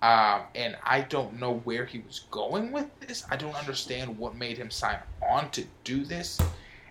Um, 0.02 0.43
and 0.56 0.78
I 0.84 1.02
don't 1.02 1.39
know 1.39 1.56
where 1.66 1.86
he 1.86 2.00
was 2.00 2.22
going 2.32 2.72
with 2.72 2.88
this. 3.02 3.26
I 3.30 3.36
don't 3.36 3.56
understand 3.56 4.18
what 4.18 4.36
made 4.36 4.58
him 4.58 4.72
sign 4.72 4.97
on 5.22 5.50
to 5.52 5.66
do 5.84 6.06
this. 6.06 6.39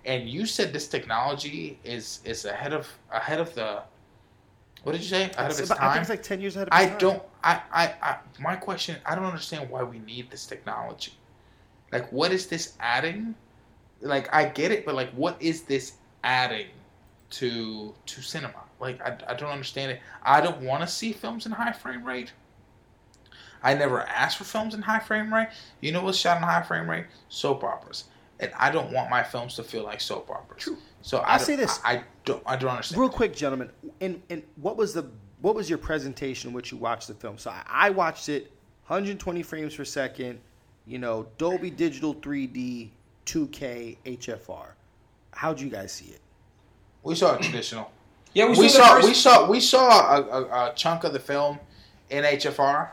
And 0.05 0.29
you 0.29 0.45
said 0.47 0.73
this 0.73 0.89
technology 0.89 1.79
is 1.85 2.21
is 2.25 2.45
ahead 2.45 2.73
of 2.73 2.87
ahead 3.11 3.41
of 3.41 3.55
the. 3.55 3.83
What 4.85 4.93
did 4.93 5.01
you 5.03 5.09
say? 5.09 5.25
Ahead 5.25 5.39
of 5.39 5.51
It's 5.51 5.61
its 5.61 5.71
about- 5.71 5.81
I 5.81 5.85
think 5.87 5.93
time. 5.95 6.01
it's 6.03 6.11
like 6.11 6.23
ten 6.23 6.41
years 6.41 6.57
ahead 6.57 6.69
of 6.69 6.75
I 6.75 6.87
time. 6.89 6.99
don't. 6.99 7.23
I, 7.43 7.61
I, 7.73 7.95
I. 8.03 8.17
My 8.39 8.57
question. 8.57 8.97
I 9.07 9.15
don't 9.15 9.25
understand 9.25 9.69
why 9.71 9.83
we 9.83 9.99
need 10.01 10.31
this 10.31 10.47
technology. 10.47 11.13
Like, 11.93 12.11
what 12.13 12.31
is 12.33 12.47
this 12.47 12.75
adding? 12.79 13.35
Like, 14.01 14.33
I 14.35 14.45
get 14.45 14.71
it, 14.71 14.85
but 14.87 14.95
like, 14.95 15.11
what 15.13 15.41
is 15.41 15.63
this 15.63 15.95
adding 16.23 16.67
to 17.31 17.95
to 18.07 18.23
cinema? 18.23 18.63
Like, 18.81 19.01
I, 19.01 19.17
I 19.29 19.35
don't 19.35 19.51
understand 19.51 19.93
it. 19.93 20.01
I 20.23 20.41
don't 20.41 20.61
want 20.61 20.83
to 20.83 20.87
see 20.87 21.13
films 21.13 21.47
in 21.47 21.53
high 21.53 21.73
frame 21.73 22.05
rate. 22.05 22.33
I 23.63 23.75
never 23.75 24.03
asked 24.03 24.39
for 24.39 24.45
films 24.45 24.75
in 24.75 24.83
high 24.83 25.01
frame 25.01 25.33
rate. 25.33 25.49
You 25.81 25.93
know 25.93 26.03
what's 26.03 26.19
shot 26.19 26.37
in 26.37 26.43
high 26.43 26.63
frame 26.63 26.89
rate? 26.89 27.07
Soap 27.29 27.65
operas, 27.65 28.05
and 28.41 28.53
I 28.57 28.71
don't 28.71 28.93
want 28.93 29.11
my 29.11 29.23
films 29.23 29.55
to 29.57 29.63
feel 29.63 29.85
like 29.85 30.01
soap 30.01 30.31
operas. 30.31 30.65
True. 30.65 30.79
So 31.03 31.19
I 31.19 31.35
I'll 31.35 31.39
say 31.39 31.57
this. 31.57 31.81
I, 31.85 31.93
I 31.93 32.03
don't. 32.25 32.43
I 32.47 32.57
don't 32.57 32.71
understand. 32.71 33.01
Real 33.01 33.11
quick, 33.11 33.35
gentlemen, 33.35 33.71
and 34.01 34.23
and 34.31 34.43
what 34.57 34.77
was 34.77 34.95
the 34.95 35.11
what 35.41 35.55
was 35.55 35.69
your 35.69 35.79
presentation 35.79 36.49
in 36.51 36.55
which 36.55 36.73
you 36.73 36.79
watched 36.79 37.09
the 37.09 37.15
film? 37.15 37.39
So 37.39 37.51
I, 37.51 37.63
I 37.69 37.91
watched 37.91 38.29
it 38.29 38.51
120 38.87 39.43
frames 39.43 39.75
per 39.77 39.85
second, 39.85 40.41
you 40.87 40.99
know, 40.99 41.29
Dolby 41.37 41.71
Digital 41.71 42.15
3D, 42.15 42.89
2K, 43.27 43.97
HFR. 44.05 44.69
How'd 45.33 45.61
you 45.61 45.69
guys 45.69 45.93
see 45.93 46.07
it? 46.07 46.21
We 47.03 47.15
saw 47.15 47.37
a 47.37 47.39
traditional. 47.39 47.91
Yeah, 48.35 48.47
we, 48.47 48.59
we 48.59 48.69
saw, 48.69 48.79
saw 48.79 48.95
the 48.95 48.95
first, 48.95 49.09
we 49.09 49.15
saw 49.15 49.51
we 49.51 49.61
saw 49.61 50.17
a, 50.17 50.23
a, 50.23 50.71
a 50.71 50.75
chunk 50.75 51.05
of 51.05 51.13
the 51.13 51.19
film 51.19 51.59
in 52.11 52.25
HFR, 52.25 52.91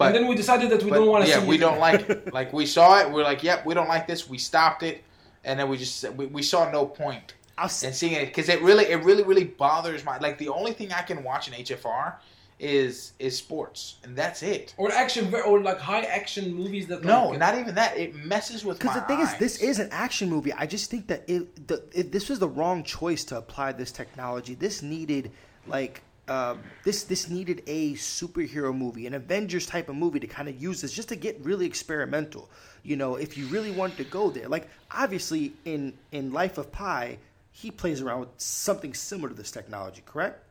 but 0.00 0.06
and 0.08 0.16
then 0.16 0.26
we 0.26 0.34
decided 0.34 0.68
that 0.70 0.82
we 0.82 0.90
but, 0.90 0.96
don't 0.96 1.06
want 1.08 1.24
to 1.24 1.30
yeah 1.30 1.40
see 1.40 1.46
we 1.46 1.54
it. 1.56 1.58
don't 1.58 1.78
like 1.78 2.08
it. 2.10 2.32
Like 2.34 2.52
we 2.52 2.66
saw 2.66 2.98
it, 3.00 3.10
we're 3.12 3.22
like, 3.22 3.42
yep, 3.42 3.64
we 3.64 3.74
don't 3.74 3.88
like 3.88 4.06
this. 4.08 4.28
We 4.28 4.38
stopped 4.38 4.82
it, 4.82 5.04
and 5.44 5.58
then 5.60 5.68
we 5.68 5.76
just 5.76 6.10
we, 6.14 6.26
we 6.26 6.42
saw 6.42 6.70
no 6.70 6.86
point 6.86 7.34
I'll 7.56 7.66
s- 7.66 7.82
in 7.82 7.92
seeing 7.92 8.14
it 8.14 8.26
because 8.26 8.48
it 8.48 8.60
really 8.62 8.86
it 8.86 9.04
really 9.04 9.22
really 9.22 9.44
bothers 9.44 10.04
my 10.04 10.18
like 10.18 10.38
the 10.38 10.48
only 10.48 10.72
thing 10.72 10.92
I 10.92 11.02
can 11.02 11.22
watch 11.22 11.48
in 11.48 11.54
HFR 11.54 12.14
is 12.58 13.12
is 13.18 13.36
sports, 13.38 13.96
and 14.04 14.14
that's 14.14 14.42
it. 14.42 14.74
or 14.76 14.92
action 14.92 15.32
or 15.46 15.60
like 15.62 15.78
high 15.78 16.02
action 16.02 16.52
movies 16.54 16.86
that 16.88 17.02
No, 17.02 17.28
like, 17.30 17.38
not 17.38 17.58
even 17.58 17.74
that. 17.76 17.96
It 17.96 18.14
messes 18.14 18.64
with 18.64 18.82
my 18.84 18.92
Because 18.92 19.00
the 19.00 19.06
thing 19.08 19.20
is, 19.20 19.34
this 19.38 19.56
is 19.62 19.78
an 19.78 19.88
action 19.92 20.28
movie. 20.28 20.52
I 20.52 20.66
just 20.66 20.90
think 20.90 21.06
that 21.06 21.24
it, 21.28 21.68
the, 21.68 21.82
it 21.94 22.12
this 22.12 22.28
was 22.28 22.38
the 22.38 22.48
wrong 22.48 22.84
choice 22.84 23.24
to 23.24 23.38
apply 23.38 23.72
this 23.72 23.90
technology. 23.90 24.54
This 24.54 24.82
needed 24.82 25.30
like 25.66 26.02
um, 26.30 26.60
this 26.84 27.02
this 27.02 27.28
needed 27.28 27.62
a 27.66 27.94
superhero 27.94 28.74
movie, 28.76 29.06
an 29.06 29.14
Avengers 29.14 29.66
type 29.66 29.88
of 29.88 29.96
movie 29.96 30.20
to 30.20 30.26
kind 30.26 30.48
of 30.48 30.60
use 30.62 30.80
this 30.80 30.92
just 30.92 31.08
to 31.08 31.16
get 31.16 31.38
really 31.44 31.66
experimental. 31.66 32.48
You 32.82 32.96
know, 32.96 33.16
if 33.16 33.36
you 33.36 33.46
really 33.48 33.72
wanted 33.72 33.96
to 33.98 34.04
go 34.04 34.30
there, 34.30 34.48
like 34.48 34.68
obviously 34.90 35.52
in 35.64 35.92
in 36.12 36.32
Life 36.32 36.56
of 36.56 36.70
Pi, 36.70 37.18
he 37.52 37.70
plays 37.70 38.00
around 38.00 38.20
with 38.20 38.28
something 38.38 38.94
similar 38.94 39.28
to 39.28 39.34
this 39.34 39.50
technology, 39.50 40.02
correct? 40.06 40.44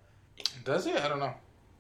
does 0.63 0.86
it. 0.88 0.95
I 0.95 1.07
don't 1.09 1.19
know. 1.19 1.34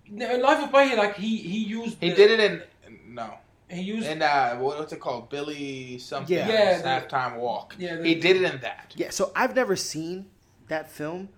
in 0.07 0.41
Life 0.41 0.63
of 0.63 0.71
Pi, 0.71 0.95
like 0.95 1.15
he 1.17 1.37
he 1.37 1.59
used 1.65 1.97
He 1.99 2.09
the- 2.09 2.15
did 2.15 2.39
it 2.39 2.39
in 2.87 2.99
no. 3.13 3.33
he 3.69 3.81
used 3.81 4.07
And 4.07 4.23
uh, 4.23 4.55
what- 4.57 4.79
what's 4.79 4.93
it 4.93 4.99
called? 4.99 5.29
Billy 5.29 5.97
something. 5.99 6.35
Yeah. 6.37 6.47
Yeah, 6.47 6.73
His 6.73 6.81
the- 6.83 6.87
halftime 6.89 7.35
walk. 7.37 7.75
Yeah, 7.77 7.97
the- 7.97 8.03
he 8.07 8.15
did 8.15 8.37
it 8.37 8.43
in 8.53 8.59
that. 8.61 8.93
Yeah, 8.95 9.09
so 9.11 9.31
I've 9.35 9.55
never 9.55 9.75
seen 9.75 10.27
that 10.69 10.89
film, 10.89 11.29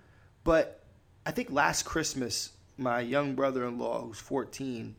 but 0.44 0.81
I 1.24 1.30
think 1.30 1.50
last 1.50 1.84
Christmas, 1.84 2.50
my 2.76 3.00
young 3.00 3.34
brother 3.34 3.66
in 3.66 3.78
law, 3.78 4.02
who's 4.02 4.18
14, 4.18 4.94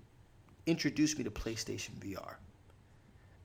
introduced 0.66 1.18
me 1.18 1.24
to 1.26 1.32
PlayStation 1.32 1.92
VR. 2.00 2.36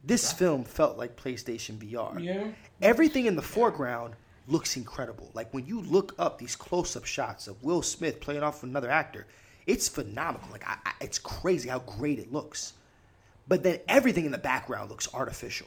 This 0.04 0.32
film 0.32 0.64
felt 0.64 0.96
like 0.96 1.16
PlayStation 1.16 1.76
VR. 1.78 2.22
yeah 2.22 2.46
Everything 2.80 3.26
in 3.26 3.34
the 3.34 3.42
foreground 3.42 4.14
looks 4.46 4.76
incredible. 4.76 5.30
Like 5.34 5.52
when 5.52 5.66
you 5.66 5.80
look 5.80 6.14
up 6.18 6.38
these 6.38 6.56
close 6.56 6.96
up 6.96 7.04
shots 7.04 7.48
of 7.48 7.62
Will 7.62 7.82
Smith 7.82 8.20
playing 8.20 8.42
off 8.42 8.62
another 8.62 8.90
actor, 8.90 9.26
it's 9.66 9.88
phenomenal. 9.88 10.48
Like 10.50 10.66
I, 10.66 10.76
I, 10.86 10.92
it's 11.00 11.18
crazy 11.18 11.68
how 11.68 11.80
great 11.80 12.18
it 12.18 12.32
looks. 12.32 12.74
But 13.48 13.62
then 13.62 13.80
everything 13.88 14.24
in 14.24 14.32
the 14.32 14.38
background 14.38 14.90
looks 14.90 15.12
artificial. 15.12 15.66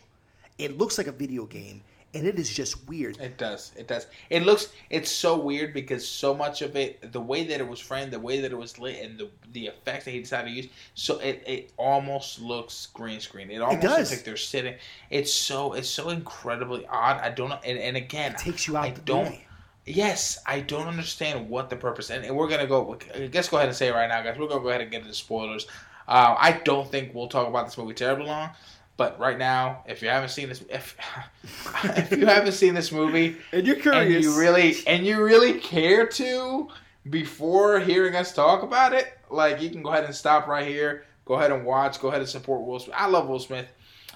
It 0.58 0.78
looks 0.78 0.98
like 0.98 1.08
a 1.08 1.12
video 1.12 1.46
game, 1.46 1.82
and 2.14 2.28
it 2.28 2.38
is 2.38 2.50
just 2.50 2.88
weird. 2.88 3.18
It 3.20 3.38
does. 3.38 3.72
It 3.78 3.88
does. 3.88 4.08
It 4.30 4.44
looks. 4.44 4.70
It's 4.90 5.10
so 5.10 5.38
weird 5.38 5.74
because 5.74 6.08
so 6.08 6.36
much 6.36 6.62
of 6.62 6.76
it, 6.76 7.12
the 7.14 7.22
way 7.22 7.44
that 7.46 7.60
it 7.62 7.68
was 7.68 7.80
framed, 7.80 8.12
the 8.12 8.20
way 8.20 8.42
that 8.42 8.52
it 8.52 8.58
was 8.58 8.78
lit, 8.80 9.04
and 9.04 9.18
the 9.18 9.30
the 9.54 9.68
effects 9.68 10.06
that 10.06 10.12
he 10.12 10.20
decided 10.20 10.50
to 10.50 10.56
use, 10.56 10.68
so 10.96 11.20
it, 11.20 11.44
it 11.46 11.72
almost 11.78 12.42
looks 12.42 12.88
green 12.94 13.20
screen. 13.20 13.50
It 13.50 13.62
almost 13.62 13.82
does. 13.82 13.98
looks 13.98 14.12
like 14.12 14.24
they're 14.26 14.38
sitting. 14.38 14.76
It's 15.10 15.32
so 15.34 15.74
it's 15.74 15.90
so 15.90 16.10
incredibly 16.10 16.86
odd. 16.88 17.22
I 17.22 17.30
don't 17.30 17.50
know. 17.50 17.60
And, 17.64 17.78
and 17.78 17.96
again, 17.98 18.34
It 18.34 18.38
takes 18.40 18.68
you 18.68 18.76
out 18.78 18.86
I 18.86 18.90
don't. 18.92 19.26
movie. 19.26 19.46
Yes, 19.86 20.38
I 20.46 20.60
don't 20.60 20.88
understand 20.88 21.50
what 21.50 21.70
the 21.72 21.76
purpose. 21.76 22.12
And, 22.12 22.24
and 22.24 22.36
we're 22.36 22.50
gonna 22.50 22.68
go. 22.68 22.98
Let's 23.34 23.50
go 23.50 23.58
ahead 23.58 23.70
and 23.70 23.76
say 23.76 23.88
it 23.88 23.94
right 23.94 24.08
now, 24.08 24.22
guys. 24.22 24.38
We're 24.38 24.48
gonna 24.48 24.62
go 24.62 24.70
ahead 24.70 24.82
and 24.82 24.92
get 24.92 25.02
into 25.02 25.14
spoilers. 25.14 25.66
Uh, 26.08 26.36
I 26.38 26.62
don't 26.66 26.90
think 26.92 27.14
we'll 27.16 27.28
talk 27.30 27.48
about 27.48 27.66
this 27.68 27.78
movie 27.78 27.94
terribly 27.94 28.26
long. 28.26 28.50
But 28.98 29.20
right 29.20 29.38
now, 29.38 29.84
if 29.88 30.02
you 30.02 30.10
haven't 30.10 30.30
seen 30.30 30.50
this, 30.50 30.64
if 30.70 30.96
if 31.84 32.12
you 32.12 32.26
haven't 32.26 32.52
seen 32.54 32.74
this 32.74 32.92
movie, 32.92 33.38
And 33.52 33.66
you're 33.66 33.78
curious, 33.78 34.04
and 34.04 34.24
you 34.24 34.40
really 34.40 34.76
and 34.88 35.06
you 35.06 35.24
really 35.24 35.60
care 35.60 36.06
to 36.08 36.70
before 37.10 37.80
hearing 37.80 38.16
us 38.16 38.34
talk 38.34 38.64
about 38.64 38.94
it, 38.94 39.18
like 39.30 39.62
you 39.62 39.70
can 39.70 39.82
go 39.82 39.90
ahead 39.90 40.04
and 40.04 40.14
stop 40.14 40.48
right 40.48 40.68
here. 40.68 41.06
Go 41.26 41.36
ahead 41.36 41.52
and 41.52 41.66
watch. 41.66 42.00
Go 42.00 42.10
ahead 42.10 42.22
and 42.22 42.30
support 42.30 42.66
Will 42.66 42.80
Smith. 42.80 42.96
I 42.98 43.08
love 43.08 43.28
Will 43.28 43.40
Smith. 43.40 43.68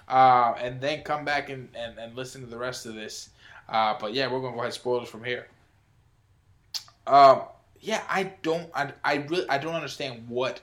Uh, 0.08 0.54
and 0.60 0.80
then 0.80 1.02
come 1.02 1.26
back 1.26 1.50
and, 1.50 1.68
and, 1.76 1.98
and 1.98 2.16
listen 2.16 2.42
to 2.42 2.48
the 2.48 2.58
rest 2.58 2.86
of 2.86 2.94
this. 2.94 3.30
Uh, 3.68 3.96
but 4.00 4.14
yeah, 4.14 4.28
we're 4.28 4.40
gonna 4.40 4.52
go 4.52 4.60
ahead 4.60 4.66
and 4.66 4.74
spoilers 4.74 5.10
from 5.10 5.24
here. 5.24 5.48
Um, 7.08 7.44
yeah, 7.80 8.04
I 8.10 8.34
don't, 8.42 8.70
I, 8.74 8.92
I 9.04 9.16
really, 9.16 9.50
I 9.50 9.58
don't 9.58 9.74
understand 9.74 10.28
what, 10.28 10.62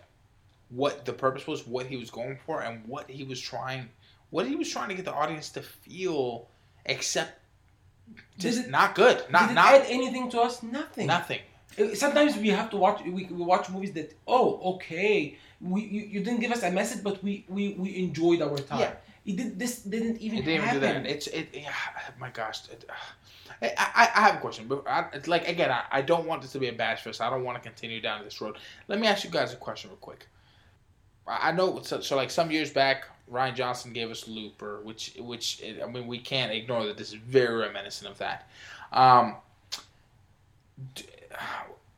what 0.70 1.04
the 1.04 1.12
purpose 1.12 1.46
was, 1.46 1.66
what 1.66 1.86
he 1.86 1.96
was 1.96 2.10
going 2.10 2.38
for, 2.46 2.62
and 2.62 2.84
what 2.86 3.08
he 3.08 3.24
was 3.24 3.40
trying, 3.40 3.88
what 4.32 4.46
he 4.48 4.54
was 4.56 4.68
trying 4.68 4.88
to 4.88 4.96
get 4.96 5.04
the 5.04 5.12
audience 5.22 5.50
to 5.56 5.62
feel, 5.62 6.48
except 6.84 7.32
just 8.38 8.56
Did 8.58 8.66
it- 8.66 8.70
not 8.78 8.94
good, 8.96 9.18
not 9.30 9.42
did 9.42 9.50
it 9.52 9.54
not 9.54 9.74
add 9.74 9.84
anything 9.88 10.30
to 10.32 10.40
us? 10.40 10.62
Nothing. 10.62 11.06
nothing. 11.06 11.40
Uh, 11.78 11.94
Sometimes 11.94 12.36
we 12.36 12.48
have 12.48 12.68
to 12.70 12.76
watch. 12.76 12.98
We, 13.04 13.24
we 13.38 13.44
watch 13.52 13.70
movies 13.70 13.92
that 13.92 14.08
oh 14.26 14.74
okay, 14.74 15.38
we 15.60 15.78
you, 15.82 16.02
you 16.14 16.20
didn't 16.24 16.40
give 16.40 16.52
us 16.52 16.62
a 16.64 16.70
message, 16.70 17.02
but 17.04 17.22
we 17.22 17.44
we, 17.48 17.74
we 17.82 17.88
enjoyed 18.04 18.42
our 18.42 18.58
time. 18.58 18.80
Yeah. 18.80 18.94
It 19.24 19.36
did, 19.36 19.58
this 19.58 19.82
didn't 19.82 20.16
even 20.18 20.38
It 20.40 20.44
didn't 20.46 20.62
even 20.64 20.74
do 20.74 20.80
that. 20.80 21.06
It's 21.06 21.28
it. 21.28 21.48
Yeah, 21.54 21.72
my 22.18 22.30
gosh. 22.30 22.68
It, 22.70 22.84
I, 23.62 23.68
I, 23.78 24.04
I 24.16 24.20
have 24.26 24.34
a 24.36 24.40
question, 24.40 24.66
but 24.66 24.82
I, 24.88 25.06
like 25.26 25.46
again, 25.46 25.70
I, 25.70 25.82
I 25.98 26.02
don't 26.02 26.26
want 26.26 26.42
this 26.42 26.50
to 26.52 26.58
be 26.58 26.68
a 26.68 26.72
bash 26.72 27.02
fest. 27.04 27.20
I 27.20 27.30
don't 27.30 27.44
want 27.44 27.56
to 27.62 27.62
continue 27.62 28.00
down 28.00 28.24
this 28.24 28.40
road. 28.40 28.56
Let 28.88 28.98
me 28.98 29.06
ask 29.06 29.22
you 29.24 29.30
guys 29.30 29.52
a 29.52 29.56
question 29.56 29.90
real 29.90 29.98
quick. 29.98 30.26
I 31.28 31.50
I 31.50 31.52
know 31.52 31.80
so, 31.82 32.00
so 32.00 32.16
like 32.16 32.30
some 32.30 32.50
years 32.50 32.70
back, 32.70 33.04
Rian 33.30 33.54
Johnson 33.54 33.92
gave 33.92 34.10
us 34.10 34.28
Looper, 34.28 34.80
which 34.82 35.14
which 35.18 35.62
I 35.82 35.86
mean 35.86 36.06
we 36.06 36.18
can't 36.18 36.52
ignore 36.52 36.86
that 36.86 36.96
this 36.96 37.08
is 37.08 37.14
very 37.14 37.56
reminiscent 37.56 38.10
of 38.10 38.18
that. 38.18 38.48
Um, 38.92 39.36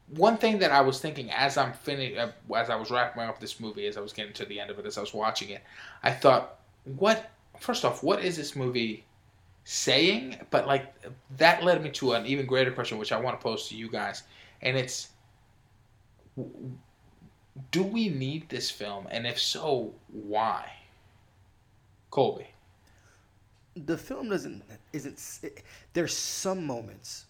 one 0.08 0.36
thing 0.36 0.58
that 0.58 0.70
I 0.70 0.80
was 0.80 1.00
thinking 1.00 1.30
as 1.30 1.56
I'm 1.56 1.72
finished, 1.72 2.16
as 2.54 2.70
I 2.70 2.76
was 2.76 2.90
wrapping 2.90 3.22
up 3.22 3.40
this 3.40 3.58
movie, 3.58 3.86
as 3.86 3.96
I 3.96 4.00
was 4.00 4.12
getting 4.12 4.32
to 4.34 4.44
the 4.44 4.60
end 4.60 4.70
of 4.70 4.78
it, 4.78 4.86
as 4.86 4.98
I 4.98 5.00
was 5.00 5.14
watching 5.14 5.50
it, 5.50 5.62
I 6.02 6.10
thought, 6.10 6.60
what? 6.84 7.30
First 7.58 7.84
off, 7.84 8.02
what 8.02 8.22
is 8.22 8.36
this 8.36 8.54
movie 8.54 9.04
saying? 9.64 10.36
But 10.50 10.66
like 10.66 10.94
that 11.38 11.64
led 11.64 11.82
me 11.82 11.90
to 11.90 12.12
an 12.12 12.26
even 12.26 12.46
greater 12.46 12.70
question, 12.70 12.98
which 12.98 13.12
I 13.12 13.20
want 13.20 13.38
to 13.38 13.42
pose 13.42 13.68
to 13.68 13.76
you 13.76 13.88
guys, 13.88 14.24
and 14.62 14.76
it's, 14.76 15.08
do 17.70 17.82
we 17.82 18.08
need 18.08 18.48
this 18.48 18.70
film, 18.70 19.08
and 19.10 19.26
if 19.26 19.38
so, 19.38 19.94
why? 20.12 20.70
Colby. 22.14 22.46
the 23.74 23.98
film 23.98 24.28
doesn't 24.28 24.62
isn't 24.92 25.40
there's 25.94 26.16
some 26.16 26.64
moments 26.64 27.24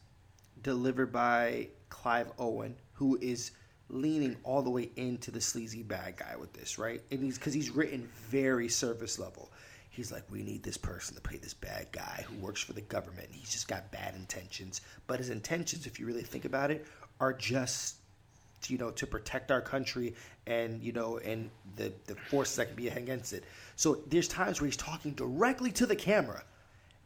delivered 0.60 1.10
by 1.10 1.68
Clive 1.88 2.30
Owen 2.38 2.76
who 2.92 3.18
is 3.22 3.52
leaning 3.88 4.36
all 4.44 4.60
the 4.60 4.68
way 4.68 4.90
into 4.96 5.30
the 5.30 5.40
sleazy 5.40 5.82
bad 5.82 6.18
guy 6.18 6.36
with 6.36 6.52
this 6.52 6.78
right 6.78 7.00
and 7.10 7.22
he's 7.22 7.38
because 7.38 7.54
he's 7.54 7.70
written 7.70 8.06
very 8.28 8.68
surface 8.68 9.18
level 9.18 9.50
he's 9.88 10.10
like, 10.12 10.24
we 10.30 10.42
need 10.42 10.62
this 10.62 10.76
person 10.76 11.14
to 11.14 11.20
play 11.20 11.38
this 11.38 11.54
bad 11.54 11.86
guy 11.92 12.24
who 12.26 12.34
works 12.44 12.60
for 12.60 12.72
the 12.72 12.80
government. 12.80 13.28
He's 13.30 13.52
just 13.52 13.68
got 13.68 13.92
bad 13.92 14.16
intentions, 14.16 14.80
but 15.06 15.20
his 15.20 15.30
intentions, 15.30 15.86
if 15.86 16.00
you 16.00 16.06
really 16.06 16.22
think 16.22 16.44
about 16.44 16.72
it, 16.72 16.84
are 17.20 17.32
just 17.32 17.96
you 18.70 18.78
know 18.78 18.90
to 18.92 19.06
protect 19.06 19.50
our 19.50 19.60
country 19.60 20.14
and 20.46 20.82
you 20.82 20.92
know 20.92 21.18
and 21.18 21.50
the 21.76 21.92
the 22.06 22.14
forces 22.14 22.56
that 22.56 22.66
can 22.68 22.76
be 22.76 22.88
against 22.88 23.32
it. 23.32 23.44
So 23.76 23.98
there's 24.08 24.28
times 24.28 24.60
where 24.60 24.66
he's 24.66 24.76
talking 24.76 25.12
directly 25.12 25.70
to 25.72 25.86
the 25.86 25.96
camera 25.96 26.42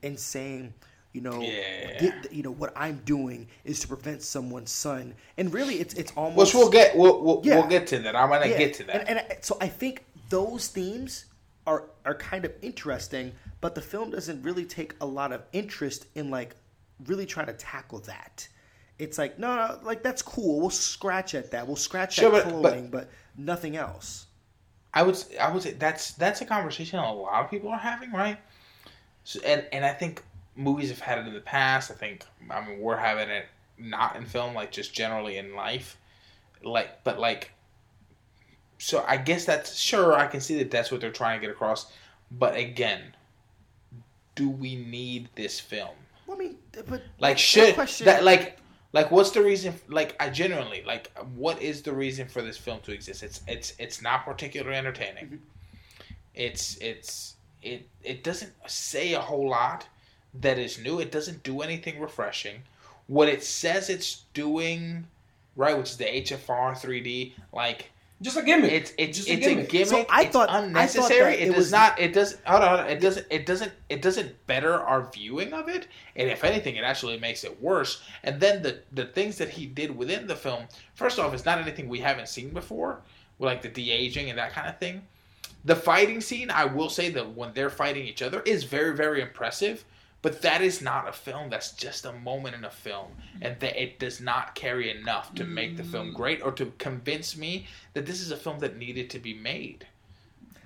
and 0.03 0.19
saying. 0.19 0.75
You 1.15 1.23
know, 1.23 1.41
Yeah. 1.41 2.13
you 2.31 2.43
know 2.43 2.51
what 2.51 2.73
I'm 2.77 3.01
doing 3.07 3.49
is 3.65 3.81
to 3.81 3.89
prevent 3.89 4.23
someone's 4.23 4.71
son, 4.71 5.15
and 5.39 5.53
really, 5.53 5.77
it's 5.81 5.95
it's 5.95 6.13
almost. 6.15 6.37
Which 6.37 6.55
we'll 6.55 6.71
get. 6.71 6.95
We'll 6.97 7.23
we'll, 7.23 7.41
Yeah. 7.43 7.57
we'll 7.57 7.67
get 7.67 7.87
to 7.89 7.99
that. 8.01 8.15
I'm 8.15 8.29
gonna 8.29 8.47
Yeah, 8.47 8.59
get 8.59 8.75
to 8.75 8.85
that. 8.85 8.97
And, 9.01 9.09
and 9.09 9.19
I, 9.21 9.39
so 9.41 9.57
I 9.59 9.69
think 9.69 10.05
those 10.29 10.69
themes 10.69 11.25
are 11.67 11.85
are 12.05 12.15
kind 12.15 12.45
of 12.45 12.53
interesting, 12.61 13.33
but 13.63 13.75
the 13.75 13.81
film 13.81 14.11
doesn't 14.11 14.43
really 14.43 14.67
take 14.67 14.95
a 15.01 15.07
lot 15.07 15.33
of 15.33 15.43
interest 15.55 16.07
in 16.15 16.31
like 16.31 16.55
really 17.07 17.25
trying 17.27 17.47
to 17.47 17.55
tackle 17.55 18.01
that. 18.01 18.47
It's 18.99 19.17
like 19.19 19.39
no, 19.39 19.55
no, 19.55 19.79
like 19.83 20.03
that's 20.03 20.23
cool. 20.23 20.61
We'll 20.61 20.71
scratch 20.71 21.35
at 21.35 21.51
that. 21.53 21.67
We'll 21.67 21.77
scratch 21.77 22.15
Sure, 22.17 22.35
at 22.35 22.45
but- 22.45 22.63
but- 22.63 22.91
but, 22.91 23.11
nothing 23.37 23.77
else. 23.77 24.27
I 24.95 25.03
would 25.03 25.23
I 25.41 25.53
would 25.53 25.63
say 25.63 25.73
that's 25.73 26.13
that's 26.15 26.41
a 26.41 26.45
conversation 26.47 26.99
a 26.99 27.13
lot 27.13 27.45
of 27.45 27.51
people 27.51 27.69
are 27.71 27.79
having, 27.79 28.11
right? 28.13 28.39
So, 29.25 29.39
and 29.45 29.65
and 29.73 29.85
I 29.85 29.93
think 29.93 30.23
movies 30.57 30.89
have 30.89 30.99
had 31.01 31.19
it 31.19 31.27
in 31.27 31.35
the 31.35 31.41
past. 31.41 31.91
I 31.91 31.95
think 31.95 32.25
I 32.51 32.65
mean 32.67 32.81
we're 32.81 32.97
having 32.97 33.29
it 33.29 33.47
not 33.79 34.17
in 34.17 34.25
film, 34.25 34.55
like 34.55 34.73
just 34.73 34.93
generally 34.95 35.37
in 35.39 35.55
life, 35.55 35.97
like 36.65 37.05
but 37.05 37.21
like. 37.21 37.53
So 38.79 39.05
I 39.07 39.17
guess 39.17 39.45
that's 39.45 39.77
sure 39.77 40.15
I 40.17 40.27
can 40.27 40.41
see 40.41 40.57
that 40.59 40.71
that's 40.71 40.91
what 40.91 41.01
they're 41.01 41.11
trying 41.13 41.41
to 41.41 41.47
get 41.47 41.53
across, 41.53 41.93
but 42.31 42.57
again, 42.57 43.03
do 44.37 44.49
we 44.49 44.77
need 44.77 45.29
this 45.35 45.59
film? 45.61 45.95
Well, 46.27 46.37
I 46.37 46.41
mean, 46.41 46.59
but 46.87 47.03
Like 47.19 47.39
should 47.39 47.75
question- 47.75 48.07
that 48.07 48.23
like 48.25 48.59
like 48.93 49.11
what's 49.11 49.31
the 49.31 49.43
reason? 49.43 49.75
Like 49.89 50.17
I 50.21 50.31
genuinely 50.31 50.83
like 50.87 51.11
what 51.35 51.61
is 51.61 51.83
the 51.83 51.93
reason 51.93 52.29
for 52.29 52.43
this 52.43 52.57
film 52.57 52.81
to 52.81 52.93
exist? 52.93 53.23
It's 53.23 53.41
it's 53.47 53.75
it's 53.79 54.03
not 54.03 54.25
particularly 54.25 54.77
entertaining. 54.77 55.27
Mm-hmm. 55.27 55.37
It's 56.35 56.77
it's 56.79 57.35
it 57.63 57.89
it 58.03 58.25
doesn't 58.25 58.53
say 58.67 59.15
a 59.15 59.21
whole 59.21 59.49
lot 59.49 59.87
that 60.35 60.59
is 60.59 60.79
new. 60.79 61.01
It 61.01 61.13
doesn't 61.13 61.43
do 61.43 61.61
anything 61.61 62.01
refreshing. 62.01 62.63
What 63.07 63.29
it 63.29 63.43
says 63.43 63.89
it's 63.89 64.25
doing, 64.35 65.07
right, 65.57 65.77
which 65.77 65.91
is 65.91 65.97
the 65.97 66.05
HFR 66.05 66.73
3D, 66.73 67.33
like 67.53 67.91
Just 68.21 68.37
a 68.37 68.43
gimmick. 68.43 68.73
it's 68.73 68.93
it's 68.99 69.17
Just 69.19 69.29
it's 69.29 69.47
a 69.47 69.55
gimmick. 69.63 69.87
So 69.87 70.05
I 70.11 70.23
it's 70.23 70.33
thought- 70.33 70.49
I 70.51 70.53
thought 70.55 70.65
unnecessary. 70.65 71.35
it, 71.35 71.41
it 71.43 71.47
does 71.51 71.57
was- 71.57 71.73
not. 71.73 71.99
It 72.01 72.13
does. 72.13 72.37
Hold 72.47 72.63
on. 72.63 72.69
hold 72.69 72.81
on. 72.81 72.89
It 72.91 73.01
doesn't. 73.01 73.27
It 73.31 73.47
doesn't. 73.47 73.73
It 73.89 74.03
doesn't 74.03 74.47
better 74.49 74.75
our 74.75 75.09
viewing 75.13 75.53
of 75.53 75.69
it. 75.69 75.87
And 76.17 76.29
if 76.29 76.43
anything, 76.43 76.75
it 76.77 76.83
actually 76.83 77.19
makes 77.21 77.45
it 77.45 77.63
worse. 77.63 78.03
And 78.25 78.41
then 78.41 78.63
the 78.63 78.81
the 78.93 79.05
things 79.07 79.39
that 79.39 79.51
he 79.51 79.67
did 79.67 79.97
within 79.97 80.27
the 80.27 80.35
film. 80.37 80.65
First 80.95 81.19
off, 81.21 81.33
it's 81.33 81.45
not 81.45 81.59
anything 81.61 81.89
we 81.89 82.01
haven't 82.01 82.29
seen 82.29 82.51
before, 82.51 83.03
like 83.39 83.63
the 83.63 83.69
de 83.69 83.91
aging 83.93 84.31
and 84.31 84.39
that 84.39 84.53
kind 84.53 84.69
of 84.69 84.79
thing. 84.79 85.07
The 85.65 85.77
fighting 85.77 86.21
scene, 86.21 86.51
I 86.51 86.65
will 86.65 86.89
say 86.91 87.11
that 87.11 87.35
when 87.37 87.53
they're 87.53 87.71
fighting 87.71 88.05
each 88.07 88.23
other, 88.23 88.41
is 88.43 88.65
very 88.65 88.97
very 88.97 89.21
impressive. 89.23 89.85
But 90.21 90.43
that 90.43 90.63
is 90.63 90.83
not 90.83 91.09
a 91.09 91.13
film. 91.13 91.49
That's 91.49 91.73
just 91.73 92.05
a 92.05 92.13
moment 92.13 92.57
in 92.57 92.65
a 92.65 92.71
film, 92.71 93.13
and 93.41 93.59
that 93.61 93.81
it 93.81 94.01
does 94.01 94.21
not 94.21 94.55
carry 94.57 94.91
enough 94.91 95.33
to 95.37 95.45
make 95.45 95.77
the 95.77 95.85
film 95.85 96.13
great 96.13 96.43
or 96.43 96.51
to 96.53 96.73
convince 96.79 97.37
me 97.37 97.67
that 97.95 98.05
this 98.05 98.21
is 98.21 98.33
a 98.33 98.37
film 98.37 98.59
that 98.59 98.77
needed 98.77 99.11
to 99.11 99.21
be 99.21 99.33
made. 99.35 99.87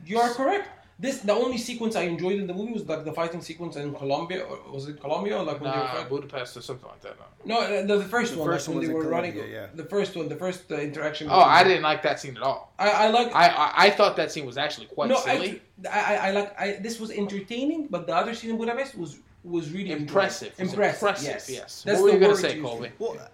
You 0.07 0.19
are 0.21 0.33
correct. 0.33 0.69
This 0.99 1.19
the 1.19 1.33
only 1.33 1.59
sequence 1.59 1.97
I 1.97 2.03
enjoyed 2.03 2.39
in 2.39 2.47
the 2.47 2.55
movie 2.55 2.73
was 2.73 2.87
like 2.89 3.05
the 3.05 3.13
fighting 3.13 3.41
sequence 3.43 3.77
in 3.77 3.93
Colombia. 3.95 4.45
Or 4.45 4.73
was 4.73 4.89
it 4.89 5.01
Colombia? 5.01 5.37
Or 5.39 5.43
like 5.43 5.61
when 5.61 5.71
they 5.73 5.77
were 5.79 5.85
Nah. 5.85 6.05
Budapest 6.05 6.57
or 6.57 6.63
something 6.63 6.89
like 6.89 7.01
that. 7.01 7.17
no. 7.19 7.27
No, 7.45 7.61
uh, 7.61 7.87
the, 7.87 7.99
the 7.99 8.05
first 8.05 8.33
The 8.35 8.39
one. 8.39 8.49
first 8.49 8.69
like, 8.69 8.77
one 8.77 8.85
when 8.85 8.87
they 8.87 8.95
in 8.95 9.05
were 9.05 9.11
running. 9.11 9.37
Yeah. 9.37 9.67
The 9.75 9.85
first 9.85 10.15
one, 10.17 10.29
the 10.29 10.37
first 10.37 10.71
uh, 10.71 10.77
interaction. 10.77 11.29
Oh, 11.31 11.41
I 11.41 11.65
didn't 11.65 11.83
like 11.83 12.03
that 12.03 12.21
scene 12.21 12.37
at 12.37 12.43
all. 12.43 12.73
I, 12.79 12.91
I 12.91 13.09
like. 13.09 13.35
I, 13.35 13.49
I 13.49 13.73
I 13.87 13.91
thought 13.91 14.17
that 14.17 14.31
scene 14.33 14.47
was 14.47 14.57
actually 14.57 14.87
quite 14.87 15.09
no, 15.11 15.17
silly. 15.17 15.61
I, 15.91 15.99
I, 16.15 16.29
I 16.29 16.31
like. 16.31 16.61
I, 16.61 16.67
this 16.81 17.01
was 17.01 17.11
entertaining, 17.11 17.89
but 17.91 18.07
the 18.07 18.15
other 18.15 18.33
scene 18.35 18.51
in 18.51 18.59
Budapest 18.59 18.97
was 18.97 19.19
was 19.45 19.71
really 19.73 19.91
Impressive. 19.93 20.49
enjoyable. 20.59 20.61
It 20.61 20.65
was 20.65 20.73
Impressive. 20.73 21.03
impressive, 21.03 21.29
Yes. 21.29 21.51
yes. 21.51 21.83
That's 21.85 21.99
What 22.01 22.05
were 22.05 22.13
you 22.19 22.21
gonna 22.21 22.37
say. 22.37 22.61
Colby? 22.61 22.93
Well, 22.99 23.29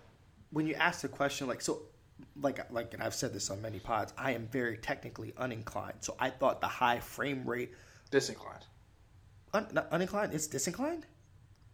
when 0.51 0.67
you 0.67 0.75
ask 0.75 1.03
the 1.03 1.09
question, 1.09 1.47
like 1.47 1.61
so, 1.61 1.83
like 2.41 2.71
like, 2.73 2.95
and 2.95 3.03
I've 3.03 3.15
said 3.15 3.33
this 3.35 3.51
on 3.51 3.61
many 3.61 3.79
pods, 3.79 4.13
I 4.17 4.33
am 4.33 4.47
very 4.49 4.79
technically 4.79 5.33
uninclined. 5.33 5.97
So 6.03 6.17
I 6.19 6.31
thought 6.31 6.61
the 6.61 6.67
high 6.69 7.01
frame 7.01 7.45
rate, 7.45 7.73
Disinclined. 8.11 8.65
un, 9.53 9.67
not 9.73 9.91
uninclined, 9.91 10.33
it's 10.35 10.47
disinclined. 10.47 11.07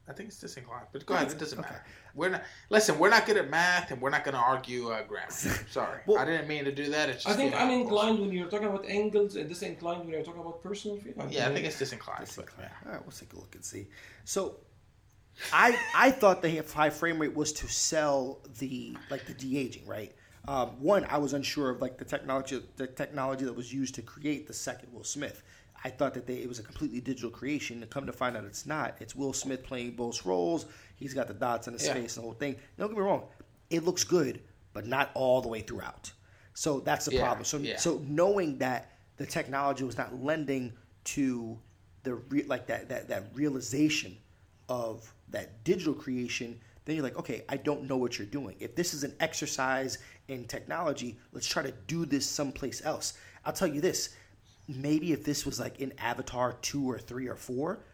I 0.06 0.12
think 0.12 0.28
it's 0.28 0.38
disinclined, 0.38 0.86
but 0.92 1.06
go 1.06 1.14
ahead. 1.14 1.32
It 1.32 1.38
doesn't 1.38 1.58
Okay. 1.58 1.68
matter. 1.70 1.84
We're 2.14 2.28
not. 2.28 2.42
Listen, 2.68 2.98
we're 2.98 3.08
not 3.08 3.24
good 3.24 3.38
at 3.38 3.48
math, 3.48 3.90
and 3.90 4.02
we're 4.02 4.10
not 4.10 4.22
going 4.22 4.34
to 4.34 4.40
argue 4.40 4.90
uh, 4.90 5.02
grammar. 5.04 5.30
Sorry, 5.70 6.00
Well- 6.06 6.18
I 6.18 6.26
didn't 6.26 6.46
mean 6.46 6.64
to 6.64 6.72
do 6.72 6.90
that. 6.90 7.08
It's 7.08 7.24
I 7.26 7.32
think 7.32 7.52
you 7.52 7.58
know, 7.58 7.64
uninclined 7.66 8.20
when 8.20 8.30
you're 8.30 8.48
talking 8.50 8.66
about 8.68 8.84
angles, 8.86 9.36
and 9.36 9.48
disinclined 9.48 10.00
when 10.00 10.08
you're 10.10 10.22
talking 10.22 10.42
about 10.42 10.62
personal 10.62 10.98
feeling. 10.98 11.30
Yeah, 11.30 11.48
I 11.48 11.54
think 11.54 11.64
it's 11.66 11.78
disinclined. 11.78 12.18
but, 12.20 12.28
Disinclined. 12.28 12.70
All 12.84 12.92
right, 12.92 13.02
we'll 13.02 13.12
take 13.12 13.32
a 13.32 13.36
look 13.36 13.54
and 13.54 13.64
see. 13.64 13.86
So, 14.24 14.56
I 15.52 15.78
I 15.94 16.10
thought 16.10 16.42
the 16.42 16.62
high 16.74 16.90
frame 16.90 17.18
rate 17.18 17.34
was 17.34 17.52
to 17.54 17.66
sell 17.68 18.40
the 18.58 18.96
like 19.10 19.24
the 19.26 19.34
de 19.34 19.58
aging, 19.58 19.86
right? 19.86 20.14
Um, 20.46 20.78
one, 20.82 21.06
I 21.08 21.16
was 21.16 21.32
unsure 21.32 21.70
of 21.70 21.80
like 21.80 21.96
the 21.96 22.04
technology 22.04 22.62
the 22.76 22.86
technology 22.86 23.46
that 23.46 23.56
was 23.56 23.72
used 23.72 23.94
to 23.94 24.02
create 24.02 24.46
the 24.46 24.52
second 24.52 24.92
Will 24.92 25.02
Smith. 25.04 25.42
I 25.84 25.90
thought 25.90 26.14
that 26.14 26.26
they, 26.26 26.36
it 26.36 26.48
was 26.48 26.58
a 26.58 26.62
completely 26.62 27.00
digital 27.00 27.30
creation. 27.30 27.80
To 27.80 27.86
come 27.86 28.06
to 28.06 28.12
find 28.12 28.36
out 28.36 28.44
it's 28.44 28.64
not. 28.66 28.96
It's 29.00 29.14
Will 29.14 29.32
Smith 29.34 29.62
playing 29.62 29.92
both 29.92 30.24
roles. 30.24 30.66
He's 30.96 31.12
got 31.12 31.28
the 31.28 31.34
dots 31.34 31.68
on 31.68 31.74
his 31.74 31.84
Yeah. 31.86 31.94
face 31.94 32.16
and 32.16 32.24
the 32.24 32.28
whole 32.28 32.38
thing. 32.38 32.56
Don't 32.78 32.88
get 32.88 32.96
me 32.96 33.02
wrong, 33.02 33.24
it 33.70 33.84
looks 33.84 34.04
good, 34.04 34.40
but 34.72 34.86
not 34.86 35.10
all 35.14 35.42
the 35.42 35.48
way 35.48 35.60
throughout. 35.60 36.10
So 36.54 36.80
that's 36.80 37.04
the 37.06 37.14
Yeah, 37.14 37.22
problem. 37.22 37.44
So 37.44 37.58
yeah. 37.58 37.76
so 37.76 37.98
knowing 38.06 38.58
that 38.58 38.92
the 39.16 39.26
technology 39.26 39.84
was 39.84 39.96
not 39.98 40.22
lending 40.22 40.72
to 41.04 41.58
the 42.02 42.14
re- 42.14 42.44
like 42.44 42.66
that, 42.68 42.88
that 42.88 43.08
that 43.08 43.24
realization 43.34 44.16
of 44.68 45.12
that 45.30 45.64
digital 45.64 45.94
creation, 45.94 46.58
then 46.84 46.96
you're 46.96 47.04
like, 47.04 47.18
okay, 47.18 47.44
I 47.48 47.56
don't 47.56 47.84
know 47.84 47.96
what 47.96 48.18
you're 48.18 48.26
doing. 48.26 48.56
If 48.60 48.74
this 48.76 48.94
is 48.94 49.04
an 49.04 49.14
exercise 49.20 49.98
in 50.28 50.46
technology, 50.46 51.18
let's 51.32 51.46
try 51.46 51.62
to 51.62 51.72
do 51.86 52.06
this 52.06 52.24
someplace 52.26 52.84
else. 52.84 53.14
I'll 53.44 53.52
tell 53.52 53.68
you 53.68 53.80
this: 53.80 54.10
maybe 54.68 55.12
if 55.12 55.24
this 55.24 55.44
was 55.44 55.60
like 55.60 55.80
in 55.80 55.92
Avatar 55.98 56.54
two 56.54 56.88
or 56.90 56.98
three 56.98 57.28
or 57.28 57.36
four, 57.36 57.84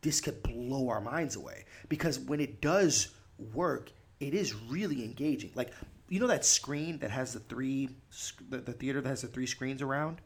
this 0.00 0.20
could 0.20 0.42
blow 0.42 0.88
our 0.88 1.00
minds 1.00 1.36
away 1.36 1.64
because 1.88 2.18
when 2.18 2.40
it 2.40 2.60
does 2.60 3.08
work, 3.52 3.90
it 4.20 4.34
is 4.34 4.54
really 4.54 5.04
engaging. 5.04 5.52
Like 5.54 5.72
you 6.08 6.20
know 6.20 6.26
that 6.28 6.44
screen 6.44 6.98
that 6.98 7.10
has 7.10 7.34
the 7.34 7.40
three, 7.40 7.90
the, 8.48 8.58
the 8.58 8.72
theater 8.72 9.00
that 9.00 9.08
has 9.08 9.22
the 9.22 9.28
three 9.28 9.46
screens 9.46 9.82
around. 9.82 10.20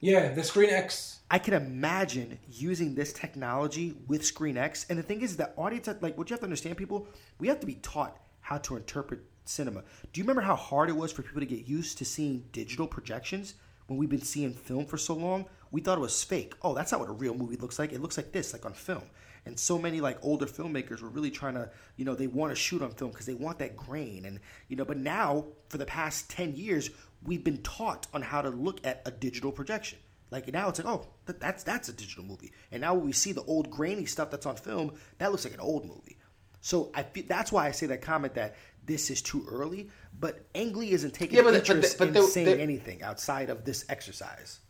Yeah, 0.00 0.32
the 0.32 0.42
Screen 0.42 0.70
X. 0.70 1.20
I 1.30 1.38
can 1.38 1.52
imagine 1.52 2.38
using 2.50 2.94
this 2.94 3.12
technology 3.12 3.94
with 4.08 4.24
Screen 4.24 4.56
X. 4.56 4.86
And 4.88 4.98
the 4.98 5.02
thing 5.02 5.20
is 5.20 5.36
that 5.36 5.52
audience, 5.58 5.88
like, 6.00 6.16
what 6.16 6.30
you 6.30 6.34
have 6.34 6.40
to 6.40 6.46
understand, 6.46 6.78
people, 6.78 7.06
we 7.38 7.48
have 7.48 7.60
to 7.60 7.66
be 7.66 7.74
taught 7.74 8.16
how 8.40 8.56
to 8.58 8.76
interpret 8.76 9.20
cinema. 9.44 9.82
Do 10.12 10.20
you 10.20 10.24
remember 10.24 10.40
how 10.40 10.56
hard 10.56 10.88
it 10.88 10.96
was 10.96 11.12
for 11.12 11.22
people 11.22 11.40
to 11.40 11.46
get 11.46 11.68
used 11.68 11.98
to 11.98 12.06
seeing 12.06 12.44
digital 12.50 12.86
projections 12.86 13.54
when 13.90 13.98
we've 13.98 14.08
been 14.08 14.22
seeing 14.22 14.52
film 14.52 14.86
for 14.86 14.96
so 14.96 15.14
long? 15.14 15.46
We 15.72 15.80
thought 15.80 15.98
it 15.98 16.00
was 16.00 16.22
fake. 16.22 16.54
Oh, 16.62 16.74
that's 16.74 16.92
not 16.92 17.00
what 17.00 17.08
a 17.08 17.12
real 17.12 17.34
movie 17.34 17.56
looks 17.56 17.76
like. 17.76 17.92
It 17.92 18.00
looks 18.00 18.16
like 18.16 18.30
this, 18.30 18.52
like 18.52 18.64
on 18.64 18.72
film. 18.72 19.02
And 19.46 19.58
so 19.58 19.80
many 19.80 20.00
like 20.00 20.16
older 20.22 20.46
filmmakers 20.46 21.02
were 21.02 21.08
really 21.08 21.32
trying 21.32 21.54
to, 21.54 21.68
you 21.96 22.04
know, 22.04 22.14
they 22.14 22.28
want 22.28 22.52
to 22.52 22.54
shoot 22.54 22.82
on 22.82 22.92
film 22.92 23.10
because 23.10 23.26
they 23.26 23.34
want 23.34 23.58
that 23.58 23.76
grain. 23.76 24.26
And 24.26 24.38
you 24.68 24.76
know, 24.76 24.84
but 24.84 24.96
now 24.96 25.46
for 25.68 25.78
the 25.78 25.86
past 25.86 26.30
ten 26.30 26.54
years, 26.54 26.90
we've 27.24 27.42
been 27.42 27.62
taught 27.62 28.06
on 28.14 28.22
how 28.22 28.40
to 28.42 28.50
look 28.50 28.78
at 28.86 29.02
a 29.06 29.10
digital 29.10 29.50
projection. 29.50 29.98
Like 30.30 30.52
now, 30.52 30.68
it's 30.68 30.78
like, 30.78 30.86
oh, 30.86 31.08
that, 31.26 31.40
that's 31.40 31.64
that's 31.64 31.88
a 31.88 31.92
digital 31.92 32.22
movie. 32.22 32.52
And 32.70 32.82
now 32.82 32.94
when 32.94 33.06
we 33.06 33.12
see 33.12 33.32
the 33.32 33.42
old 33.42 33.72
grainy 33.72 34.06
stuff 34.06 34.30
that's 34.30 34.46
on 34.46 34.54
film, 34.54 34.92
that 35.18 35.32
looks 35.32 35.44
like 35.44 35.54
an 35.54 35.60
old 35.60 35.84
movie. 35.84 36.16
So 36.60 36.92
I 36.94 37.06
that's 37.26 37.50
why 37.50 37.66
I 37.66 37.72
say 37.72 37.86
that 37.86 38.02
comment 38.02 38.34
that 38.34 38.54
this 38.86 39.10
is 39.10 39.22
too 39.22 39.46
early. 39.50 39.88
But 40.18 40.44
Ang 40.54 40.74
Lee 40.74 40.90
isn't 40.92 41.14
taking 41.14 41.36
Yeah, 41.36 41.42
but 41.42 41.52
the- 41.52 41.60
but 41.60 41.70
interest 41.70 41.98
but 41.98 42.08
in 42.08 42.14
the- 42.14 42.22
saying 42.22 42.46
the- 42.46 42.60
anything 42.60 43.02
outside 43.02 43.50
of 43.50 43.64
this 43.64 43.84
exercise. 43.88 44.60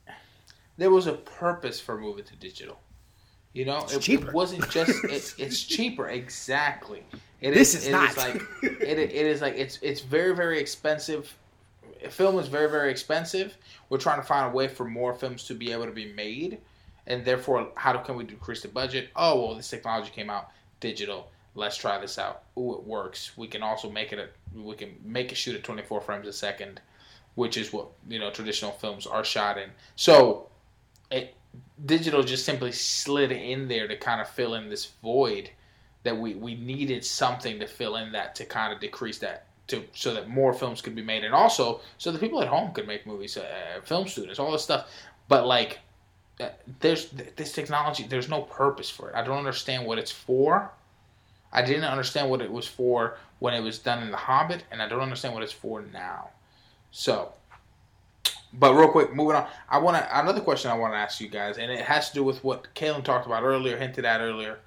there 0.76 0.90
was 0.90 1.06
a 1.06 1.12
purpose 1.14 1.80
for 1.80 1.98
moving 1.98 2.24
to 2.24 2.36
digital. 2.36 2.78
You 3.52 3.64
know, 3.64 3.78
It's 3.80 3.94
it, 3.94 4.02
cheaper. 4.02 4.28
it 4.28 4.34
wasn't 4.34 4.68
just 4.70 4.90
it, 5.04 5.34
it's 5.38 5.62
cheaper. 5.64 6.08
Exactly. 6.08 7.02
It 7.40 7.52
This 7.52 7.74
is 7.74 7.86
it 7.88 7.92
not. 7.92 8.16
like 8.16 8.36
it, 8.62 8.98
it 8.98 9.12
is 9.12 9.40
like 9.40 9.54
it's 9.56 9.78
it's 9.82 10.00
very 10.00 10.34
very 10.34 10.58
expensive. 10.60 11.34
Film 12.10 12.38
is 12.38 12.46
very 12.48 12.70
very 12.70 12.90
expensive. 12.90 13.56
We're 13.88 13.98
trying 13.98 14.20
to 14.20 14.26
find 14.26 14.46
a 14.50 14.54
way 14.54 14.68
for 14.68 14.84
more 14.84 15.12
films 15.14 15.44
to 15.48 15.54
be 15.54 15.72
able 15.72 15.86
to 15.86 15.90
be 15.92 16.12
made, 16.12 16.58
and 17.06 17.24
therefore, 17.24 17.72
how 17.74 17.96
can 17.98 18.14
we 18.16 18.24
decrease 18.24 18.62
the 18.62 18.68
budget? 18.68 19.08
Oh 19.16 19.44
well, 19.44 19.54
this 19.56 19.68
technology 19.68 20.10
came 20.10 20.30
out 20.30 20.50
digital. 20.78 21.30
Let's 21.54 21.76
try 21.76 21.98
this 21.98 22.18
out. 22.18 22.42
Ooh, 22.56 22.74
it 22.74 22.84
works. 22.84 23.36
We 23.36 23.48
can 23.48 23.62
also 23.62 23.90
make 23.90 24.12
it 24.12 24.18
a 24.18 24.28
we 24.58 24.76
can 24.76 24.96
make 25.04 25.32
it 25.32 25.36
shoot 25.36 25.56
at 25.56 25.64
24 25.64 26.00
frames 26.00 26.28
a 26.28 26.32
second, 26.32 26.80
which 27.34 27.56
is 27.56 27.72
what 27.72 27.88
you 28.08 28.18
know 28.18 28.30
traditional 28.30 28.72
films 28.72 29.06
are 29.06 29.24
shot 29.24 29.58
in. 29.58 29.70
So 29.96 30.48
it 31.10 31.34
digital 31.86 32.22
just 32.22 32.44
simply 32.44 32.72
slid 32.72 33.32
in 33.32 33.66
there 33.68 33.88
to 33.88 33.96
kind 33.96 34.20
of 34.20 34.28
fill 34.28 34.54
in 34.54 34.68
this 34.68 34.92
void 35.02 35.50
that 36.02 36.16
we 36.16 36.34
we 36.34 36.54
needed 36.54 37.04
something 37.04 37.58
to 37.58 37.66
fill 37.66 37.96
in 37.96 38.12
that 38.12 38.34
to 38.34 38.44
kind 38.44 38.72
of 38.72 38.80
decrease 38.80 39.18
that 39.18 39.46
to 39.66 39.82
so 39.94 40.14
that 40.14 40.28
more 40.28 40.52
films 40.52 40.80
could 40.80 40.94
be 40.94 41.02
made 41.02 41.24
and 41.24 41.34
also 41.34 41.80
so 41.98 42.12
the 42.12 42.18
people 42.18 42.40
at 42.40 42.48
home 42.48 42.72
could 42.72 42.86
make 42.86 43.06
movies 43.06 43.36
uh, 43.36 43.80
film 43.84 44.06
students 44.06 44.38
all 44.38 44.52
this 44.52 44.62
stuff 44.62 44.90
but 45.28 45.46
like 45.46 45.80
uh, 46.40 46.48
there's 46.80 47.10
this 47.36 47.52
technology 47.52 48.04
there's 48.04 48.28
no 48.28 48.42
purpose 48.42 48.90
for 48.90 49.10
it 49.10 49.16
i 49.16 49.22
don't 49.22 49.38
understand 49.38 49.86
what 49.86 49.98
it's 49.98 50.12
for 50.12 50.70
i 51.52 51.62
didn't 51.62 51.84
understand 51.84 52.30
what 52.30 52.40
it 52.40 52.50
was 52.50 52.66
for 52.66 53.16
when 53.38 53.54
it 53.54 53.60
was 53.60 53.78
done 53.78 54.02
in 54.02 54.10
the 54.10 54.16
hobbit 54.16 54.64
and 54.70 54.82
i 54.82 54.88
don't 54.88 55.00
understand 55.00 55.34
what 55.34 55.42
it's 55.42 55.52
for 55.52 55.82
now 55.92 56.28
so 56.90 57.32
but 58.52 58.74
real 58.74 58.88
quick, 58.88 59.14
moving 59.14 59.36
on. 59.36 59.46
I 59.68 59.78
want 59.78 60.04
another 60.12 60.40
question 60.40 60.70
I 60.70 60.74
want 60.74 60.92
to 60.92 60.98
ask 60.98 61.20
you 61.20 61.28
guys, 61.28 61.58
and 61.58 61.70
it 61.70 61.84
has 61.84 62.08
to 62.08 62.14
do 62.14 62.24
with 62.24 62.42
what 62.42 62.66
Kalen 62.74 63.04
talked 63.04 63.26
about 63.26 63.44
earlier, 63.44 63.76
hinted 63.76 64.04
at 64.04 64.20
earlier. 64.20 64.58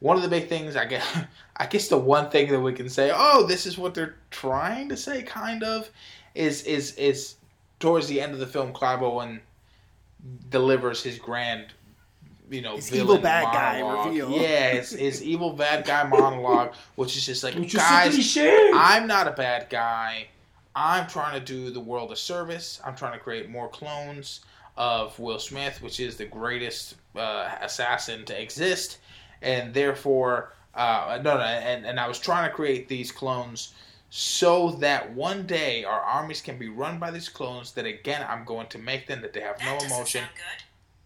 One 0.00 0.16
of 0.16 0.22
the 0.22 0.28
big 0.28 0.48
things, 0.48 0.76
I 0.76 0.86
guess, 0.86 1.06
I 1.56 1.66
guess 1.66 1.88
the 1.88 1.98
one 1.98 2.30
thing 2.30 2.50
that 2.50 2.60
we 2.60 2.72
can 2.72 2.88
say, 2.88 3.12
oh, 3.14 3.46
this 3.46 3.66
is 3.66 3.78
what 3.78 3.94
they're 3.94 4.16
trying 4.30 4.88
to 4.88 4.96
say, 4.96 5.22
kind 5.22 5.62
of, 5.62 5.90
is 6.34 6.62
is 6.62 6.94
is 6.94 7.36
towards 7.78 8.08
the 8.08 8.20
end 8.20 8.32
of 8.32 8.40
the 8.40 8.46
film, 8.46 8.72
Clive 8.72 9.02
Owen 9.02 9.40
delivers 10.50 11.02
his 11.02 11.18
grand, 11.18 11.72
you 12.50 12.60
know, 12.62 12.76
His 12.76 12.94
evil 12.94 13.18
bad 13.18 13.44
guy 13.44 13.80
monologue. 13.80 14.06
reveal. 14.08 14.30
Yeah, 14.32 14.72
his, 14.72 14.90
his 14.90 15.22
evil 15.22 15.52
bad 15.52 15.84
guy 15.84 16.04
monologue, 16.04 16.74
which 16.96 17.16
is 17.16 17.24
just 17.24 17.44
like, 17.44 17.54
Which 17.54 17.74
is 17.74 17.80
guys, 17.80 18.32
so. 18.32 18.70
I'm 18.74 19.06
not 19.06 19.28
a 19.28 19.32
bad 19.32 19.70
guy. 19.70 20.26
I'm 20.74 21.06
trying 21.06 21.38
to 21.38 21.44
do 21.44 21.70
the 21.70 21.80
world 21.80 22.12
a 22.12 22.16
service. 22.16 22.80
I'm 22.84 22.94
trying 22.94 23.12
to 23.12 23.18
create 23.18 23.48
more 23.48 23.68
clones 23.68 24.40
of 24.76 25.18
Will 25.18 25.38
Smith, 25.38 25.82
which 25.82 26.00
is 26.00 26.16
the 26.16 26.26
greatest 26.26 26.96
uh, 27.16 27.50
assassin 27.60 28.24
to 28.26 28.40
exist, 28.40 28.98
and 29.42 29.74
therefore, 29.74 30.52
uh, 30.74 31.20
no, 31.22 31.36
no, 31.36 31.42
and, 31.42 31.84
and 31.84 31.98
I 31.98 32.06
was 32.08 32.18
trying 32.18 32.48
to 32.48 32.54
create 32.54 32.88
these 32.88 33.10
clones 33.12 33.74
so 34.10 34.70
that 34.72 35.12
one 35.12 35.46
day 35.46 35.84
our 35.84 36.00
armies 36.00 36.40
can 36.40 36.58
be 36.58 36.68
run 36.68 36.98
by 36.98 37.10
these 37.10 37.28
clones. 37.28 37.72
That 37.72 37.86
again, 37.86 38.24
I'm 38.28 38.44
going 38.44 38.68
to 38.68 38.78
make 38.78 39.06
them 39.06 39.20
that 39.22 39.32
they 39.32 39.40
have 39.40 39.58
no 39.60 39.66
That 39.66 39.80
doesn't 39.80 39.96
emotion. 39.96 40.24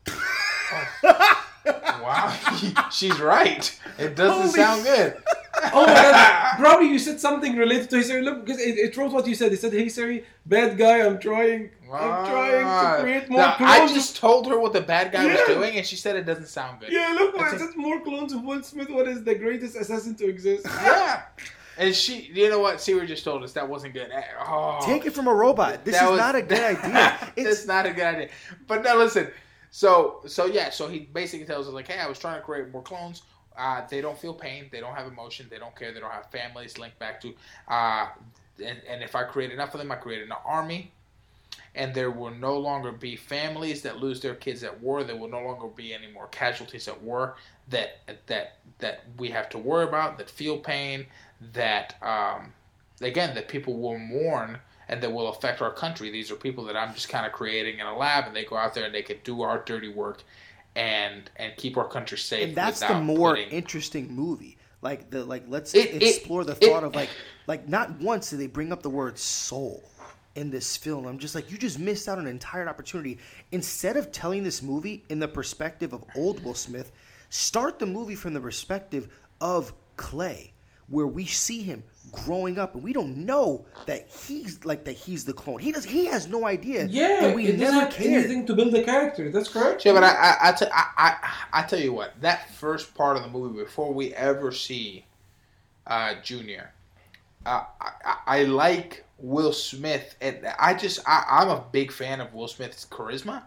sound 0.70 0.86
good. 1.02 1.74
Wow, 2.02 2.88
she's 2.92 3.18
right. 3.20 3.80
It 3.98 4.16
doesn't 4.16 4.36
Holy 4.48 4.52
sound 4.52 4.84
good. 4.84 5.16
Oh 5.72 5.86
my 5.86 5.94
god, 5.94 6.58
probably 6.58 6.88
you 6.88 6.98
said 6.98 7.20
something 7.20 7.56
related 7.56 7.88
to 7.90 7.96
history. 7.96 8.22
Look, 8.22 8.44
because 8.44 8.60
it, 8.60 8.76
it 8.76 8.96
wrote 8.96 9.12
what 9.12 9.24
you 9.26 9.36
said. 9.36 9.52
It 9.52 9.60
said, 9.60 9.72
"Hey 9.72 9.88
Siri, 9.88 10.24
bad 10.44 10.76
guy. 10.76 11.00
I'm 11.06 11.18
trying. 11.18 11.70
I'm 11.90 12.26
trying 12.26 12.96
to 12.96 13.02
create 13.02 13.30
more 13.30 13.40
No, 13.40 13.52
clones." 13.52 13.70
I 13.70 13.86
just 13.94 14.16
told 14.16 14.48
her 14.48 14.58
what 14.58 14.72
the 14.72 14.80
bad 14.80 15.12
guy 15.12 15.24
was 15.26 15.40
doing, 15.46 15.76
and 15.76 15.86
she 15.86 15.94
said 15.96 16.16
it 16.16 16.26
doesn't 16.26 16.48
sound 16.48 16.80
good. 16.80 16.92
yeah, 16.92 17.14
look, 17.16 17.36
what 17.36 17.52
It's 17.54 17.62
it 17.62 17.66
a- 17.68 17.68
said 17.68 17.76
more 17.76 18.00
clones 18.00 18.32
of 18.32 18.42
Will 18.42 18.62
Smith. 18.64 18.90
What 18.90 19.06
is 19.06 19.22
the 19.22 19.36
greatest 19.36 19.76
assassin 19.76 20.16
to 20.16 20.28
exist? 20.28 20.66
Yeah. 20.82 21.22
And 21.78 21.94
she, 21.94 22.30
you 22.34 22.50
know 22.50 22.58
what? 22.60 22.80
Siri 22.80 23.06
just 23.06 23.24
told 23.24 23.42
us 23.42 23.52
that 23.52 23.68
wasn't 23.68 23.94
good. 23.94 24.10
Oh, 24.46 24.80
Take 24.84 25.06
it 25.06 25.12
from 25.12 25.28
a 25.28 25.34
robot. 25.34 25.84
This 25.84 25.96
is 25.96 26.02
was- 26.02 26.18
not 26.18 26.34
a 26.34 26.42
good 26.42 26.60
idea. 26.60 27.18
it's 27.36 27.48
It's 27.60 27.66
not 27.66 27.86
a 27.86 27.90
good 27.92 28.04
idea. 28.04 28.28
But 28.66 28.82
now 28.84 28.96
listen. 28.98 29.28
So, 29.74 30.20
so 30.28 30.46
yeah. 30.46 30.70
So 30.70 30.86
he 30.86 31.00
basically 31.00 31.44
tells 31.46 31.66
us 31.66 31.74
like, 31.74 31.88
"Hey, 31.88 31.98
I 31.98 32.06
was 32.06 32.16
trying 32.16 32.36
to 32.38 32.42
create 32.44 32.70
more 32.70 32.80
clones. 32.80 33.22
Uh, 33.58 33.82
they 33.90 34.00
don't 34.00 34.16
feel 34.16 34.32
pain. 34.32 34.68
They 34.70 34.78
don't 34.78 34.94
have 34.94 35.08
emotion. 35.08 35.48
They 35.50 35.58
don't 35.58 35.74
care. 35.74 35.92
They 35.92 35.98
don't 35.98 36.12
have 36.12 36.30
families 36.30 36.78
linked 36.78 37.00
back 37.00 37.20
to. 37.22 37.34
Uh, 37.66 38.06
and, 38.64 38.78
and 38.88 39.02
if 39.02 39.16
I 39.16 39.24
create 39.24 39.50
enough 39.50 39.74
of 39.74 39.80
them, 39.80 39.90
I 39.90 39.96
create 39.96 40.22
an 40.22 40.30
army." 40.44 40.92
And 41.74 41.92
there 41.92 42.12
will 42.12 42.30
no 42.30 42.56
longer 42.56 42.92
be 42.92 43.16
families 43.16 43.82
that 43.82 43.98
lose 43.98 44.20
their 44.20 44.36
kids 44.36 44.62
at 44.62 44.80
war. 44.80 45.02
There 45.02 45.16
will 45.16 45.28
no 45.28 45.42
longer 45.42 45.66
be 45.66 45.92
any 45.92 46.06
more 46.06 46.28
casualties 46.28 46.86
at 46.86 47.02
war 47.02 47.34
that 47.70 47.98
that 48.28 48.58
that 48.78 49.02
we 49.18 49.28
have 49.30 49.48
to 49.48 49.58
worry 49.58 49.88
about. 49.88 50.18
That 50.18 50.30
feel 50.30 50.56
pain. 50.56 51.04
That 51.52 51.96
um, 52.00 52.52
again, 53.00 53.34
that 53.34 53.48
people 53.48 53.76
will 53.76 53.98
mourn 53.98 54.60
and 54.88 55.02
that 55.02 55.12
will 55.12 55.28
affect 55.28 55.62
our 55.62 55.72
country. 55.72 56.10
These 56.10 56.30
are 56.30 56.36
people 56.36 56.64
that 56.64 56.76
I'm 56.76 56.92
just 56.94 57.08
kind 57.08 57.24
of 57.26 57.32
creating 57.32 57.78
in 57.78 57.86
a 57.86 57.96
lab, 57.96 58.26
and 58.26 58.34
they 58.36 58.44
go 58.44 58.56
out 58.56 58.74
there 58.74 58.84
and 58.84 58.94
they 58.94 59.02
can 59.02 59.16
do 59.24 59.42
our 59.42 59.58
dirty 59.64 59.88
work 59.88 60.22
and 60.76 61.30
and 61.36 61.56
keep 61.56 61.76
our 61.76 61.86
country 61.88 62.18
safe. 62.18 62.48
and 62.48 62.56
that's 62.56 62.80
the 62.80 63.00
more 63.00 63.30
putting- 63.36 63.50
interesting 63.50 64.12
movie. 64.14 64.58
Like 64.82 65.10
the 65.10 65.24
like 65.24 65.44
let's 65.48 65.74
It- 65.74 65.94
it- 65.94 66.02
explore 66.02 66.44
the 66.44 66.52
it- 66.52 66.64
thought 66.68 66.84
of 66.84 66.94
like 66.94 67.08
like 67.46 67.68
not 67.68 68.00
once 68.00 68.30
do 68.30 68.36
they 68.36 68.46
bring 68.48 68.72
up 68.72 68.82
the 68.82 68.90
word 68.90 69.18
soul 69.18 69.82
in 70.34 70.50
this 70.50 70.76
film. 70.76 71.06
I'm 71.06 71.18
just 71.18 71.34
like 71.34 71.50
you 71.50 71.56
just 71.56 71.78
missed 71.78 72.08
out 72.08 72.18
on 72.18 72.24
an 72.24 72.30
entire 72.30 72.68
opportunity. 72.68 73.18
Instead 73.52 73.96
of 73.96 74.10
telling 74.12 74.42
this 74.42 74.62
movie 74.62 75.04
in 75.08 75.20
the 75.20 75.28
perspective 75.28 75.92
of 75.92 76.04
old 76.16 76.42
Will 76.44 76.54
Smith, 76.54 76.90
start 77.30 77.78
the 77.78 77.86
movie 77.86 78.16
from 78.16 78.34
the 78.34 78.40
perspective 78.40 79.08
of 79.40 79.72
Clay, 79.96 80.52
where 80.88 81.06
we 81.06 81.24
see 81.24 81.62
him 81.62 81.84
growing 82.12 82.58
up 82.58 82.74
and 82.74 82.82
we 82.84 82.92
don't 82.92 83.16
know 83.16 83.64
that 83.86 84.08
he's 84.08 84.64
like 84.64 84.84
that 84.84 84.92
he's 84.92 85.24
the 85.24 85.32
clone. 85.32 85.58
He 85.58 85.72
does 85.72 85.84
he 85.84 86.06
has 86.06 86.28
no 86.28 86.46
idea. 86.46 86.86
Yeah, 86.86 87.24
and 87.26 87.34
we 87.34 87.46
it 87.46 87.52
doesn't 87.58 87.74
never 87.74 87.80
have 87.90 88.00
anything 88.00 88.46
to 88.46 88.54
build 88.54 88.72
the 88.72 88.82
character. 88.82 89.30
That's 89.30 89.48
correct. 89.48 89.84
Yeah, 89.84 89.92
but 89.92 90.04
I 90.04 90.08
I, 90.14 90.36
I, 90.48 90.52
t- 90.52 90.66
I, 90.72 90.84
I 90.96 91.06
I 91.06 91.12
tell 91.14 91.20
I 91.52 91.60
I 91.60 91.62
tell 91.66 91.80
you 91.80 91.92
what, 91.92 92.12
that 92.20 92.50
first 92.50 92.94
part 92.94 93.16
of 93.16 93.22
the 93.22 93.28
movie 93.28 93.58
before 93.62 93.92
we 93.92 94.14
ever 94.14 94.52
see 94.52 95.04
uh, 95.86 96.14
Junior, 96.22 96.72
uh, 97.44 97.64
I, 97.80 97.90
I, 98.04 98.16
I 98.26 98.42
like 98.44 99.04
Will 99.18 99.52
Smith, 99.52 100.16
and 100.20 100.46
I 100.58 100.74
just 100.74 101.00
I, 101.06 101.24
I'm 101.28 101.48
a 101.48 101.64
big 101.72 101.92
fan 101.92 102.20
of 102.20 102.32
Will 102.32 102.48
Smith's 102.48 102.86
charisma, 102.86 103.42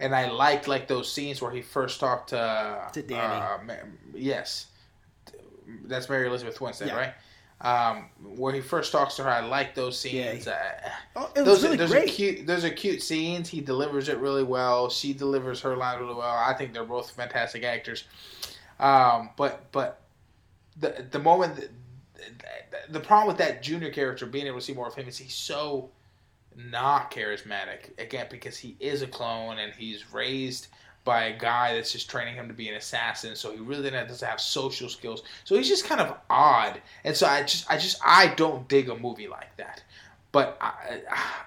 and 0.00 0.14
I 0.14 0.30
like 0.30 0.66
like 0.68 0.88
those 0.88 1.10
scenes 1.12 1.40
where 1.40 1.50
he 1.50 1.62
first 1.62 2.00
talked 2.00 2.30
to 2.30 2.88
To 2.92 3.02
Danny. 3.02 3.72
Uh, 3.72 3.74
yes, 4.14 4.66
that's 5.86 6.08
Mary 6.08 6.26
Elizabeth 6.26 6.60
Winstead, 6.60 6.88
Yeah. 6.88 6.96
right? 6.96 7.14
Um, 7.60 8.10
where 8.22 8.52
he 8.52 8.60
first 8.60 8.92
talks 8.92 9.16
to 9.16 9.22
her, 9.22 9.30
I 9.30 9.40
like 9.40 9.74
those 9.74 9.98
scenes. 9.98 10.46
Uh, 10.46 10.58
Oh, 11.16 11.30
those 11.34 11.62
really 11.62 11.76
those 11.76 11.90
great. 11.90 12.04
are 12.10 12.12
cute. 12.12 12.46
Those 12.46 12.64
are 12.64 12.70
cute 12.70 13.02
scenes. 13.02 13.48
He 13.48 13.60
delivers 13.60 14.08
it 14.08 14.18
really 14.18 14.42
well. 14.42 14.90
She 14.90 15.12
delivers 15.14 15.60
her 15.60 15.76
line 15.76 16.00
really 16.00 16.14
well. 16.14 16.28
I 16.36 16.52
think 16.54 16.72
they're 16.72 16.84
both 16.84 17.10
fantastic 17.12 17.62
actors. 17.62 18.04
Um, 18.80 19.30
but 19.36 19.70
but 19.72 20.00
the 20.76 21.06
the 21.10 21.20
moment 21.20 21.56
that, 21.56 21.70
the 22.92 23.00
problem 23.00 23.28
with 23.28 23.38
that 23.38 23.62
junior 23.62 23.90
character 23.90 24.26
being 24.26 24.46
able 24.46 24.58
to 24.58 24.64
see 24.64 24.74
more 24.74 24.88
of 24.88 24.94
him 24.94 25.06
is 25.06 25.16
he's 25.16 25.34
so 25.34 25.90
not 26.56 27.10
charismatic 27.10 27.98
again 27.98 28.26
because 28.30 28.56
he 28.56 28.76
is 28.80 29.02
a 29.02 29.06
clone 29.06 29.58
and 29.58 29.72
he's 29.74 30.12
raised 30.12 30.68
by 31.04 31.24
a 31.24 31.38
guy 31.38 31.74
that's 31.74 31.92
just 31.92 32.08
training 32.08 32.34
him 32.34 32.48
to 32.48 32.54
be 32.54 32.68
an 32.68 32.74
assassin 32.76 33.36
so 33.36 33.52
he 33.52 33.58
really 33.58 33.90
doesn't 33.90 34.26
have 34.26 34.40
social 34.40 34.88
skills. 34.88 35.22
So 35.44 35.54
he's 35.56 35.68
just 35.68 35.84
kind 35.84 36.00
of 36.00 36.16
odd. 36.30 36.80
And 37.04 37.16
so 37.16 37.26
i 37.26 37.42
just 37.42 37.70
i 37.70 37.76
just 37.76 38.00
i 38.04 38.28
don't 38.34 38.66
dig 38.68 38.88
a 38.88 38.96
movie 38.96 39.28
like 39.28 39.56
that. 39.56 39.82
But 40.32 40.56
i 40.60 41.00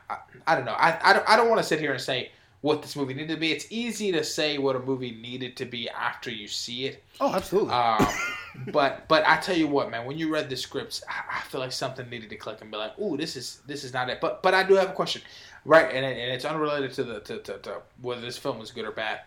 i, 0.09 0.17
I 0.45 0.55
don't 0.55 0.65
know. 0.65 0.73
I 0.77 0.97
i 1.03 1.13
don't, 1.13 1.29
I 1.29 1.35
don't 1.35 1.49
want 1.49 1.59
to 1.59 1.67
sit 1.67 1.79
here 1.79 1.91
and 1.91 2.01
say 2.01 2.31
what 2.61 2.81
this 2.81 2.95
movie 2.95 3.13
needed 3.13 3.33
to 3.33 3.39
be. 3.39 3.51
It's 3.51 3.67
easy 3.69 4.11
to 4.11 4.23
say 4.23 4.57
what 4.57 4.75
a 4.75 4.79
movie 4.79 5.11
needed 5.11 5.55
to 5.57 5.65
be 5.65 5.89
after 5.89 6.29
you 6.31 6.47
see 6.47 6.85
it. 6.85 7.03
Oh, 7.19 7.33
absolutely. 7.33 7.71
um, 7.71 8.05
but 8.71 9.07
but 9.07 9.27
I 9.27 9.37
tell 9.37 9.55
you 9.55 9.67
what, 9.67 9.91
man, 9.91 10.05
when 10.05 10.17
you 10.17 10.31
read 10.31 10.49
the 10.49 10.57
scripts, 10.57 11.03
I, 11.07 11.37
I 11.37 11.41
feel 11.41 11.61
like 11.61 11.71
something 11.71 12.09
needed 12.09 12.29
to 12.29 12.35
click 12.35 12.59
and 12.61 12.71
be 12.71 12.77
like, 12.77 12.97
"Ooh, 12.99 13.15
this 13.17 13.35
is 13.35 13.61
this 13.67 13.83
is 13.83 13.93
not 13.93 14.09
it." 14.09 14.19
But 14.19 14.41
but 14.41 14.53
I 14.53 14.63
do 14.63 14.73
have 14.75 14.89
a 14.89 14.93
question, 14.93 15.21
right? 15.65 15.85
And 15.85 16.05
and 16.05 16.31
it's 16.31 16.45
unrelated 16.45 16.93
to 16.93 17.03
the 17.03 17.19
to, 17.21 17.39
to, 17.39 17.57
to 17.59 17.81
whether 18.01 18.21
this 18.21 18.37
film 18.37 18.59
is 18.61 18.71
good 18.71 18.85
or 18.85 18.91
bad, 18.91 19.21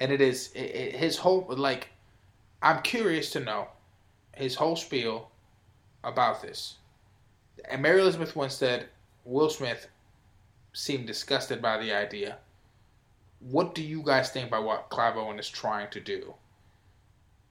and 0.00 0.10
it 0.10 0.20
is 0.20 0.50
it, 0.54 0.60
it, 0.60 0.96
his 0.96 1.18
whole 1.18 1.46
like. 1.48 1.88
I'm 2.62 2.82
curious 2.82 3.30
to 3.30 3.40
know 3.40 3.68
his 4.34 4.54
whole 4.56 4.76
spiel 4.76 5.30
about 6.04 6.42
this. 6.42 6.76
And 7.70 7.80
Mary 7.80 8.00
Elizabeth 8.00 8.36
Winstead, 8.36 8.88
Will 9.24 9.48
Smith, 9.48 9.86
seemed 10.72 11.06
disgusted 11.06 11.62
by 11.62 11.78
the 11.78 11.92
idea. 11.92 12.36
What 13.38 13.74
do 13.74 13.82
you 13.82 14.02
guys 14.02 14.30
think 14.30 14.48
about 14.48 14.64
what 14.64 14.90
Clive 14.90 15.16
Owen 15.16 15.38
is 15.38 15.48
trying 15.48 15.88
to 15.90 16.00
do? 16.00 16.34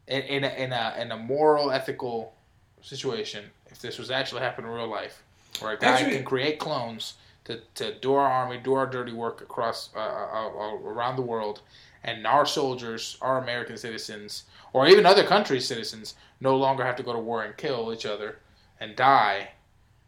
in 0.10 0.22
in 0.24 0.43
a, 0.43 0.50
in 0.50 0.74
a 0.74 0.95
in 1.00 1.12
a 1.12 1.18
moral 1.18 1.72
ethical 1.72 2.34
situation, 2.82 3.45
if 3.68 3.80
this 3.80 3.97
was 3.97 4.12
actually 4.12 4.41
happening 4.41 4.70
in 4.70 4.78
real 4.78 4.88
life, 4.88 5.24
where 5.60 5.74
a 5.74 5.78
guy 5.78 5.91
Actually- 5.91 6.18
can 6.18 6.26
create 6.26 6.60
clones 6.60 7.14
to, 7.45 7.62
to 7.76 7.93
do 8.00 8.14
our 8.14 8.30
army, 8.30 8.60
do 8.64 8.74
our 8.74 8.86
dirty 8.86 9.14
work 9.14 9.41
across 9.41 9.89
uh, 9.95 10.00
uh, 10.00 10.50
uh, 10.50 10.76
around 10.84 11.16
the 11.16 11.22
world, 11.22 11.62
and 12.04 12.26
our 12.28 12.45
soldiers, 12.45 13.18
our 13.22 13.38
American 13.41 13.78
citizens, 13.78 14.43
or 14.74 14.88
even 14.88 15.06
other 15.06 15.24
countries' 15.24 15.68
citizens, 15.68 16.16
no 16.39 16.56
longer 16.56 16.84
have 16.86 16.95
to 16.97 17.04
go 17.04 17.14
to 17.14 17.20
war 17.20 17.43
and 17.43 17.56
kill 17.58 17.93
each 17.93 18.06
other 18.06 18.39
and 18.80 18.95
die, 18.95 19.50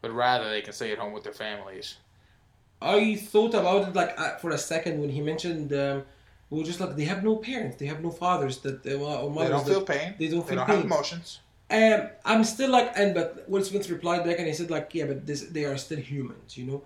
but 0.02 0.12
rather 0.12 0.50
they 0.50 0.62
can 0.62 0.74
stay 0.74 0.92
at 0.92 0.98
home 1.00 1.14
with 1.14 1.24
their 1.24 1.34
families. 1.34 1.96
I 2.82 3.16
thought 3.16 3.54
about 3.54 3.90
it 3.90 3.96
like 3.96 4.14
uh, 4.20 4.38
for 4.38 4.52
a 4.52 4.58
second 4.58 5.00
when 5.02 5.10
he 5.10 5.22
mentioned 5.22 5.72
um, 5.74 6.04
we 6.50 6.58
were 6.60 6.64
just 6.66 6.80
like 6.80 6.96
they 6.96 7.06
have 7.06 7.24
no 7.24 7.36
parents, 7.36 7.78
they 7.78 7.86
have 7.86 8.02
no 8.02 8.10
fathers 8.10 8.58
that 8.60 8.86
uh, 8.86 8.90
or 8.96 9.30
They 9.30 9.36
mothers. 9.36 9.50
don't 9.50 9.66
that- 9.66 9.72
feel 9.74 9.82
pain. 9.84 10.16
They 10.18 10.28
don't 10.30 10.42
They 10.42 10.48
feel 10.50 10.56
don't 10.58 10.68
pain. 10.68 10.76
have 10.78 10.86
emotions. 10.86 11.40
Um, 11.70 12.10
I'm 12.26 12.44
still 12.44 12.70
like, 12.70 12.92
and 12.98 13.14
but 13.14 13.48
Will 13.48 13.64
Smith 13.64 13.90
replied 13.90 14.26
back 14.26 14.40
and 14.40 14.48
he 14.48 14.54
said 14.54 14.70
like, 14.70 14.94
yeah, 14.94 15.06
but 15.06 15.26
this 15.26 15.42
they 15.44 15.64
are 15.66 15.78
still 15.78 16.00
humans, 16.00 16.58
you 16.58 16.66
know. 16.66 16.82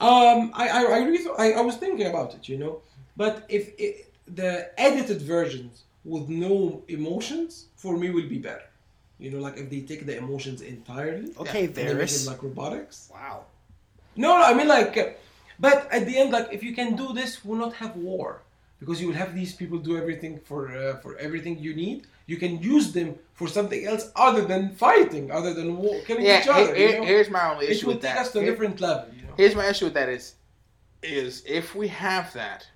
Um, 0.00 0.52
I 0.54 0.68
I 0.68 0.80
I, 0.96 0.98
really 1.04 1.18
thought- 1.18 1.40
I, 1.40 1.52
I 1.52 1.60
was 1.62 1.76
thinking 1.76 2.06
about 2.06 2.34
it, 2.34 2.48
you 2.48 2.58
know, 2.58 2.80
but 3.16 3.44
if 3.48 3.72
it, 3.78 4.12
the 4.28 4.70
edited 4.80 5.22
versions 5.22 5.84
with 6.04 6.28
no 6.28 6.82
emotions 6.88 7.66
for 7.76 7.96
me 7.96 8.10
will 8.10 8.28
be 8.28 8.38
better. 8.38 8.62
You 9.18 9.30
know, 9.30 9.38
like 9.40 9.56
if 9.56 9.70
they 9.70 9.80
take 9.80 10.04
the 10.06 10.16
emotions 10.16 10.60
entirely. 10.60 11.32
Okay, 11.38 11.64
and 11.66 11.74
they 11.74 11.84
make 11.94 11.96
Varys. 12.08 12.26
like 12.26 12.42
robotics. 12.42 13.08
Wow. 13.12 13.44
No, 14.14 14.28
no, 14.38 14.42
I 14.44 14.54
mean 14.54 14.68
like, 14.68 15.18
but 15.58 15.90
at 15.92 16.06
the 16.06 16.16
end, 16.18 16.32
like 16.32 16.48
if 16.52 16.62
you 16.62 16.74
can 16.74 16.96
do 16.96 17.12
this, 17.12 17.44
we'll 17.44 17.58
not 17.58 17.74
have 17.74 17.96
war 17.96 18.42
because 18.78 19.00
you 19.00 19.06
will 19.08 19.14
have 19.14 19.34
these 19.34 19.54
people 19.54 19.78
do 19.78 19.96
everything 19.96 20.38
for 20.44 20.68
uh, 20.76 20.96
for 20.98 21.16
everything 21.16 21.58
you 21.58 21.74
need. 21.74 22.06
You 22.26 22.36
can 22.36 22.60
use 22.60 22.92
them 22.92 23.14
for 23.34 23.46
something 23.48 23.86
else 23.86 24.10
other 24.16 24.42
than 24.44 24.74
fighting, 24.74 25.30
other 25.30 25.54
than 25.54 25.76
war, 25.78 26.00
killing 26.06 26.24
Yeah, 26.24 26.40
each 26.40 26.48
other. 26.48 26.74
here- 26.74 26.88
you 26.90 26.98
know? 26.98 27.04
here's 27.04 27.30
my 27.30 27.52
only 27.52 27.66
issue 27.68 27.84
it 27.84 27.86
will 27.86 27.94
with 27.94 28.02
take 28.02 28.14
that. 28.14 28.26
us 28.26 28.32
to 28.32 28.40
a 28.40 28.44
different 28.44 28.80
level. 28.80 29.06
You 29.14 29.22
know? 29.28 29.34
Here's 29.36 29.54
my 29.54 29.66
issue 29.68 29.84
with 29.84 29.94
that 29.94 30.08
is, 30.08 30.34
is 31.02 31.42
if 31.46 31.74
we 31.76 31.86
have 31.88 32.32
that, 32.32 32.66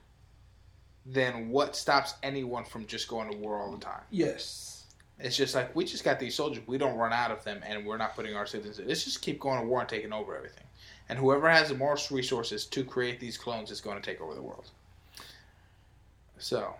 then 1.06 1.48
what 1.48 1.76
stops 1.76 2.14
anyone 2.22 2.64
from 2.64 2.86
just 2.86 3.08
going 3.08 3.30
to 3.30 3.36
war 3.36 3.60
all 3.60 3.72
the 3.72 3.84
time? 3.84 4.02
Yes. 4.10 4.84
It's 5.18 5.36
just 5.36 5.54
like 5.54 5.74
we 5.76 5.84
just 5.84 6.04
got 6.04 6.18
these 6.18 6.34
soldiers. 6.34 6.66
We 6.66 6.78
don't 6.78 6.96
run 6.96 7.12
out 7.12 7.30
of 7.30 7.44
them, 7.44 7.60
and 7.66 7.84
we're 7.84 7.98
not 7.98 8.16
putting 8.16 8.34
our 8.34 8.46
citizens. 8.46 8.78
in. 8.78 8.88
Let's 8.88 9.04
just 9.04 9.20
keep 9.20 9.38
going 9.38 9.60
to 9.60 9.66
war 9.66 9.80
and 9.80 9.88
taking 9.88 10.12
over 10.12 10.36
everything. 10.36 10.64
And 11.08 11.18
whoever 11.18 11.50
has 11.50 11.68
the 11.68 11.74
most 11.74 12.10
resources 12.10 12.64
to 12.66 12.84
create 12.84 13.20
these 13.20 13.36
clones 13.36 13.70
is 13.70 13.80
going 13.80 14.00
to 14.00 14.02
take 14.02 14.20
over 14.20 14.34
the 14.34 14.42
world. 14.42 14.70
So, 16.38 16.74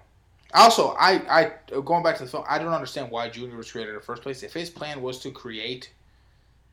also, 0.55 0.97
I, 0.99 1.53
I 1.69 1.81
going 1.81 2.03
back 2.03 2.17
to 2.17 2.25
the 2.25 2.31
film, 2.31 2.45
I 2.49 2.59
don't 2.59 2.69
understand 2.73 3.11
why 3.11 3.29
Junior 3.29 3.57
was 3.57 3.71
created 3.71 3.91
in 3.91 3.97
the 3.97 4.03
first 4.03 4.23
place. 4.23 4.43
If 4.43 4.55
his 4.55 4.71
plan 4.71 5.03
was 5.03 5.19
to 5.21 5.31
create 5.31 5.93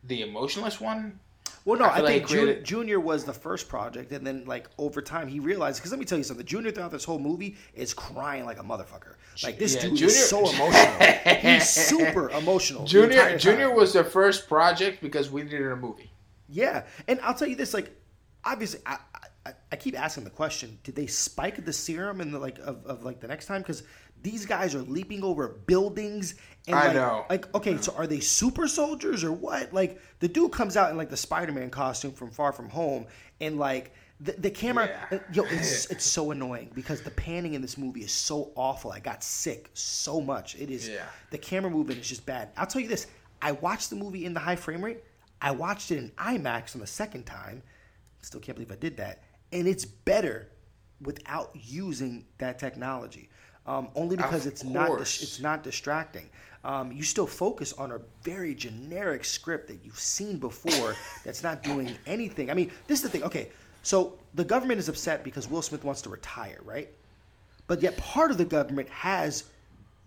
the 0.03 0.21
emotionless 0.21 0.79
one, 0.79 1.19
Well, 1.67 1.77
no, 1.77 1.83
I 1.83 1.97
I, 1.97 2.05
think 2.05 2.27
Jun- 2.29 2.63
Junior 2.63 2.97
was 2.97 3.25
the 3.25 3.33
first 3.33 3.67
project, 3.67 4.13
and 4.13 4.25
then 4.25 4.45
like 4.45 4.69
over 4.77 5.01
time 5.01 5.27
he 5.27 5.41
realized. 5.41 5.79
Because 5.79 5.91
let 5.91 5.99
me 5.99 6.05
tell 6.05 6.17
you 6.17 6.23
something, 6.23 6.45
Junior 6.45 6.71
throughout 6.71 6.91
this 6.91 7.03
whole 7.03 7.19
movie 7.19 7.57
is 7.75 7.93
crying 7.93 8.45
like 8.45 8.57
a 8.57 8.63
motherfucker. 8.63 9.15
Like 9.43 9.59
this 9.59 9.75
Yeah, 9.75 9.81
dude 9.81 9.97
Junior- 9.97 10.05
is 10.05 10.29
so 10.29 10.49
emotional. 10.53 11.35
He's 11.41 11.69
super 11.89 12.29
emotional. 12.29 12.85
Junior. 12.85 13.37
Junior 13.37 13.69
was 13.75 13.91
the 13.91 14.05
first 14.05 14.47
project 14.47 15.01
because 15.01 15.29
we 15.29 15.43
needed 15.43 15.69
a 15.69 15.75
movie. 15.75 16.09
Yeah, 16.47 16.85
and 17.09 17.19
I'll 17.21 17.33
tell 17.33 17.49
you 17.49 17.57
this: 17.57 17.73
like, 17.73 17.91
obviously, 18.45 18.79
I, 18.85 18.99
I, 19.45 19.51
I 19.73 19.75
keep 19.75 19.99
asking 19.99 20.23
the 20.23 20.29
question: 20.29 20.79
Did 20.85 20.95
they 20.95 21.07
spike 21.07 21.65
the 21.65 21.73
serum 21.73 22.21
in 22.21 22.31
the 22.31 22.39
like 22.39 22.59
of, 22.59 22.85
of 22.85 23.03
like 23.03 23.19
the 23.19 23.27
next 23.27 23.45
time? 23.45 23.61
Because 23.61 23.83
these 24.23 24.45
guys 24.45 24.75
are 24.75 24.81
leaping 24.81 25.23
over 25.23 25.47
buildings. 25.47 26.35
And 26.67 26.75
I 26.75 26.87
like, 26.87 26.95
know. 26.95 27.25
Like, 27.29 27.55
okay, 27.55 27.77
so 27.77 27.93
are 27.95 28.07
they 28.07 28.19
super 28.19 28.67
soldiers 28.67 29.23
or 29.23 29.31
what? 29.31 29.73
Like, 29.73 30.01
the 30.19 30.27
dude 30.27 30.51
comes 30.51 30.75
out 30.75 30.91
in 30.91 30.97
like 30.97 31.09
the 31.09 31.17
Spider-Man 31.17 31.69
costume 31.69 32.11
from 32.11 32.31
Far 32.31 32.51
From 32.51 32.69
Home, 32.69 33.05
and 33.39 33.57
like. 33.57 33.93
The, 34.19 34.31
the 34.31 34.49
camera, 34.49 34.89
Yeah. 35.11 35.19
yo, 35.31 35.43
it's 35.43 35.85
it's 35.91 36.03
so 36.03 36.31
annoying 36.31 36.71
because 36.73 37.03
the 37.03 37.11
panning 37.11 37.53
in 37.53 37.61
this 37.61 37.77
movie 37.77 38.01
is 38.01 38.11
so 38.11 38.51
awful. 38.55 38.91
I 38.91 38.99
got 38.99 39.23
sick 39.23 39.69
so 39.75 40.19
much. 40.19 40.55
It 40.55 40.71
is 40.71 40.89
Yeah. 40.89 41.05
the 41.29 41.37
camera 41.37 41.69
movement 41.69 41.99
is 41.99 42.09
just 42.09 42.25
bad. 42.25 42.49
I'll 42.57 42.65
tell 42.65 42.81
you 42.81 42.87
this: 42.87 43.05
I 43.43 43.51
watched 43.51 43.91
the 43.91 43.95
movie 43.95 44.25
in 44.25 44.33
the 44.33 44.39
high 44.39 44.55
frame 44.55 44.83
rate. 44.83 45.03
I 45.39 45.51
watched 45.51 45.91
it 45.91 45.99
in 45.99 46.09
IMAX 46.17 46.73
on 46.73 46.81
the 46.81 46.87
second 46.87 47.27
time. 47.27 47.61
Still 48.23 48.39
can't 48.39 48.55
believe 48.55 48.71
I 48.71 48.75
did 48.77 48.97
that. 48.97 49.21
And 49.51 49.67
it's 49.67 49.85
better 49.85 50.49
without 50.99 51.51
using 51.53 52.25
that 52.39 52.57
technology. 52.57 53.29
Um, 53.67 53.89
only 53.95 54.15
because 54.15 54.45
Of 54.45 54.53
it's 54.53 54.63
not 54.63 54.87
course. 54.87 55.19
dis- 55.19 55.23
it's 55.23 55.39
not 55.41 55.61
distracting. 55.63 56.29
Um, 56.63 56.91
you 56.91 57.03
still 57.03 57.27
focus 57.27 57.73
on 57.73 57.91
a 57.91 57.99
very 58.23 58.55
generic 58.55 59.25
script 59.25 59.67
that 59.67 59.79
you've 59.83 59.99
seen 59.99 60.37
before 60.37 60.95
that's 61.25 61.43
not 61.43 61.63
doing 61.63 61.91
anything. 62.05 62.49
I 62.49 62.53
mean, 62.53 62.71
this 62.87 62.99
is 62.99 63.03
the 63.03 63.09
thing. 63.09 63.23
Okay, 63.23 63.49
so 63.83 64.17
the 64.35 64.43
government 64.45 64.79
is 64.79 64.87
upset 64.89 65.23
because 65.23 65.49
Will 65.49 65.61
Smith 65.61 65.83
wants 65.83 66.01
to 66.03 66.09
retire, 66.09 66.59
right? 66.63 66.89
But 67.67 67.81
yet 67.81 67.97
part 67.97 68.31
of 68.31 68.37
the 68.37 68.45
government 68.45 68.87
has 68.89 69.43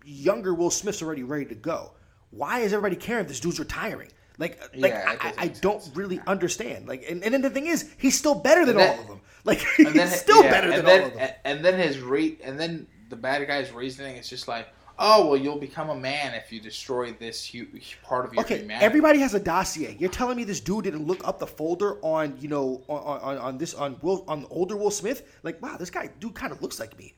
younger 0.03 0.53
Will 0.53 0.71
Smiths 0.71 1.01
already 1.03 1.23
ready 1.23 1.45
to 1.45 1.55
go. 1.55 1.91
Why 2.31 2.59
is 2.59 2.73
everybody 2.73 2.95
caring 2.95 3.23
if 3.23 3.27
this 3.27 3.39
dude's 3.39 3.59
retiring? 3.59 4.09
Like, 4.37 4.59
like 4.75 4.91
Yeah, 4.93 5.15
that 5.15 5.35
I, 5.37 5.43
I 5.43 5.47
don't 5.49 5.81
sense. 5.83 5.95
really 5.95 6.19
understand. 6.25 6.87
Like, 6.87 7.05
and, 7.07 7.23
and 7.23 7.31
then 7.33 7.41
the 7.43 7.49
thing 7.51 7.67
is, 7.67 7.89
he's 7.99 8.17
still 8.17 8.33
better 8.35 8.65
than 8.65 8.77
then- 8.77 8.95
all 8.95 9.01
of 9.01 9.07
them. 9.07 9.21
Like, 9.43 9.59
he's 9.75 9.91
then 9.93 10.07
still 10.07 10.43
yeah, 10.43 10.51
better 10.51 10.69
than 10.69 10.85
then, 10.85 11.01
all 11.01 11.07
of 11.07 11.13
them. 11.15 11.29
And 11.45 11.65
then 11.65 11.79
his 11.79 11.97
rate, 11.99 12.41
and 12.43 12.59
then 12.59 12.85
the 13.11 13.15
bad 13.15 13.45
guy's 13.47 13.71
reasoning 13.71 14.15
is 14.17 14.27
just 14.27 14.47
like, 14.47 14.67
oh 14.97 15.27
well, 15.27 15.37
you'll 15.37 15.59
become 15.59 15.89
a 15.91 15.95
man 15.95 16.33
if 16.33 16.51
you 16.51 16.59
destroy 16.59 17.11
this 17.13 17.43
huge 17.43 17.99
part 18.03 18.25
of 18.25 18.33
your 18.33 18.43
Okay, 18.43 18.59
humanity. 18.59 18.83
everybody 18.85 19.19
has 19.19 19.35
a 19.35 19.39
dossier. 19.39 19.95
You're 19.99 20.09
telling 20.09 20.37
me 20.37 20.43
this 20.43 20.59
dude 20.59 20.85
didn't 20.85 21.05
look 21.05 21.27
up 21.27 21.37
the 21.37 21.47
folder 21.47 21.97
on, 22.03 22.35
you 22.39 22.47
know, 22.47 22.81
on 22.87 23.19
on, 23.21 23.37
on 23.37 23.57
this 23.59 23.73
on 23.75 23.97
Will 24.01 24.25
on 24.27 24.47
older 24.49 24.75
Will 24.75 24.89
Smith? 24.91 25.21
Like, 25.43 25.61
wow, 25.61 25.77
this 25.77 25.91
guy 25.91 26.09
dude 26.19 26.33
kind 26.33 26.51
of 26.51 26.61
looks 26.63 26.79
like 26.79 26.97
me. 26.97 27.13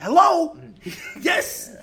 Hello? 0.00 0.56
yes. 1.20 1.76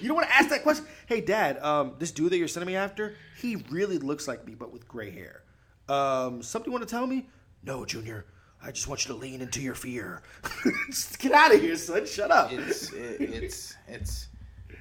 You 0.00 0.06
don't 0.08 0.16
want 0.16 0.28
to 0.28 0.34
ask 0.36 0.48
that 0.50 0.62
question? 0.62 0.86
Hey, 1.06 1.20
Dad, 1.20 1.58
um, 1.58 1.94
this 1.98 2.12
dude 2.12 2.30
that 2.30 2.36
you're 2.38 2.46
sending 2.46 2.68
me 2.68 2.76
after, 2.76 3.16
he 3.40 3.56
really 3.68 3.98
looks 3.98 4.28
like 4.28 4.46
me, 4.46 4.54
but 4.54 4.72
with 4.72 4.86
gray 4.86 5.10
hair. 5.10 5.42
Um, 5.88 6.40
something 6.40 6.70
you 6.70 6.72
want 6.72 6.86
to 6.88 6.94
tell 6.94 7.06
me? 7.06 7.26
No, 7.64 7.84
Junior. 7.84 8.26
I 8.64 8.70
just 8.70 8.88
want 8.88 9.06
you 9.06 9.14
to 9.14 9.20
lean 9.20 9.42
into 9.42 9.60
your 9.60 9.74
fear. 9.74 10.22
Just 10.86 11.18
get 11.18 11.32
out 11.32 11.54
of 11.54 11.60
here, 11.60 11.76
son. 11.76 12.06
Shut 12.06 12.30
up. 12.30 12.50
it's 12.50 12.92
it, 12.92 13.20
it's 13.20 13.74
it's 13.86 14.28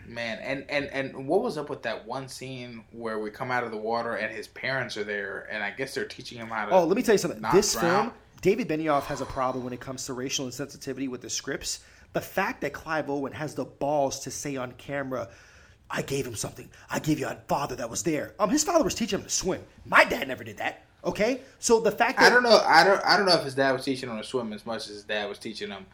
man 0.07 0.39
and 0.39 0.65
and 0.69 0.85
and 0.87 1.27
what 1.27 1.41
was 1.41 1.57
up 1.57 1.69
with 1.69 1.81
that 1.83 2.05
one 2.05 2.27
scene 2.27 2.83
where 2.91 3.19
we 3.19 3.29
come 3.29 3.51
out 3.51 3.63
of 3.63 3.71
the 3.71 3.77
water 3.77 4.15
and 4.15 4.35
his 4.35 4.47
parents 4.49 4.97
are 4.97 5.03
there 5.03 5.47
and 5.51 5.63
I 5.63 5.71
guess 5.71 5.93
they're 5.93 6.05
teaching 6.05 6.37
him 6.37 6.47
how 6.47 6.65
to. 6.65 6.71
Oh, 6.71 6.85
let 6.85 6.95
me 6.95 7.03
tell 7.03 7.13
you 7.13 7.19
something. 7.19 7.41
This 7.53 7.73
drown. 7.73 8.05
film, 8.05 8.13
David 8.41 8.69
Benioff 8.69 9.03
has 9.03 9.21
a 9.21 9.25
problem 9.25 9.63
when 9.63 9.73
it 9.73 9.79
comes 9.81 10.05
to 10.05 10.13
racial 10.13 10.47
insensitivity 10.47 11.09
with 11.09 11.21
the 11.21 11.29
scripts. 11.29 11.81
The 12.13 12.21
fact 12.21 12.61
that 12.61 12.73
Clive 12.73 13.09
Owen 13.09 13.33
has 13.33 13.55
the 13.55 13.65
balls 13.65 14.21
to 14.21 14.31
say 14.31 14.55
on 14.55 14.73
camera, 14.73 15.29
"I 15.89 16.03
gave 16.03 16.25
him 16.25 16.35
something. 16.35 16.69
I 16.89 16.99
gave 16.99 17.19
you 17.19 17.27
a 17.27 17.37
father 17.47 17.75
that 17.75 17.89
was 17.89 18.03
there." 18.03 18.33
Um, 18.39 18.49
his 18.49 18.63
father 18.63 18.83
was 18.83 18.95
teaching 18.95 19.19
him 19.19 19.25
to 19.25 19.31
swim. 19.31 19.61
My 19.85 20.05
dad 20.05 20.27
never 20.27 20.43
did 20.43 20.57
that. 20.57 20.85
Okay, 21.05 21.41
so 21.59 21.79
the 21.79 21.91
fact 21.91 22.17
that 22.19 22.31
I 22.31 22.33
don't 22.33 22.43
know. 22.43 22.61
I 22.65 22.83
don't. 22.83 23.01
I 23.03 23.17
don't 23.17 23.25
know 23.25 23.35
if 23.35 23.43
his 23.43 23.55
dad 23.55 23.71
was 23.73 23.83
teaching 23.83 24.09
him 24.09 24.17
to 24.17 24.23
swim 24.23 24.53
as 24.53 24.65
much 24.65 24.87
as 24.87 24.95
his 24.95 25.03
dad 25.03 25.27
was 25.27 25.37
teaching 25.37 25.69
him. 25.69 25.85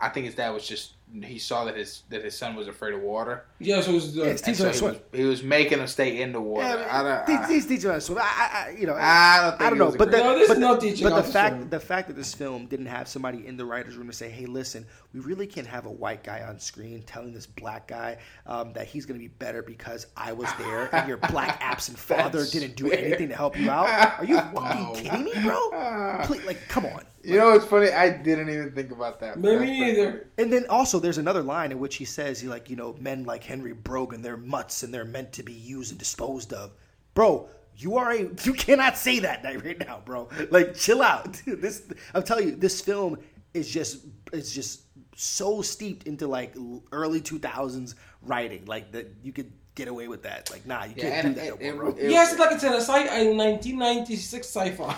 I 0.00 0.10
think 0.10 0.26
his 0.26 0.34
dad 0.34 0.50
was 0.50 0.66
just 0.66 0.92
he 1.24 1.38
saw 1.38 1.64
that 1.64 1.76
his 1.76 2.02
that 2.10 2.24
his 2.24 2.36
son 2.36 2.54
was 2.54 2.68
afraid 2.68 2.94
of 2.94 3.00
water, 3.00 3.44
Yeah, 3.58 3.80
so 3.80 3.92
it's, 3.96 4.16
uh, 4.16 4.22
Yeah, 4.22 4.24
it's 4.30 4.42
and 4.42 4.54
teaching 4.56 4.66
him 4.66 4.72
so 4.74 4.86
to 4.88 4.92
he 4.92 4.98
swim. 4.98 5.02
was, 5.12 5.20
he 5.20 5.24
was 5.24 5.42
making 5.42 5.78
him 5.80 5.86
stay 5.86 6.20
in 6.22 6.32
the 6.32 6.40
water. 6.40 6.66
Yeah, 6.66 6.88
I 6.90 7.02
don't. 7.02 7.28
he- 7.28 7.44
I, 7.44 7.48
he's 7.52 7.66
teaching 7.66 7.90
him 7.90 7.96
to 7.96 8.00
swim. 8.00 8.18
I, 8.18 8.22
I, 8.22 8.66
I- 8.68 8.70
you 8.78 8.86
know, 8.86 8.94
I 8.98 9.40
don't 9.42 9.50
think 9.58 9.62
I 9.62 9.70
don't 9.70 9.78
know, 9.78 9.90
but 9.98 10.10
the, 10.10 10.18
No, 10.18 10.34
but 10.34 10.40
is 10.42 10.48
the- 10.48 10.76
teaching 10.80 11.08
But 11.08 11.16
the 11.16 11.32
fact, 11.32 11.56
swim. 11.56 11.68
the 11.70 11.80
fact 11.80 12.08
that 12.08 12.14
this 12.16 12.32
film 12.34 12.66
didn't 12.66 12.86
have 12.86 13.08
somebody 13.08 13.46
in 13.46 13.56
the 13.56 13.64
writers' 13.64 13.96
room 13.96 14.06
to 14.06 14.12
say, 14.12 14.28
"Hey, 14.30 14.46
listen, 14.46 14.86
we 15.12 15.20
really 15.20 15.46
can't 15.46 15.66
have 15.66 15.86
a 15.86 15.90
white 15.90 16.22
guy 16.22 16.42
on 16.42 16.58
screen 16.60 17.02
telling 17.02 17.32
this 17.34 17.46
black 17.46 17.88
guy 17.88 18.18
um, 18.46 18.72
that 18.74 18.86
he's 18.86 19.04
going 19.06 19.18
to 19.18 19.22
be 19.24 19.28
better 19.28 19.62
because 19.62 20.06
I 20.16 20.32
was 20.32 20.48
there 20.58 20.94
and 20.94 21.08
your 21.08 21.16
black 21.16 21.58
absent 21.62 21.98
father 21.98 22.44
didn't 22.46 22.76
do 22.76 22.88
fair. 22.88 22.98
anything 22.98 23.28
to 23.30 23.34
help 23.36 23.58
you 23.58 23.70
out." 23.70 23.88
Are 24.20 24.24
you 24.24 24.36
fucking 24.54 24.54
Wow. 24.54 24.92
kidding 24.94 25.24
me, 25.24 25.32
bro? 25.42 26.20
Please, 26.24 26.44
like, 26.44 26.58
come 26.68 26.86
on. 26.86 27.02
You 27.22 27.36
know, 27.36 27.52
it's 27.52 27.64
funny. 27.66 27.90
I 27.90 28.10
didn't 28.10 28.48
even 28.50 28.72
think 28.72 28.90
about 28.92 29.20
that. 29.20 29.38
Me 29.38 29.48
that's 29.50 29.58
pretty 29.58 29.80
neither. 29.80 30.10
funny. 30.12 30.22
And 30.38 30.52
then 30.52 30.66
also, 30.68 30.98
there's 30.98 31.18
another 31.18 31.42
line 31.42 31.72
in 31.72 31.78
which 31.78 31.96
he 31.96 32.04
says, 32.04 32.40
"He 32.40 32.48
like, 32.48 32.70
you 32.70 32.76
know, 32.76 32.96
men 33.00 33.24
like 33.24 33.44
Henry 33.44 33.72
Brogan, 33.72 34.22
they're 34.22 34.36
mutts 34.36 34.82
and 34.82 34.92
they're 34.92 35.04
meant 35.04 35.32
to 35.34 35.42
be 35.42 35.52
used 35.52 35.90
and 35.90 35.98
disposed 35.98 36.52
of." 36.52 36.72
Bro, 37.14 37.48
you 37.76 37.96
are 37.96 38.12
a 38.12 38.20
you 38.44 38.52
cannot 38.54 38.96
say 38.96 39.18
that 39.20 39.42
right 39.64 39.78
now, 39.78 40.00
bro. 40.04 40.28
Like, 40.50 40.74
chill 40.74 41.02
out. 41.02 41.40
This 41.46 41.82
I'm 42.14 42.22
telling 42.22 42.48
you, 42.48 42.56
this 42.56 42.80
film 42.80 43.18
is 43.54 43.68
just 43.70 44.04
is 44.32 44.54
just 44.54 44.82
so 45.16 45.60
steeped 45.60 46.06
into 46.06 46.26
like 46.26 46.54
early 46.92 47.20
2000s 47.20 47.94
writing, 48.22 48.64
like 48.64 48.92
that 48.92 49.12
you 49.22 49.32
could 49.32 49.52
get 49.74 49.88
away 49.88 50.08
with 50.08 50.22
that. 50.22 50.50
Like, 50.50 50.66
nah, 50.66 50.84
you 50.84 50.94
Yeah, 50.96 51.10
can't 51.10 51.26
and 51.26 51.34
do 51.34 51.40
that, 51.40 51.46
it- 51.48 51.60
no 51.60 51.74
more, 51.76 51.88
it- 51.90 51.96
bro. 51.96 52.04
it- 52.04 52.10
yes, 52.10 52.38
like 52.38 52.52
it's 52.52 52.64
in 52.64 52.72
a 52.72 52.80
sci- 52.80 53.08
a 53.08 53.34
1996 53.34 54.46
sci-fi. 54.48 54.96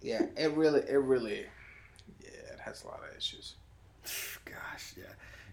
Yeah, 0.00 0.22
it 0.36 0.52
really, 0.52 0.80
it 0.80 0.96
really, 0.98 1.32
yeah, 1.32 1.40
it 1.40 1.48
has 2.64 2.84
a 2.84 2.88
lot 2.88 3.00
of 3.08 3.16
issues. 3.16 3.54
Gosh, 4.44 4.94
yeah, 4.96 5.04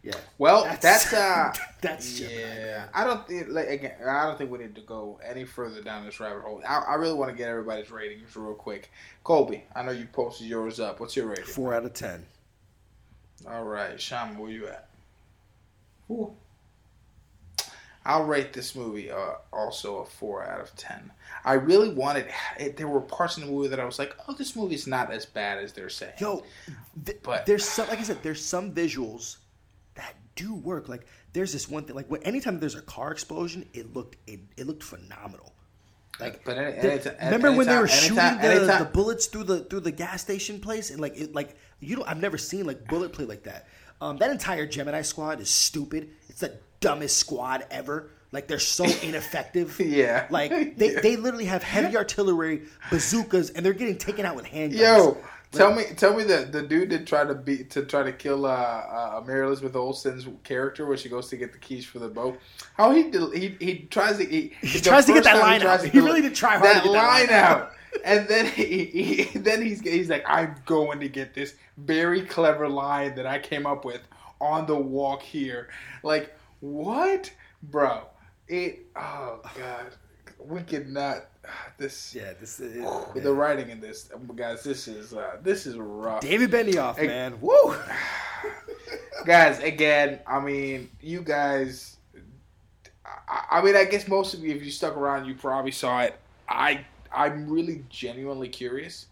yeah. 0.04 0.20
Well, 0.38 0.64
that's, 0.82 1.14
uh, 1.14 1.54
that's 1.82 2.20
yeah. 2.20 2.28
man. 2.28 2.90
I 2.94 3.04
don't 3.04 3.28
think, 3.28 3.48
like, 3.50 3.70
again, 3.70 3.96
I 4.06 4.26
don't 4.26 4.38
think 4.38 4.52
we 4.52 4.60
need 4.60 4.76
to 4.76 4.82
go 4.82 5.20
any 5.26 5.46
further 5.46 5.82
down 5.82 6.06
this 6.06 6.20
rabbit 6.20 6.42
hole. 6.44 6.62
I, 6.68 6.80
I 6.80 6.96
really 6.96 7.14
want 7.14 7.32
to 7.32 7.38
get 7.38 7.50
everybody's 7.50 7.92
ratings 7.92 8.36
real 8.36 8.54
quick. 8.54 8.92
Colby, 9.24 9.64
I 9.76 9.84
know 9.84 9.92
you 9.92 10.08
posted 10.12 10.48
yours 10.48 10.80
up. 10.80 11.00
What's 11.00 11.16
your 11.16 11.28
rating? 11.28 11.46
Four 11.46 11.74
out 11.74 11.86
of 11.86 11.94
ten. 11.94 12.26
All 13.48 13.64
right, 13.64 14.00
Shama, 14.00 14.40
where 14.40 14.52
you 14.52 14.68
at? 14.68 14.88
Ooh. 16.10 16.36
I'll 18.06 18.24
rate 18.26 18.52
this 18.54 18.76
movie 18.76 19.12
uh, 19.12 19.34
also 19.54 19.98
a 20.00 20.06
four 20.06 20.44
out 20.44 20.60
of 20.60 20.76
ten. 20.76 21.12
I 21.46 21.54
really 21.54 21.90
wanted. 21.94 22.28
It, 22.60 22.76
there 22.78 22.88
were 22.88 23.02
parts 23.02 23.38
in 23.38 23.46
the 23.46 23.52
movie 23.52 23.68
that 23.70 23.80
I 23.80 23.86
was 23.86 24.00
like, 24.00 24.16
"Oh, 24.28 24.34
this 24.34 24.56
movie's 24.56 24.88
not 24.88 25.12
as 25.12 25.26
bad 25.26 25.60
as 25.60 25.74
they're 25.74 25.90
saying." 25.90 26.14
Yo, 26.20 26.44
th- 27.06 27.20
But- 27.24 27.46
there's 27.46 27.64
some, 27.64 27.88
like 27.90 28.00
I 28.00 28.04
said, 28.04 28.18
there's 28.24 28.44
some 28.44 28.74
visuals 28.74 29.38
that 29.96 30.16
do 30.36 30.56
work. 30.56 30.90
Like 30.90 31.06
there's 31.34 31.54
this 31.54 31.70
one 31.70 31.84
thing, 31.86 31.96
like 31.96 32.10
when 32.10 32.24
anytime 32.24 32.60
there's 32.60 32.76
a 32.76 32.82
car 32.82 33.12
explosion, 33.12 33.68
it 33.74 33.94
looked 33.94 34.18
it, 34.28 34.40
it 34.58 34.66
looked 34.68 34.84
phenomenal. 34.84 35.54
Like, 36.20 36.44
But 36.44 36.58
any- 36.58 36.98
the- 36.98 37.16
remember 37.26 37.52
when 37.58 37.68
they 37.68 37.78
were 37.78 37.88
shooting 37.88 38.16
the, 38.42 38.60
the 38.80 38.86
bullets 38.86 39.28
through 39.28 39.44
the 39.46 39.60
through 39.66 39.80
the 39.82 39.92
gas 39.92 40.22
station 40.22 40.60
place, 40.60 40.90
and 40.90 41.00
like 41.00 41.18
it 41.20 41.34
like 41.36 41.56
you 41.80 41.96
know 41.98 42.04
I've 42.06 42.20
never 42.22 42.38
seen 42.40 42.66
like 42.66 42.88
bullet 42.88 43.14
play 43.14 43.26
like 43.26 43.44
that. 43.44 43.68
Um, 44.02 44.18
that 44.18 44.32
entire 44.32 44.66
Gemini 44.66 45.04
squad 45.04 45.40
is 45.40 45.50
stupid. 45.52 46.10
It's 46.28 46.40
the 46.40 46.58
dumbest 46.82 47.18
squad 47.18 47.66
ever. 47.72 48.10
Like 48.34 48.48
they're 48.48 48.60
so 48.60 48.84
ineffective. 49.04 49.80
Yeah. 49.80 50.28
Like 50.30 50.52
they, 50.78 50.90
they 50.96 51.16
literally 51.16 51.46
have 51.46 51.64
heavy 51.64 51.96
artillery, 51.96 52.64
bazookas, 52.90 53.52
and 53.52 53.66
they're 53.66 53.74
getting 53.74 53.98
taken 53.98 54.26
out 54.26 54.36
with 54.36 54.46
handguns. 54.46 54.78
Yo, 54.80 55.18
tell 55.52 55.74
me, 55.74 55.84
tell 55.96 56.14
me 56.16 56.24
the 56.24 56.48
the 56.52 56.62
dude 56.62 56.90
that 56.90 57.06
tried 57.06 57.28
to 57.28 57.36
beat 57.36 57.70
to 57.72 57.86
try 57.86 58.04
to 58.04 58.12
kill 58.12 58.46
uh, 58.46 58.50
uh, 58.50 59.24
Mary 59.26 59.46
Elizabeth 59.46 59.76
Olsen's 59.76 60.28
character 60.44 60.86
when 60.86 60.98
she 60.98 61.10
goes 61.10 61.28
to 61.30 61.38
get 61.38 61.54
the 61.54 61.60
keys 61.60 61.86
for 61.86 62.00
the 62.00 62.08
boat. 62.10 62.40
How 62.76 62.92
he 62.92 63.10
del- 63.10 63.32
he 63.32 63.56
he 63.60 63.80
tries 63.90 64.18
to 64.18 64.26
he, 64.26 64.54
He 64.62 64.80
tries 64.80 65.06
to 65.06 65.14
get 65.14 65.24
that 65.26 65.40
line 65.40 65.62
tries 65.62 65.82
out. 65.84 65.90
He 65.90 66.00
really 66.00 66.22
did 66.22 66.36
try 66.36 66.58
hard 66.58 66.64
that 66.64 66.84
to 66.84 66.90
get 66.90 66.94
that 66.94 66.98
line 66.98 67.28
line 67.28 67.30
out. 67.30 67.62
out. 67.62 67.72
And 68.06 68.28
then 68.30 68.46
he, 68.46 68.86
he 68.86 69.24
then 69.40 69.62
he's 69.62 69.82
he's 69.82 70.10
like, 70.10 70.24
I'm 70.26 70.56
going 70.66 71.02
to 71.02 71.10
get 71.10 71.34
this 71.34 71.56
very 71.78 72.22
clever 72.22 72.70
line 72.70 73.16
that 73.16 73.26
I 73.28 73.40
came 73.40 73.66
up 73.66 73.84
with 73.84 74.02
on 74.40 74.66
the 74.66 74.76
walk 74.76 75.22
here. 75.22 75.68
Like 76.02 76.34
what, 76.62 77.32
bro? 77.64 78.04
It 78.48 78.86
oh 78.96 79.42
god, 79.58 79.88
we 80.40 80.62
could 80.62 80.90
not. 80.90 81.26
This 81.78 82.16
Yeah, 82.16 82.34
this 82.40 82.60
is 82.60 82.86
the 83.16 83.34
writing 83.34 83.70
in 83.70 83.80
this, 83.80 84.10
guys. 84.36 84.64
This 84.64 84.88
is 84.88 85.14
uh, 85.14 85.38
this 85.42 85.66
is 85.66 85.78
rough, 85.78 86.22
David 86.22 86.52
Benioff, 86.52 86.98
man. 86.98 87.38
Woo! 87.42 87.76
guys. 89.26 89.60
Again, 89.60 90.20
I 90.28 90.40
mean, 90.40 90.90
you 91.02 91.22
guys. 91.22 91.98
I, 93.06 93.46
I 93.52 93.62
mean, 93.62 93.76
I 93.76 93.86
guess 93.86 94.08
most 94.08 94.34
of 94.34 94.42
you, 94.42 94.56
if 94.56 94.64
you 94.64 94.72
stuck 94.72 94.96
around, 94.96 95.26
you 95.26 95.36
probably 95.36 95.72
saw 95.72 96.02
it. 96.02 96.16
I 96.48 96.86
I'm 97.14 97.50
really 97.50 97.84
genuinely 97.90 98.50
curious 98.50 99.08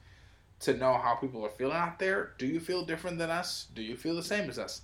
to 0.62 0.76
know 0.76 0.94
how 0.94 1.16
people 1.16 1.46
are 1.46 1.50
feeling 1.50 1.76
out 1.76 2.00
there. 2.00 2.32
Do 2.38 2.46
you 2.46 2.60
feel 2.60 2.84
different 2.86 3.18
than 3.18 3.30
us? 3.30 3.68
Do 3.74 3.82
you 3.82 3.96
feel 3.96 4.16
the 4.16 4.24
same 4.24 4.50
as 4.50 4.60
us? 4.60 4.82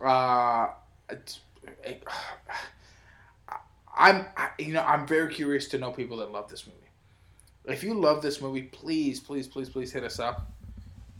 Uh, 0.00 0.68
I'm, 3.96 4.26
I, 4.36 4.48
you 4.58 4.72
know, 4.72 4.82
I'm 4.82 5.06
very 5.06 5.32
curious 5.32 5.68
to 5.68 5.78
know 5.78 5.90
people 5.90 6.16
that 6.18 6.32
love 6.32 6.48
this 6.48 6.66
movie. 6.66 6.78
If 7.66 7.84
you 7.84 7.94
love 7.94 8.22
this 8.22 8.40
movie, 8.40 8.62
please, 8.62 9.20
please, 9.20 9.46
please, 9.46 9.68
please 9.68 9.92
hit 9.92 10.02
us 10.02 10.18
up, 10.18 10.50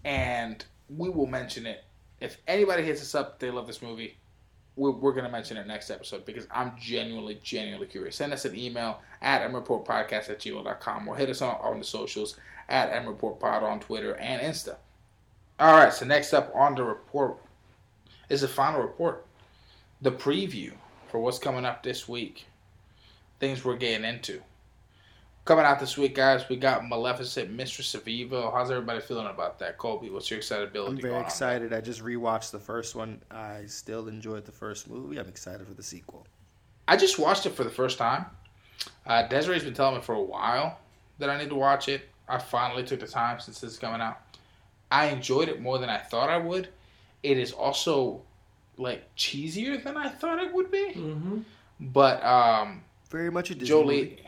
and 0.05 0.65
we 0.89 1.09
will 1.09 1.27
mention 1.27 1.67
it. 1.67 1.85
If 2.21 2.39
anybody 2.49 2.83
hits 2.83 3.03
us 3.03 3.15
up, 3.15 3.39
they 3.39 3.51
love 3.51 3.67
this 3.67 3.83
movie. 3.83 4.17
We're, 4.75 4.91
we're 4.91 5.13
going 5.13 5.25
to 5.25 5.31
mention 5.31 5.57
it 5.59 5.67
next 5.67 5.91
episode 5.91 6.25
because 6.25 6.47
I'm 6.51 6.73
genuinely, 6.81 7.39
genuinely 7.43 7.87
curious. 7.87 8.17
Send 8.17 8.33
us 8.33 8.45
an 8.45 8.57
email 8.57 9.01
at 9.21 9.49
mreportpodcast 9.51 10.31
at 10.31 10.41
gmail.com 10.41 11.09
or 11.09 11.17
hit 11.17 11.29
us 11.29 11.43
on, 11.43 11.57
on 11.57 11.79
the 11.79 11.85
socials 11.85 12.39
at 12.69 12.91
mreportpod 13.05 13.63
on 13.63 13.81
Twitter 13.81 14.17
and 14.17 14.41
Insta. 14.41 14.77
All 15.59 15.75
right, 15.75 15.93
so 15.93 16.07
next 16.07 16.33
up 16.33 16.51
on 16.55 16.75
the 16.75 16.83
report 16.83 17.39
is 18.29 18.41
the 18.41 18.49
final 18.49 18.81
report, 18.81 19.27
the 20.03 20.11
preview 20.11 20.73
for 21.09 21.21
what's 21.21 21.39
coming 21.39 21.65
up 21.65 21.83
this 21.83 22.09
week, 22.09 22.47
things 23.39 23.65
we're 23.65 23.77
getting 23.77 24.05
into. 24.05 24.43
Coming 25.45 25.65
out 25.65 25.81
this 25.81 25.97
week, 25.97 26.15
guys, 26.15 26.49
we 26.49 26.57
got 26.57 26.89
Maleficent, 26.89 27.51
Mistress 27.51 27.95
of 27.95 28.07
Evil. 28.07 28.51
How's 28.51 28.71
everybody 28.71 29.01
feeling 29.01 29.27
about 29.27 29.59
that? 29.61 29.79
Colby, 29.79 30.11
what's 30.11 30.31
your 30.31 30.39
excitability 30.39 30.97
I'm 30.97 31.01
very 31.01 31.21
excited. 31.21 31.73
I 31.73 31.81
just 31.81 32.03
rewatched 32.03 32.51
the 32.53 32.61
first 32.61 32.95
one. 32.95 33.21
I 33.31 33.63
still 33.67 34.09
enjoyed 34.09 34.45
the 34.45 34.53
first 34.53 34.89
movie. 34.89 35.19
I'm 35.19 35.29
excited 35.29 35.67
for 35.67 35.75
the 35.75 35.83
sequel. 35.83 36.27
I 36.87 36.97
just 36.97 37.19
watched 37.19 37.47
it 37.47 37.51
for 37.51 37.65
the 37.65 37.71
first 37.71 37.99
time. 37.99 38.27
Uh, 39.07 39.27
Desiree's 39.27 39.65
been 39.65 39.75
telling 39.75 39.97
me 39.97 40.03
for 40.03 40.15
a 40.15 40.23
while 40.23 40.79
that 41.19 41.31
I 41.31 41.39
need 41.39 41.49
to 41.49 41.57
watch 41.57 41.89
it. 41.89 42.09
I 42.29 42.39
finally 42.39 42.85
took 42.85 43.01
the 43.01 43.07
time 43.07 43.41
since 43.41 43.63
it's 43.63 43.79
coming 43.79 44.01
out. 44.01 44.21
I 44.91 45.07
enjoyed 45.07 45.49
it 45.49 45.61
more 45.61 45.79
than 45.79 45.91
I 45.91 45.99
thought 45.99 46.29
I 46.29 46.39
would. 46.39 46.69
It 47.23 47.39
is 47.39 47.53
also 47.53 48.23
like 48.83 49.15
cheesier 49.17 49.83
than 49.83 49.97
I 49.97 50.09
thought 50.09 50.39
it 50.43 50.53
would 50.53 50.71
be. 50.71 50.93
Mm-hmm. 50.95 51.39
But 51.81 52.25
um, 52.25 52.83
Very 53.11 53.31
much 53.31 53.51
a 53.51 53.55
Disney 53.55 53.69
Jolie, 53.69 54.01
movie. 54.03 54.23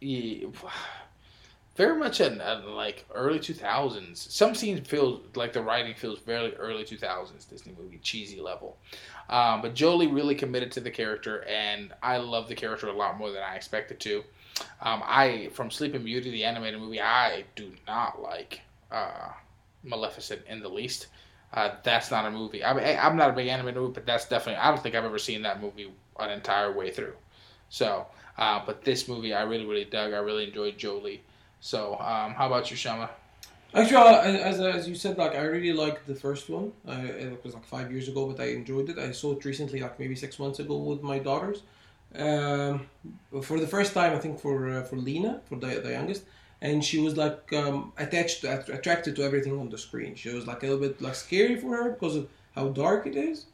yeah, 0.00 0.48
very 1.76 1.98
much 1.98 2.20
in 2.20 2.40
uh, 2.40 2.62
like 2.68 3.04
early 3.14 3.40
two 3.40 3.54
thousands. 3.54 4.26
Some 4.32 4.54
scenes 4.54 4.86
feel 4.86 5.22
like 5.34 5.52
the 5.52 5.62
writing 5.62 5.94
feels 5.94 6.20
very 6.20 6.54
early 6.56 6.84
two 6.84 6.96
thousands 6.96 7.44
Disney 7.44 7.74
movie 7.78 7.98
cheesy 8.02 8.40
level. 8.40 8.76
Um, 9.28 9.60
but 9.62 9.74
Jolie 9.74 10.06
really 10.06 10.34
committed 10.34 10.70
to 10.72 10.80
the 10.80 10.90
character, 10.90 11.44
and 11.44 11.92
I 12.02 12.18
love 12.18 12.48
the 12.48 12.54
character 12.54 12.88
a 12.88 12.92
lot 12.92 13.18
more 13.18 13.32
than 13.32 13.42
I 13.42 13.56
expected 13.56 13.98
to. 14.00 14.22
Um, 14.80 15.02
I 15.04 15.48
from 15.52 15.70
Sleeping 15.70 16.04
Beauty, 16.04 16.30
the 16.30 16.44
animated 16.44 16.80
movie, 16.80 17.00
I 17.00 17.44
do 17.56 17.72
not 17.88 18.22
like 18.22 18.60
uh, 18.92 19.30
Maleficent 19.82 20.42
in 20.48 20.60
the 20.60 20.68
least. 20.68 21.08
Uh, 21.54 21.70
that's 21.84 22.10
not 22.10 22.26
a 22.26 22.30
movie. 22.30 22.64
I 22.64 22.74
mean, 22.74 22.98
I'm 23.00 23.16
not 23.16 23.30
a 23.30 23.32
big 23.32 23.46
anime 23.46 23.74
movie, 23.74 23.92
but 23.94 24.04
that's 24.06 24.28
definitely. 24.28 24.60
I 24.60 24.70
don't 24.70 24.82
think 24.82 24.96
I've 24.96 25.04
ever 25.04 25.18
seen 25.20 25.42
that 25.42 25.60
movie 25.62 25.90
an 26.18 26.30
entire 26.30 26.72
way 26.72 26.90
through. 26.90 27.14
So, 27.68 28.06
uh, 28.36 28.60
but 28.66 28.82
this 28.84 29.06
movie 29.06 29.32
I 29.32 29.42
really, 29.42 29.64
really 29.64 29.84
dug. 29.84 30.12
I 30.12 30.18
really 30.18 30.48
enjoyed 30.48 30.76
Jolie. 30.76 31.22
So, 31.60 31.94
um, 32.00 32.34
how 32.34 32.48
about 32.48 32.70
you, 32.70 32.76
Shama? 32.76 33.08
Actually, 33.72 33.96
uh, 33.96 34.20
as, 34.22 34.60
as 34.60 34.88
you 34.88 34.96
said, 34.96 35.16
like 35.16 35.34
I 35.34 35.42
really 35.42 35.72
liked 35.72 36.06
the 36.06 36.14
first 36.14 36.48
one. 36.50 36.72
It 36.86 37.42
was 37.44 37.54
like 37.54 37.64
five 37.66 37.90
years 37.90 38.08
ago, 38.08 38.26
but 38.26 38.40
I 38.42 38.48
enjoyed 38.50 38.88
it. 38.90 38.98
I 38.98 39.12
saw 39.12 39.32
it 39.32 39.44
recently, 39.44 39.80
like 39.80 39.98
maybe 39.98 40.16
six 40.16 40.38
months 40.38 40.58
ago, 40.58 40.76
with 40.76 41.02
my 41.02 41.18
daughters. 41.18 41.62
Um, 42.16 42.86
for 43.42 43.58
the 43.58 43.66
first 43.66 43.92
time, 43.94 44.12
I 44.12 44.18
think 44.18 44.38
for 44.40 44.70
uh, 44.70 44.82
for 44.82 44.96
Lena, 44.96 45.40
for 45.48 45.56
the 45.56 45.80
the 45.80 45.90
youngest, 45.90 46.24
and 46.64 46.82
she 46.82 46.98
was 46.98 47.14
like 47.24 47.52
um, 47.52 47.92
attached, 47.98 48.40
to, 48.40 48.46
att- 48.54 48.70
attracted 48.70 49.14
to 49.16 49.22
everything 49.22 49.54
on 49.62 49.68
the 49.68 49.76
screen. 49.86 50.14
She 50.14 50.30
was 50.36 50.46
like 50.46 50.62
a 50.62 50.66
little 50.66 50.80
bit 50.86 51.00
like 51.06 51.14
scary 51.14 51.56
for 51.62 51.70
her 51.76 51.90
because 51.90 52.16
of 52.16 52.24
how 52.56 52.68
dark 52.68 53.06
it 53.06 53.16
is. 53.16 53.46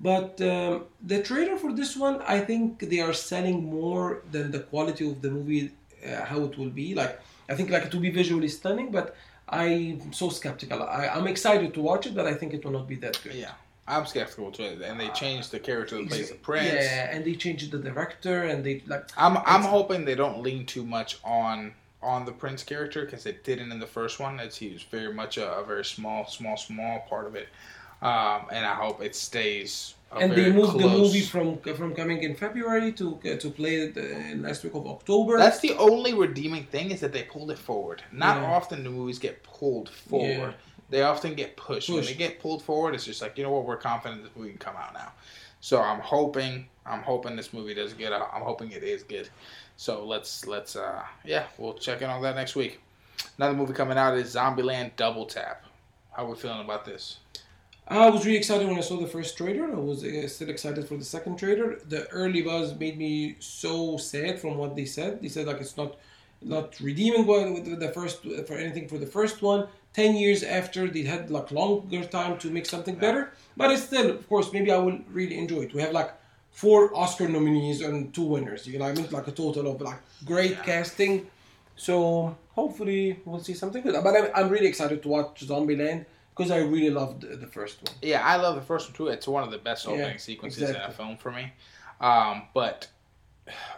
But 0.00 0.40
um, 0.40 0.86
the 1.10 1.22
trailer 1.22 1.56
for 1.56 1.72
this 1.72 1.96
one, 1.96 2.16
I 2.36 2.40
think 2.40 2.80
they 2.92 3.00
are 3.00 3.12
selling 3.12 3.58
more 3.78 4.22
than 4.32 4.50
the 4.50 4.60
quality 4.60 5.08
of 5.08 5.22
the 5.22 5.30
movie, 5.30 5.70
uh, 6.04 6.24
how 6.24 6.40
it 6.48 6.58
will 6.58 6.74
be. 6.82 6.94
Like 6.94 7.20
I 7.48 7.54
think 7.54 7.70
like 7.70 7.84
it 7.86 7.94
will 7.94 8.06
be 8.10 8.14
visually 8.22 8.48
stunning, 8.48 8.90
but 8.90 9.14
I'm 9.48 10.12
so 10.12 10.28
skeptical. 10.30 10.82
I, 10.82 11.06
I'm 11.06 11.28
excited 11.28 11.72
to 11.74 11.80
watch 11.80 12.06
it, 12.08 12.14
but 12.14 12.26
I 12.26 12.34
think 12.34 12.52
it 12.54 12.64
will 12.64 12.72
not 12.72 12.88
be 12.88 12.96
that 12.96 13.20
good. 13.22 13.34
Yeah, 13.34 13.52
I'm 13.86 14.06
skeptical 14.06 14.50
too. 14.50 14.80
And 14.88 14.98
they 14.98 15.10
changed 15.10 15.52
the 15.52 15.60
character 15.60 15.98
that 15.98 16.08
plays 16.08 16.30
the 16.30 16.36
prince. 16.36 16.72
Yeah, 16.72 17.14
and 17.14 17.24
they 17.24 17.34
changed 17.34 17.70
the 17.70 17.78
director, 17.78 18.44
and 18.44 18.64
they 18.64 18.82
like. 18.86 19.04
I'm 19.16 19.36
I'm 19.52 19.62
hoping 19.76 20.04
they 20.04 20.16
don't 20.16 20.42
lean 20.42 20.66
too 20.66 20.84
much 20.84 21.18
on 21.22 21.74
on 22.02 22.24
the 22.24 22.32
prince 22.32 22.62
character 22.62 23.04
because 23.04 23.26
it 23.26 23.44
didn't 23.44 23.72
in 23.72 23.78
the 23.78 23.86
first 23.86 24.18
one. 24.20 24.40
As 24.40 24.56
he 24.56 24.72
was 24.72 24.82
very 24.82 25.12
much 25.12 25.36
a, 25.38 25.58
a 25.58 25.64
very 25.64 25.84
small, 25.84 26.26
small, 26.26 26.56
small 26.56 27.00
part 27.08 27.26
of 27.26 27.34
it. 27.34 27.48
Um, 28.02 28.46
and 28.50 28.64
I 28.64 28.74
hope 28.74 29.02
it 29.02 29.14
stays. 29.14 29.94
a 30.12 30.16
And 30.18 30.32
they 30.32 30.50
moved 30.50 30.78
the 30.78 30.88
movie 30.88 31.20
from 31.20 31.58
from 31.58 31.94
coming 31.94 32.22
in 32.22 32.34
February 32.34 32.92
to 32.92 33.06
uh, 33.24 33.36
to 33.36 33.50
play 33.50 33.74
it 33.84 33.96
uh, 33.98 34.36
last 34.46 34.64
week 34.64 34.74
of 34.74 34.86
October. 34.86 35.36
That's 35.36 35.60
the 35.60 35.74
only 35.76 36.14
redeeming 36.14 36.64
thing 36.64 36.90
is 36.90 37.00
that 37.00 37.12
they 37.12 37.24
pulled 37.24 37.50
it 37.50 37.58
forward. 37.58 38.02
Not 38.10 38.36
Yeah. 38.36 38.56
often 38.56 38.82
do 38.84 38.90
movies 38.90 39.18
get 39.18 39.42
pulled 39.42 39.88
forward. 39.90 40.54
They 40.88 41.02
often 41.02 41.34
get 41.34 41.56
pushed. 41.56 41.88
When 41.90 42.04
they 42.04 42.14
get 42.14 42.40
pulled 42.40 42.62
forward, 42.62 42.94
it's 42.94 43.04
just 43.04 43.20
like 43.22 43.36
you 43.36 43.44
know 43.44 43.50
what, 43.52 43.64
we're 43.64 43.76
confident 43.76 44.22
this 44.24 44.32
movie 44.34 44.50
can 44.50 44.58
come 44.58 44.76
out 44.76 44.92
now. 44.94 45.12
So 45.60 45.80
I'm 45.80 46.00
hoping, 46.00 46.68
I'm 46.86 47.02
hoping 47.02 47.36
this 47.36 47.52
movie 47.52 47.74
does 47.74 47.92
good. 47.92 48.12
I'm 48.12 48.42
hoping 48.42 48.72
it 48.72 48.82
is 48.82 49.02
good. 49.02 49.28
So 49.80 50.04
let's 50.04 50.46
let's 50.46 50.76
uh 50.76 51.02
yeah, 51.24 51.44
we'll 51.56 51.72
check 51.72 52.02
in 52.02 52.10
on 52.10 52.20
that 52.20 52.36
next 52.36 52.54
week. 52.54 52.80
Another 53.38 53.54
movie 53.54 53.72
coming 53.72 53.96
out 53.96 54.14
is 54.14 54.34
Zombieland 54.34 54.94
Double 54.96 55.24
Tap. 55.24 55.64
How 56.12 56.26
are 56.26 56.28
we 56.28 56.36
feeling 56.36 56.60
about 56.60 56.84
this? 56.84 57.16
I 57.88 58.10
was 58.10 58.26
really 58.26 58.36
excited 58.36 58.68
when 58.68 58.76
I 58.76 58.82
saw 58.82 59.00
the 59.00 59.06
first 59.06 59.38
trailer. 59.38 59.72
I 59.72 59.80
was 59.80 60.04
uh, 60.04 60.28
still 60.28 60.50
excited 60.50 60.86
for 60.86 60.98
the 60.98 61.04
second 61.06 61.38
trailer. 61.38 61.78
The 61.88 62.06
early 62.10 62.42
buzz 62.42 62.78
made 62.78 62.98
me 62.98 63.36
so 63.38 63.96
sad 63.96 64.38
from 64.38 64.58
what 64.58 64.76
they 64.76 64.84
said. 64.84 65.22
They 65.22 65.28
said 65.28 65.46
like 65.46 65.62
it's 65.62 65.78
not 65.78 65.96
not 66.42 66.78
redeeming 66.78 67.26
with 67.26 67.80
the 67.80 67.88
first 67.88 68.20
for 68.46 68.56
anything 68.56 68.86
for 68.86 68.98
the 68.98 69.06
first 69.06 69.40
one. 69.40 69.66
Ten 69.94 70.14
years 70.14 70.42
after 70.42 70.88
they 70.88 71.04
had 71.04 71.30
like 71.30 71.50
longer 71.50 72.04
time 72.04 72.36
to 72.40 72.50
make 72.50 72.66
something 72.66 72.96
better, 72.96 73.32
but 73.56 73.70
it's 73.70 73.84
still, 73.84 74.10
of 74.10 74.28
course, 74.28 74.52
maybe 74.52 74.70
I 74.70 74.76
will 74.76 74.98
really 75.10 75.38
enjoy 75.38 75.60
it. 75.60 75.72
We 75.72 75.80
have 75.80 75.92
like 75.92 76.19
four 76.50 76.94
Oscar 76.96 77.28
nominees 77.28 77.80
and 77.80 78.12
two 78.14 78.24
winners. 78.24 78.66
You 78.66 78.78
know, 78.78 78.86
I 78.86 78.92
mean, 78.92 79.08
like 79.10 79.28
a 79.28 79.32
total 79.32 79.66
of 79.72 79.80
like 79.80 79.98
great 80.24 80.62
casting. 80.62 81.28
So 81.76 82.36
hopefully 82.50 83.20
we'll 83.24 83.40
see 83.40 83.54
something 83.54 83.82
good. 83.82 83.94
But 84.04 84.14
I'm, 84.16 84.28
I'm 84.34 84.48
really 84.50 84.66
excited 84.66 85.02
to 85.02 85.08
watch 85.08 85.46
Zombieland 85.46 86.04
because 86.36 86.50
I 86.50 86.58
really 86.58 86.90
loved 86.90 87.22
the 87.22 87.46
first 87.46 87.82
one. 87.82 87.94
Yeah, 88.02 88.22
I 88.24 88.36
love 88.36 88.54
the 88.56 88.62
first 88.62 88.88
one 88.88 88.96
too. 88.96 89.08
It's 89.08 89.26
one 89.26 89.42
of 89.44 89.50
the 89.50 89.58
best 89.58 89.86
Yeah, 89.86 89.92
opening 89.92 90.18
sequences 90.18 90.58
in 90.62 90.66
a 90.66 90.70
exactly. 90.70 90.94
film 90.96 91.16
for 91.16 91.32
me. 91.32 91.52
Um, 92.00 92.42
but 92.54 92.88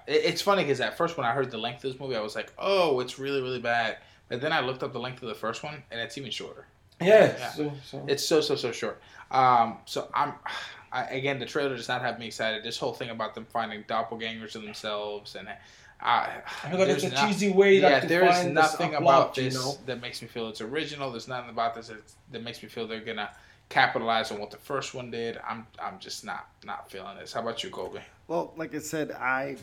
it's 0.06 0.42
funny 0.42 0.62
because 0.64 0.80
at 0.80 0.96
first 0.96 1.16
when 1.16 1.26
I 1.26 1.32
heard 1.32 1.50
the 1.50 1.58
length 1.58 1.84
of 1.84 1.92
this 1.92 2.00
movie, 2.00 2.16
I 2.16 2.20
was 2.20 2.34
like, 2.34 2.52
"Oh, 2.58 3.00
it's 3.00 3.18
really 3.18 3.40
really 3.40 3.60
bad." 3.60 3.98
But 4.28 4.40
then 4.40 4.52
I 4.52 4.60
looked 4.60 4.82
up 4.82 4.92
the 4.92 5.00
length 5.00 5.22
of 5.22 5.28
the 5.28 5.34
first 5.34 5.62
one, 5.62 5.82
and 5.90 6.00
it's 6.00 6.16
even 6.18 6.30
shorter. 6.30 6.66
Yeah. 7.00 7.34
Yeah. 7.38 7.50
So, 7.50 7.72
so. 7.84 8.04
It's 8.08 8.24
so 8.24 8.40
so 8.40 8.54
so 8.56 8.72
short. 8.72 9.00
Um, 9.30 9.78
so 9.84 10.08
I'm 10.14 10.34
I, 10.92 11.04
again 11.04 11.38
the 11.38 11.46
trailer 11.46 11.74
does 11.76 11.88
not 11.88 12.02
have 12.02 12.18
me 12.18 12.26
excited. 12.26 12.62
This 12.62 12.78
whole 12.78 12.92
thing 12.92 13.10
about 13.10 13.34
them 13.34 13.46
finding 13.46 13.84
doppelgangers 13.84 14.54
of 14.54 14.62
themselves 14.62 15.34
and 15.36 15.48
I. 15.48 15.56
I 16.64 16.70
feel 16.70 16.78
like 16.80 16.88
it's 16.88 17.04
a 17.04 17.08
there's 17.08 17.12
not- 17.20 17.28
cheesy 17.28 17.50
way 17.52 17.78
yeah, 17.78 17.88
like, 17.90 18.02
to 18.02 18.08
there 18.08 18.24
is 18.24 18.36
find 18.36 18.48
this 18.48 18.54
nothing 18.54 18.94
a 18.94 18.98
about 18.98 19.34
plot, 19.34 19.36
you 19.36 19.44
this 19.44 19.54
know? 19.54 19.74
that 19.86 20.00
makes 20.00 20.20
me 20.20 20.26
feel 20.28 20.48
it's 20.48 20.60
original. 20.60 21.10
There's 21.10 21.28
nothing 21.28 21.50
about 21.50 21.74
this 21.74 21.88
that's, 21.88 22.16
that 22.32 22.42
makes 22.42 22.62
me 22.62 22.68
feel 22.68 22.86
they're 22.88 23.00
gonna 23.00 23.30
capitalize 23.68 24.30
on 24.30 24.38
what 24.40 24.50
the 24.50 24.56
first 24.58 24.94
one 24.94 25.10
did. 25.10 25.38
I'm 25.48 25.66
I'm 25.80 25.98
just 26.00 26.24
not 26.24 26.48
not 26.64 26.90
feeling 26.90 27.16
this. 27.18 27.32
How 27.32 27.40
about 27.40 27.62
you, 27.62 27.70
Colby? 27.70 28.00
Well, 28.26 28.52
like 28.56 28.74
I 28.74 28.80
said, 28.80 29.12
I 29.12 29.56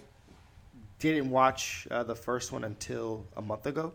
didn't 0.99 1.29
watch 1.29 1.87
uh, 1.91 2.03
the 2.03 2.15
first 2.15 2.51
one 2.51 2.63
until 2.63 3.25
a 3.37 3.41
month 3.41 3.65
ago, 3.65 3.93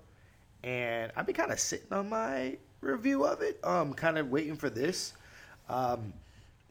and 0.62 1.12
I've 1.16 1.26
been 1.26 1.34
kind 1.34 1.50
of 1.50 1.58
sitting 1.58 1.92
on 1.92 2.08
my 2.10 2.56
review 2.80 3.24
of 3.24 3.40
it, 3.42 3.58
um, 3.64 3.94
kind 3.94 4.18
of 4.18 4.30
waiting 4.30 4.56
for 4.56 4.68
this. 4.70 5.14
Um, 5.68 6.12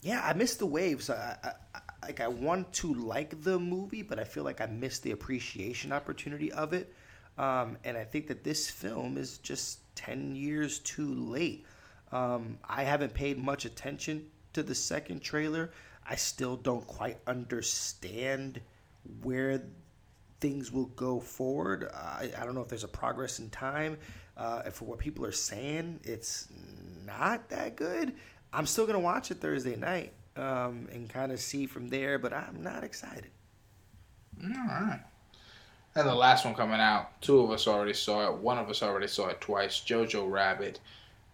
yeah, 0.04 0.22
I 0.24 0.34
missed 0.34 0.60
the 0.60 0.66
waves. 0.66 1.10
I, 1.10 1.38
I, 1.44 1.52
I, 1.74 1.80
like 2.06 2.20
I 2.20 2.28
want 2.28 2.72
to 2.74 2.94
like 2.94 3.42
the 3.42 3.58
movie, 3.58 4.02
but 4.02 4.20
I 4.20 4.26
feel 4.26 4.44
like 4.44 4.60
I 4.60 4.66
missed 4.66 5.04
the 5.04 5.12
appreciation 5.12 5.94
opportunity 5.94 6.52
of 6.52 6.74
it. 6.74 6.94
Um, 7.38 7.78
and 7.84 7.98
I 7.98 8.04
think 8.04 8.28
that 8.28 8.44
this 8.44 8.70
film 8.70 9.18
is 9.18 9.38
just 9.38 9.80
ten 9.96 10.36
years 10.36 10.80
too 10.80 11.14
late. 11.14 11.66
Um, 12.12 12.60
I 12.68 12.84
haven't 12.84 13.14
paid 13.14 13.38
much 13.44 13.66
attention 13.66 14.28
to 14.54 14.62
the 14.62 14.76
second 14.76 15.22
trailer. 15.22 15.72
I 16.08 16.16
still 16.16 16.58
don't 16.58 16.86
quite 16.86 17.18
understand 17.26 18.60
where 19.22 19.64
things 20.42 20.72
will 20.72 20.88
go 20.88 21.22
forward. 21.22 21.90
I, 21.94 22.30
I 22.38 22.44
don't 22.44 22.54
know 22.54 22.62
if 22.62 22.68
there's 22.68 22.84
a 22.84 22.90
progress 22.90 23.40
in 23.40 23.50
time. 23.50 23.98
Uh, 24.36 24.64
and 24.66 24.74
for 24.74 24.86
what 24.86 25.00
people 25.00 25.26
are 25.26 25.32
saying, 25.32 26.02
it's 26.04 26.50
not 27.06 27.50
that 27.50 27.78
good. 27.78 28.14
I'm 28.54 28.66
still 28.66 28.86
gonna 28.86 29.00
watch 29.00 29.32
it 29.32 29.42
Thursday 29.42 29.76
night 29.76 30.14
um, 30.36 30.88
and 30.92 31.10
kind 31.10 31.32
of 31.32 31.40
see 31.40 31.66
from 31.66 31.88
there, 31.90 32.20
but 32.20 32.34
I'm 32.34 32.62
not 32.62 32.84
excited. 32.84 33.32
All 34.44 34.50
right. 34.50 35.02
And 35.96 36.08
the 36.08 36.16
last 36.16 36.44
one 36.46 36.56
coming 36.56 36.80
out, 36.80 37.22
two 37.22 37.40
of 37.40 37.52
us 37.52 37.68
already 37.68 37.94
saw 37.94 38.28
it. 38.32 38.38
One 38.38 38.58
of 38.58 38.70
us 38.70 38.82
already 38.82 39.08
saw 39.08 39.28
it 39.28 39.40
twice. 39.42 39.80
Jojo 39.80 40.30
Rabbit. 40.30 40.80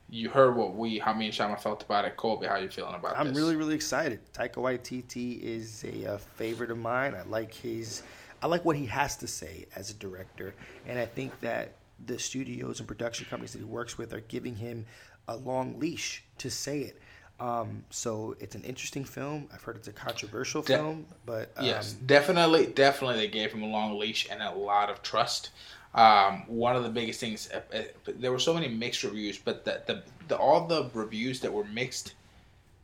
You 0.10 0.28
heard 0.30 0.56
what 0.56 0.76
we, 0.76 0.98
how 0.98 1.14
me 1.14 1.26
and 1.26 1.34
Shama 1.34 1.56
felt 1.56 1.84
about 1.84 2.04
it. 2.04 2.18
Colby, 2.18 2.48
how 2.48 2.58
you 2.58 2.68
feeling 2.68 2.96
about 2.96 3.14
it? 3.14 3.20
I'm 3.20 3.28
this? 3.28 3.38
really, 3.38 3.56
really 3.56 3.76
excited. 3.76 4.20
Taika 4.34 4.56
Waititi 4.56 5.40
is 5.42 5.86
a, 5.86 6.14
uh 6.14 6.18
favorite 6.18 6.72
of 6.72 6.80
mine. 6.80 7.14
I 7.14 7.22
like 7.24 7.54
his, 7.54 8.02
I 8.42 8.48
like 8.48 8.66
what 8.66 8.76
he 8.76 8.88
has 8.88 9.16
to 9.18 9.28
say 9.28 9.68
as 9.76 9.92
a 9.92 9.94
director, 9.94 10.56
and 10.88 10.98
I 10.98 11.06
think 11.06 11.40
that 11.42 11.74
the 12.08 12.18
studios 12.18 12.80
and 12.80 12.88
production 12.88 13.28
companies 13.30 13.54
that 13.54 13.60
he 13.60 13.66
works 13.66 13.98
with 13.98 14.14
are 14.14 14.22
giving 14.22 14.56
him 14.56 14.86
a 15.28 15.36
long 15.36 15.80
leash 15.80 16.24
to 16.40 16.50
say 16.50 16.80
it. 16.82 17.00
Um, 17.40 17.84
so 17.90 18.36
it's 18.40 18.56
an 18.56 18.64
interesting 18.64 19.06
film. 19.06 19.48
I've 19.54 19.64
heard 19.64 19.78
it's 19.78 19.88
a 19.88 19.94
controversial 19.94 20.62
De- 20.62 20.76
film, 20.76 21.06
but 21.26 21.52
um, 21.58 21.66
Yes, 21.66 21.94
definitely, 21.94 22.68
definitely. 22.68 23.18
They 23.18 23.28
gave 23.28 23.54
him 23.54 23.64
a 23.64 23.68
long 23.68 23.98
leash 23.98 24.28
and 24.30 24.42
a 24.42 24.52
lot 24.52 24.90
of 24.90 25.02
trust. 25.02 25.52
Um, 25.96 26.44
one 26.48 26.76
of 26.76 26.84
the 26.84 26.90
biggest 26.90 27.20
things, 27.20 27.50
uh, 27.52 27.62
uh, 27.76 27.82
there 28.08 28.32
were 28.32 28.40
so 28.40 28.54
many 28.54 28.68
mixed 28.68 29.04
reviews, 29.04 29.38
but 29.38 29.66
the, 29.66 29.82
the, 29.88 30.04
the 30.28 30.38
all 30.38 30.68
the 30.68 30.90
reviews 30.94 31.40
that 31.40 31.52
were 31.52 31.64
mixed, 31.64 32.14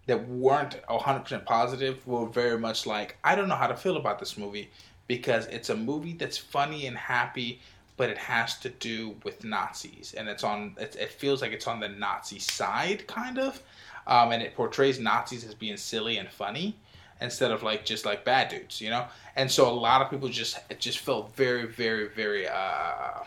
that 0.08 0.28
weren't 0.28 0.80
hundred 0.90 1.22
percent 1.22 1.46
positive, 1.46 2.06
were 2.08 2.26
very 2.26 2.58
much 2.58 2.86
like 2.86 3.18
I 3.24 3.36
don't 3.36 3.48
know 3.48 3.56
how 3.56 3.68
to 3.68 3.76
feel 3.76 3.98
about 3.98 4.20
this 4.20 4.38
movie 4.38 4.70
because 5.08 5.46
it's 5.48 5.70
a 5.70 5.76
movie 5.76 6.14
that's 6.14 6.38
funny 6.38 6.88
and 6.88 6.98
happy, 6.98 7.60
but 7.98 8.10
it 8.10 8.18
has 8.18 8.58
to 8.60 8.70
do 8.70 9.16
with 9.24 9.44
Nazis, 9.44 10.16
and 10.18 10.28
it's 10.28 10.44
on. 10.44 10.76
It, 10.80 10.96
it 11.00 11.12
feels 11.12 11.42
like 11.42 11.52
it's 11.52 11.68
on 11.68 11.80
the 11.80 11.90
Nazi 11.90 12.40
side, 12.40 13.06
kind 13.08 13.38
of, 13.38 13.62
um, 14.08 14.32
and 14.32 14.42
it 14.42 14.56
portrays 14.56 15.00
Nazis 15.00 15.46
as 15.46 15.54
being 15.54 15.78
silly 15.78 16.18
and 16.18 16.30
funny 16.30 16.76
instead 17.22 17.52
of 17.52 17.64
like 17.64 17.86
just 17.86 18.06
like 18.06 18.26
bad 18.26 18.50
dudes, 18.50 18.82
you 18.82 18.90
know. 18.90 19.06
And 19.36 19.50
so 19.50 19.70
a 19.70 19.74
lot 19.74 20.02
of 20.02 20.10
people 20.10 20.30
just 20.30 20.58
just 20.80 21.00
felt 21.00 21.36
very, 21.36 21.66
very, 21.66 22.08
very. 22.10 22.48
uh 22.48 23.24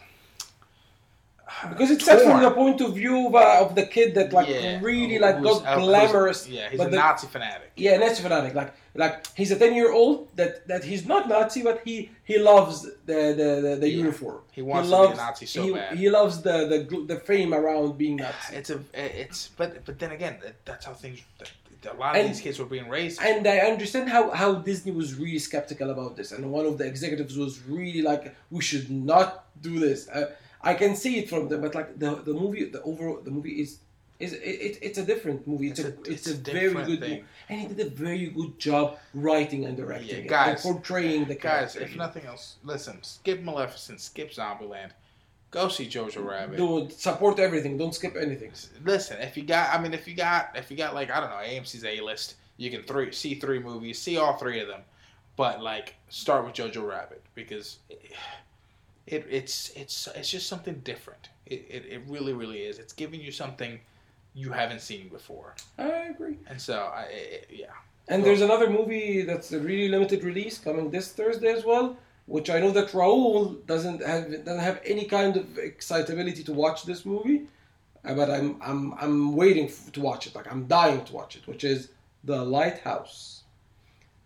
Because 1.71 1.91
it's 1.91 2.05
set 2.05 2.21
from 2.23 2.43
the 2.43 2.51
point 2.51 2.81
of 2.81 2.95
view 2.95 3.29
of, 3.29 3.35
uh, 3.35 3.59
of 3.65 3.75
the 3.75 3.87
kid 3.87 4.15
that 4.17 4.33
like 4.33 4.49
Yeah, 4.49 4.81
really 4.83 5.19
like 5.19 5.43
got 5.43 5.61
glamorous. 5.79 6.49
Yeah, 6.49 6.69
he's 6.71 6.81
a 6.81 6.85
the- 6.85 6.97
Nazi 6.97 7.27
fanatic. 7.27 7.73
Yeah, 7.77 7.97
Nazi 7.97 8.23
fanatic. 8.23 8.55
Like 8.55 8.73
like 8.95 9.15
he's 9.37 9.51
a 9.51 9.59
ten 9.59 9.73
year 9.75 9.91
old 9.93 10.29
that 10.37 10.67
that 10.69 10.85
he's 10.85 11.07
not 11.07 11.29
Nazi, 11.29 11.63
but 11.63 11.81
he 11.85 12.11
he 12.25 12.39
loves 12.39 12.83
the 12.83 13.21
the 13.41 13.49
the, 13.65 13.77
the 13.81 13.89
Yeah. 13.89 13.97
uniform. 14.05 14.41
He 14.53 14.63
wants 14.63 14.91
to 14.91 14.97
be 15.09 15.13
a 15.13 15.17
Nazi 15.17 15.47
so 15.47 15.63
he, 15.65 15.73
bad. 15.73 15.97
He 15.97 16.11
loves 16.11 16.43
the 16.43 16.57
the 16.73 16.79
the 17.15 17.19
fame 17.31 17.55
around 17.55 17.97
being 18.03 18.17
Nazi. 18.17 18.57
It's 18.59 18.71
a 18.71 18.81
it's 18.95 19.49
but 19.57 19.85
but 19.87 19.99
then 19.99 20.11
again 20.13 20.35
that's 20.65 20.85
how 20.87 20.93
things. 20.93 21.21
A 21.85 21.95
lot 21.95 22.17
of 22.17 22.21
And- 22.21 22.29
these 22.31 22.41
kids 22.41 22.59
were 22.59 22.67
being 22.77 22.89
raised. 22.89 23.23
And 23.23 23.47
I 23.47 23.59
understand 23.73 24.09
how, 24.09 24.31
how 24.31 24.51
Disney 24.57 24.91
was 24.91 25.15
really 25.15 25.39
skeptical 25.39 25.89
about 25.91 26.17
this, 26.17 26.33
and 26.33 26.43
one 26.59 26.67
of 26.67 26.77
the 26.77 26.85
executives 26.85 27.39
was 27.39 27.53
really 27.77 28.03
like, 28.03 28.35
"We 28.51 28.61
should 28.63 28.91
not 28.91 29.29
do 29.63 29.79
this." 29.79 30.09
Uh, 30.09 30.27
I 30.63 30.75
can 30.75 30.97
see 30.97 31.19
it 31.19 31.29
from 31.29 31.49
them, 31.49 31.61
but 31.61 31.75
like 31.75 31.99
the 31.99 32.17
the 32.17 32.35
movie, 32.35 32.65
the 32.71 32.83
overall 32.83 33.21
the 33.23 33.31
movie 33.31 33.61
is 33.61 33.79
is 34.19 34.33
it, 34.33 34.39
it, 34.43 34.79
it's 34.83 34.99
a 34.99 35.05
different 35.05 35.47
movie. 35.47 35.69
It's, 35.69 35.79
It's 35.79 35.89
a, 36.09 36.13
it's, 36.13 36.27
it's 36.27 36.39
a, 36.49 36.53
very 36.53 36.75
good 36.75 36.99
thing. 37.01 37.11
movie, 37.11 37.25
and 37.49 37.61
he 37.61 37.67
did 37.69 37.87
a 37.87 37.91
very 37.91 38.27
good 38.27 38.59
job 38.59 38.99
writing 39.15 39.65
and 39.67 39.77
directing 39.77 40.25
Yeah, 40.25 40.29
guys- 40.29 40.65
and 40.65 40.75
portraying 40.75 41.27
the 41.27 41.35
Guys, 41.37 41.75
character. 41.75 41.81
if 41.83 41.97
nothing 41.97 42.27
else, 42.27 42.57
listen. 42.65 43.01
Skip 43.03 43.43
Maleficent. 43.43 44.01
Skip 44.01 44.33
Zombieland. 44.33 44.91
Go 45.51 45.69
see 45.69 45.87
Jojo 45.87 46.27
Rabbit. 46.27 46.59
Don't 46.59 46.93
support 46.93 47.39
everything. 47.39 47.79
Don't 47.79 47.95
skip 47.95 48.17
anything. 48.21 48.53
listen, 48.85 49.19
if 49.21 49.37
you 49.37 49.45
got, 49.45 49.73
I 49.75 49.81
mean, 49.81 49.95
if 49.95 50.07
you 50.09 50.15
got, 50.15 50.51
if 50.57 50.71
you 50.71 50.77
got 50.77 50.95
like, 50.95 51.11
I 51.11 51.21
don't 51.21 51.31
know, 51.31 51.37
AMC's 51.37 51.85
A 51.85 52.01
list, 52.01 52.35
you 52.59 52.71
can 52.71 52.83
three 52.83 53.13
see 53.13 53.37
three 53.37 53.61
movies, 53.61 53.99
see 54.01 54.17
all 54.19 54.37
three 54.37 54.61
of 54.61 54.67
them, 54.69 54.83
but 55.37 55.63
like 55.63 55.95
start 56.09 56.45
with 56.45 56.55
Jojo 56.55 56.87
Rabbit 56.87 57.23
because 57.37 57.79
it, 57.89 58.13
it 59.15 59.27
it's 59.39 59.71
it's 59.83 60.09
it's 60.19 60.31
just 60.31 60.47
something 60.53 60.77
different. 60.93 61.25
It, 61.47 61.61
it 61.77 61.83
it 61.95 62.01
really 62.15 62.33
really 62.43 62.61
is. 62.71 62.79
It's 62.83 62.93
giving 63.03 63.21
you 63.27 63.33
something 63.33 63.73
you 64.35 64.51
haven't 64.53 64.81
seen 64.91 65.09
before, 65.09 65.55
I 65.79 66.11
agree. 66.15 66.37
and 66.51 66.61
so 66.61 66.75
I 67.01 67.03
it, 67.05 67.29
it- 67.33 67.49
yeah. 67.63 67.77
And 68.11 68.25
there's 68.25 68.41
another 68.41 68.71
movie 68.71 69.21
that's 69.31 69.53
a 69.53 69.61
really 69.61 69.89
limited 69.97 70.25
release 70.25 70.57
coming 70.67 70.91
this 70.91 71.07
Thursday 71.13 71.53
as 71.59 71.63
well, 71.71 71.87
which 72.35 72.49
I 72.49 72.59
know 72.63 72.71
that 72.79 72.89
Raul 72.99 73.37
doesn't 73.67 74.01
have 74.13 74.23
doesn't 74.47 74.65
have 74.71 74.81
any 74.93 75.05
kind 75.05 75.37
of 75.37 75.59
excitability 75.59 76.43
to 76.45 76.53
watch 76.65 76.79
this 76.91 77.05
movie, 77.05 77.39
uh, 78.07 78.15
but 78.15 78.29
I'm 78.31 78.49
I'm 78.69 78.95
I'm 79.03 79.37
waiting 79.43 79.67
f- 79.67 79.93
to 79.93 80.01
watch 80.01 80.27
it. 80.27 80.35
Like 80.35 80.49
I'm 80.53 80.65
dying 80.67 81.05
to 81.09 81.13
watch 81.21 81.37
it, 81.37 81.47
which 81.47 81.65
is 81.65 81.81
The 82.25 82.39
Lighthouse. 82.57 83.43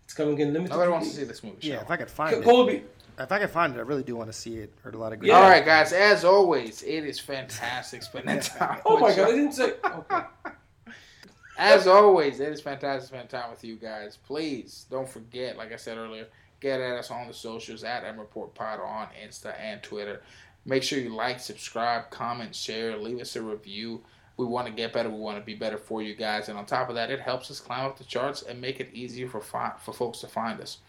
It's 0.05 0.13
coming 0.13 0.37
in 0.39 0.53
limited. 0.53 0.71
Nobody 0.73 0.91
wants 0.91 1.09
to 1.09 1.15
see 1.17 1.23
this 1.25 1.43
movie. 1.43 1.57
yeah, 1.67 1.81
if 1.81 1.89
I 1.91 1.97
could 1.97 2.09
find 2.09 2.35
it, 2.37 2.43
Colby, 2.43 2.83
if 3.19 3.31
I 3.31 3.39
can 3.39 3.47
find 3.47 3.75
it, 3.75 3.79
I 3.79 3.81
really 3.81 4.03
do 4.03 4.15
want 4.15 4.29
to 4.31 4.37
see 4.37 4.57
it. 4.57 4.73
Heard 4.83 4.95
a 4.95 4.97
lot 4.97 5.13
of 5.13 5.19
good. 5.19 5.27
Yeah. 5.27 5.35
All 5.35 5.49
right, 5.49 5.65
guys. 5.65 5.93
As 5.93 6.23
always, 6.25 6.81
it 6.83 7.05
is 7.05 7.19
fantastic 7.19 8.03
spending 8.03 8.39
time. 8.41 8.79
oh 8.85 8.97
my 8.99 9.07
with 9.07 9.15
god, 9.17 9.23
I 9.23 9.27
y'all. 9.29 9.35
didn't 9.37 9.51
say. 9.53 9.73
Okay. 9.83 10.21
As 11.57 11.85
always, 11.85 12.39
it 12.39 12.49
is 12.49 12.61
fantastic 12.61 13.09
spending 13.09 13.27
time 13.27 13.51
with 13.51 13.63
you 13.63 13.75
guys. 13.75 14.17
Please 14.17 14.85
don't 14.89 15.07
forget, 15.07 15.55
like 15.55 15.71
I 15.71 15.75
said 15.75 15.97
earlier, 15.97 16.27
get 16.59 16.81
at 16.81 16.97
us 16.97 17.11
on 17.11 17.27
the 17.27 17.33
socials 17.33 17.83
at 17.83 18.03
M 18.03 18.19
Report 18.19 18.53
Pod 18.55 18.79
on 18.79 19.07
Insta 19.23 19.53
and 19.59 19.81
Twitter. 19.83 20.21
Make 20.65 20.81
sure 20.81 20.97
you 20.97 21.13
like, 21.13 21.39
subscribe, 21.39 22.09
comment, 22.09 22.55
share, 22.55 22.97
leave 22.97 23.19
us 23.19 23.35
a 23.35 23.41
review. 23.41 24.01
We 24.37 24.45
want 24.45 24.65
to 24.67 24.73
get 24.73 24.93
better. 24.93 25.09
We 25.09 25.19
want 25.19 25.37
to 25.37 25.43
be 25.45 25.53
better 25.53 25.77
for 25.77 26.01
you 26.01 26.15
guys. 26.15 26.49
And 26.49 26.57
on 26.57 26.65
top 26.65 26.89
of 26.89 26.95
that, 26.95 27.11
it 27.11 27.19
helps 27.19 27.51
us 27.51 27.59
climb 27.59 27.85
up 27.85 27.99
the 27.99 28.03
charts 28.03 28.41
and 28.41 28.59
make 28.59 28.79
it 28.79 28.89
easier 28.91 29.29
for 29.29 29.39
fi- 29.41 29.73
for 29.79 29.93
folks 29.93 30.19
to 30.21 30.27
find 30.27 30.59
us. 30.59 30.79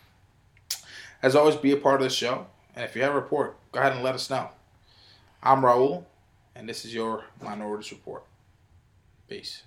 As 1.25 1.35
always, 1.35 1.57
be 1.57 1.73
a 1.73 1.79
part 1.79 2.03
of 2.03 2.05
the 2.07 2.15
show. 2.15 2.49
And 2.77 2.85
if 2.85 2.95
you 2.95 3.01
have 3.01 3.13
a 3.13 3.15
report, 3.15 3.57
go 3.73 3.81
ahead 3.81 3.93
and 3.93 4.03
let 4.03 4.15
us 4.15 4.29
know. 4.29 4.51
I'm 5.43 5.63
Raul, 5.63 6.05
and 6.55 6.69
this 6.69 6.85
is 6.85 6.93
your 6.93 7.25
Minorities 7.43 7.91
Report. 7.93 8.25
Peace. 9.27 9.63